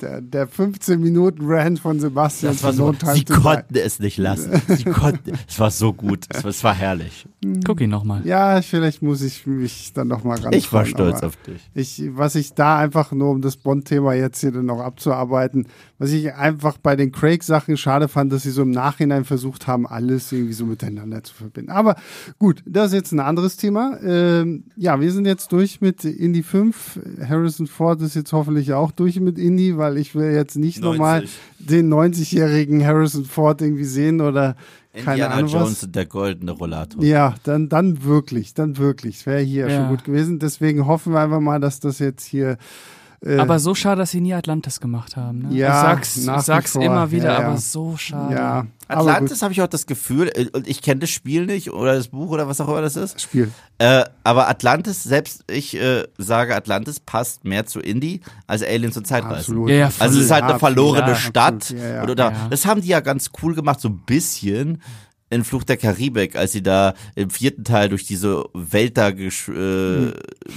[0.00, 4.18] Der, der 15 Minuten Rant von Sebastian Das war zu so, sie konnten es nicht
[4.18, 4.60] lassen.
[4.68, 6.26] Sie konnten, es war so gut.
[6.28, 7.26] Es war, es war herrlich.
[7.64, 8.26] Guck ihn nochmal.
[8.26, 10.52] Ja, vielleicht muss ich mich dann noch mal ran.
[10.52, 11.70] Ich war stolz auf dich.
[11.74, 15.66] Ich, was ich da einfach nur, um das Bond-Thema jetzt hier dann noch abzuarbeiten,
[16.04, 19.86] was ich einfach bei den Craig-Sachen schade fand, dass sie so im Nachhinein versucht haben,
[19.86, 21.70] alles irgendwie so miteinander zu verbinden.
[21.70, 21.96] Aber
[22.38, 23.98] gut, das ist jetzt ein anderes Thema.
[24.02, 27.00] Ähm, ja, wir sind jetzt durch mit Indy 5.
[27.26, 30.82] Harrison Ford ist jetzt hoffentlich auch durch mit Indy, weil ich will jetzt nicht 90.
[30.98, 31.24] nochmal
[31.58, 34.56] den 90-jährigen Harrison Ford irgendwie sehen oder
[34.92, 35.90] keine Indiana Ahnung Jones was.
[35.90, 37.02] der goldene Rollator.
[37.02, 39.24] Ja, dann, dann wirklich, dann wirklich.
[39.26, 39.76] Wäre hier Ja.
[39.78, 40.38] schon gut gewesen.
[40.38, 42.58] Deswegen hoffen wir einfach mal, dass das jetzt hier.
[43.24, 45.48] Äh, Aber so schade, dass sie nie Atlantis gemacht haben.
[45.48, 45.54] Ne?
[45.56, 46.82] Ja, ich sag's, nach ich wie sag's vor.
[46.82, 47.46] immer wieder, Ja, ja.
[47.48, 48.34] aber so schade.
[48.34, 51.94] ja, Atlantis habe ich auch das Gefühl, äh, und ich kenne das Spiel nicht oder
[51.94, 53.20] das Buch oder was auch immer das ist.
[53.22, 53.50] Spiel.
[53.78, 59.06] Äh, aber Atlantis, selbst ich äh, sage, Atlantis passt mehr zu Indie als Aliens und
[59.06, 59.36] Zeitreisen.
[59.38, 59.70] Absolut.
[59.70, 61.54] Ja, ja, Also es ist halt eine verlorene ja, Stadt.
[61.54, 61.82] absolut.
[61.82, 62.02] Ja, ja.
[62.02, 62.46] Und, oder, Ja.
[62.50, 64.82] Das haben die ja ganz cool gemacht, so ein bisschen
[65.34, 69.48] in Fluch der Karibik, als sie da im vierten Teil durch diese Welt da, gesch
[69.48, 70.12] äh,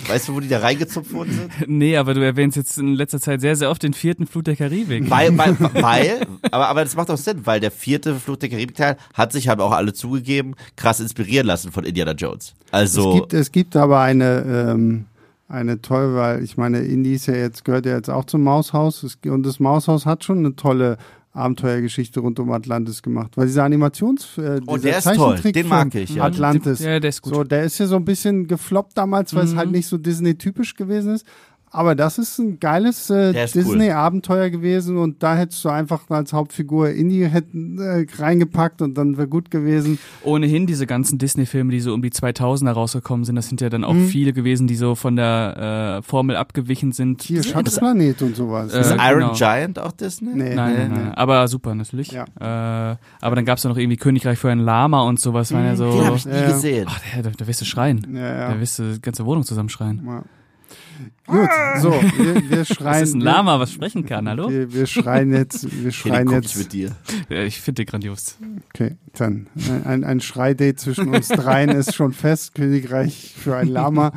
[0.08, 1.52] weißt du, wo die da reingezupft worden sind?
[1.68, 4.56] Nee, aber du erwähnst jetzt in letzter Zeit sehr, sehr oft den vierten Flut der
[4.56, 5.10] Karibik.
[5.10, 8.98] Weil, weil, weil aber, aber das macht auch Sinn, weil der vierte Fluch der Karibik-Teil
[9.14, 12.54] hat sich, haben auch alle zugegeben, krass inspirieren lassen von Indiana Jones.
[12.72, 15.06] Also, Es gibt, es gibt aber eine, ähm,
[15.48, 19.18] eine tolle, weil ich meine, Indie ist ja jetzt, gehört ja jetzt auch zum Maushaus
[19.26, 20.98] und das Maushaus hat schon eine tolle
[21.38, 23.32] Abenteuergeschichte rund um Atlantis gemacht.
[23.38, 25.16] Weil dieser Animations, äh, Oh, dieser der ist toll.
[25.16, 26.24] Zeichentrickfilm Den mag ich, ja.
[26.24, 26.80] Atlantis.
[26.80, 27.34] Ja, der ist gut.
[27.34, 29.58] So, der ist ja so ein bisschen gefloppt damals, weil es Mhm.
[29.58, 31.26] halt nicht so Disney-typisch gewesen ist.
[31.70, 33.64] Aber das ist ein geiles äh, ist cool.
[33.64, 39.18] Disney-Abenteuer gewesen und da hättest du einfach als Hauptfigur Indy hätten, äh, reingepackt und dann
[39.18, 40.00] wäre gut gewesen.
[40.24, 43.84] Ohnehin diese ganzen Disney-Filme, die so um die 2000er rausgekommen sind, das sind ja dann
[43.84, 44.08] auch Mhm.
[44.08, 47.22] viele gewesen, die so von der äh, Formel abgewichen sind.
[47.24, 48.74] Hier, Schatzplanet und sowas.
[48.74, 49.10] Äh, Ist genau.
[49.10, 50.30] Iron Giant auch Disney?
[50.34, 50.98] nee, Nein, nee, nein, nee.
[51.06, 51.14] nein.
[51.16, 52.12] Aber super, natürlich.
[52.12, 52.24] Ja.
[52.40, 55.52] Äh, aber dann gab's ja noch irgendwie Königreich für ein Lama und sowas.
[55.54, 55.92] Waren ja so.
[55.92, 56.48] Den habe ich nie Ja.
[56.48, 56.86] gesehen.
[56.90, 58.08] Ach, da, da, da wirst du schreien.
[58.16, 58.54] Ja, ja.
[58.54, 60.02] Da wirst du die ganze Wohnung zusammenschreien.
[60.06, 60.24] Ja.
[61.26, 61.50] Gut,
[61.82, 63.00] so, wir, wir schreien.
[63.00, 64.50] Das ist ein Lama, was sprechen kann, hallo?
[64.50, 66.58] Wir, wir schreien jetzt, wir schreien jetzt.
[66.58, 66.96] mit dir.
[67.30, 68.38] Ja, ich finde den grandios.
[68.74, 69.48] Okay, dann
[69.86, 72.56] ein, ein Schreidate zwischen uns dreien ist schon fest.
[72.56, 74.12] Königreich für ein Lama.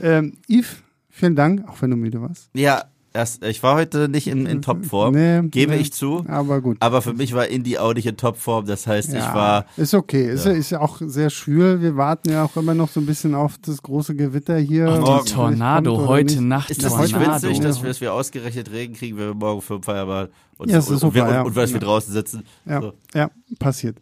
[0.00, 2.50] Ähm, Yves, vielen Dank, auch wenn du müde warst.
[2.54, 2.84] Ja,
[3.16, 5.80] das, ich war heute nicht in, in Topform, Nee, gebe nee.
[5.80, 6.24] ich zu.
[6.28, 6.76] Aber gut.
[6.80, 8.66] Aber für mich war Indie auch nicht in Topform.
[8.66, 10.30] Das heißt, ja, ich war ist okay.
[10.30, 10.52] Ist, Ja.
[10.52, 11.80] ist auch sehr schwül.
[11.82, 14.84] Wir warten ja auch immer noch so ein bisschen auf das große Gewitter hier.
[14.86, 15.04] Morgen.
[15.06, 16.40] vielleicht Tornado, kommt heute.
[16.42, 17.48] Nacht Ist das heute nicht Tornado.
[17.48, 20.76] witzig, dass wir, dass wir ausgerechnet Regen kriegen, wenn wir morgen für Feierabend und, Ja,
[20.76, 21.42] das ist und, super, wir, und, ja.
[21.42, 22.44] und weil wir draußen sitzen.
[22.64, 22.92] Ja, So.
[23.14, 23.96] ja, passiert.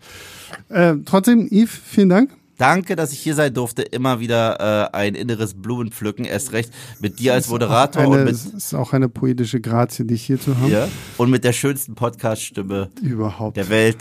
[0.69, 2.31] Äh, trotzdem, Yves, vielen Dank.
[2.59, 3.83] Danke, dass ich hier sein durfte.
[3.83, 6.25] Immer wieder äh, ein inneres Blumenpflücken.
[6.25, 10.05] Erst recht mit dir als Moderator Eine, und es mit, ist auch eine poetische Grazie,
[10.07, 10.71] dich hier zu haben.
[10.71, 13.57] ja, und mit der schönsten Podcast-Stimme Überhaupt.
[13.57, 13.97] der Welt.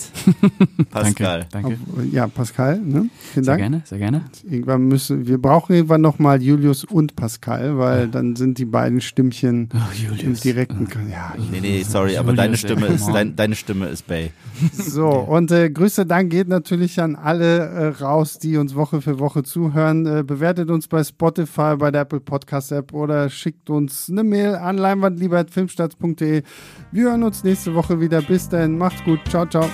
[0.92, 1.46] Pascal.
[1.52, 2.10] Danke, danke.
[2.12, 3.10] Ja, Pascal, ne?
[3.34, 3.60] Vielen Sehr Dank.
[3.60, 4.22] gerne, sehr gerne.
[4.44, 9.70] Irgendwann müssen, wir brauchen irgendwann nochmal Julius und Pascal, weil dann sind die beiden Stimmchen
[9.74, 10.88] Oh, im direkten.
[11.12, 14.32] Ja, Nee, nee, sorry, aber Julius, deine ey, Stimme ist dein, deine Stimme ist Bay.
[14.72, 19.20] So, und äh, größter Dank geht natürlich an alle äh, raus, die uns Woche für
[19.20, 20.06] Woche zuhören.
[20.06, 24.56] Äh, bewertet uns bei Spotify, bei der Apple Podcast App oder schickt uns eine Mail
[24.56, 26.44] an leinwandlieber.filmstarts.de.
[26.92, 28.22] Wir hören uns nächste Woche wieder.
[28.22, 29.20] Bis dann, macht's gut.
[29.30, 29.70] Ciao, ciao.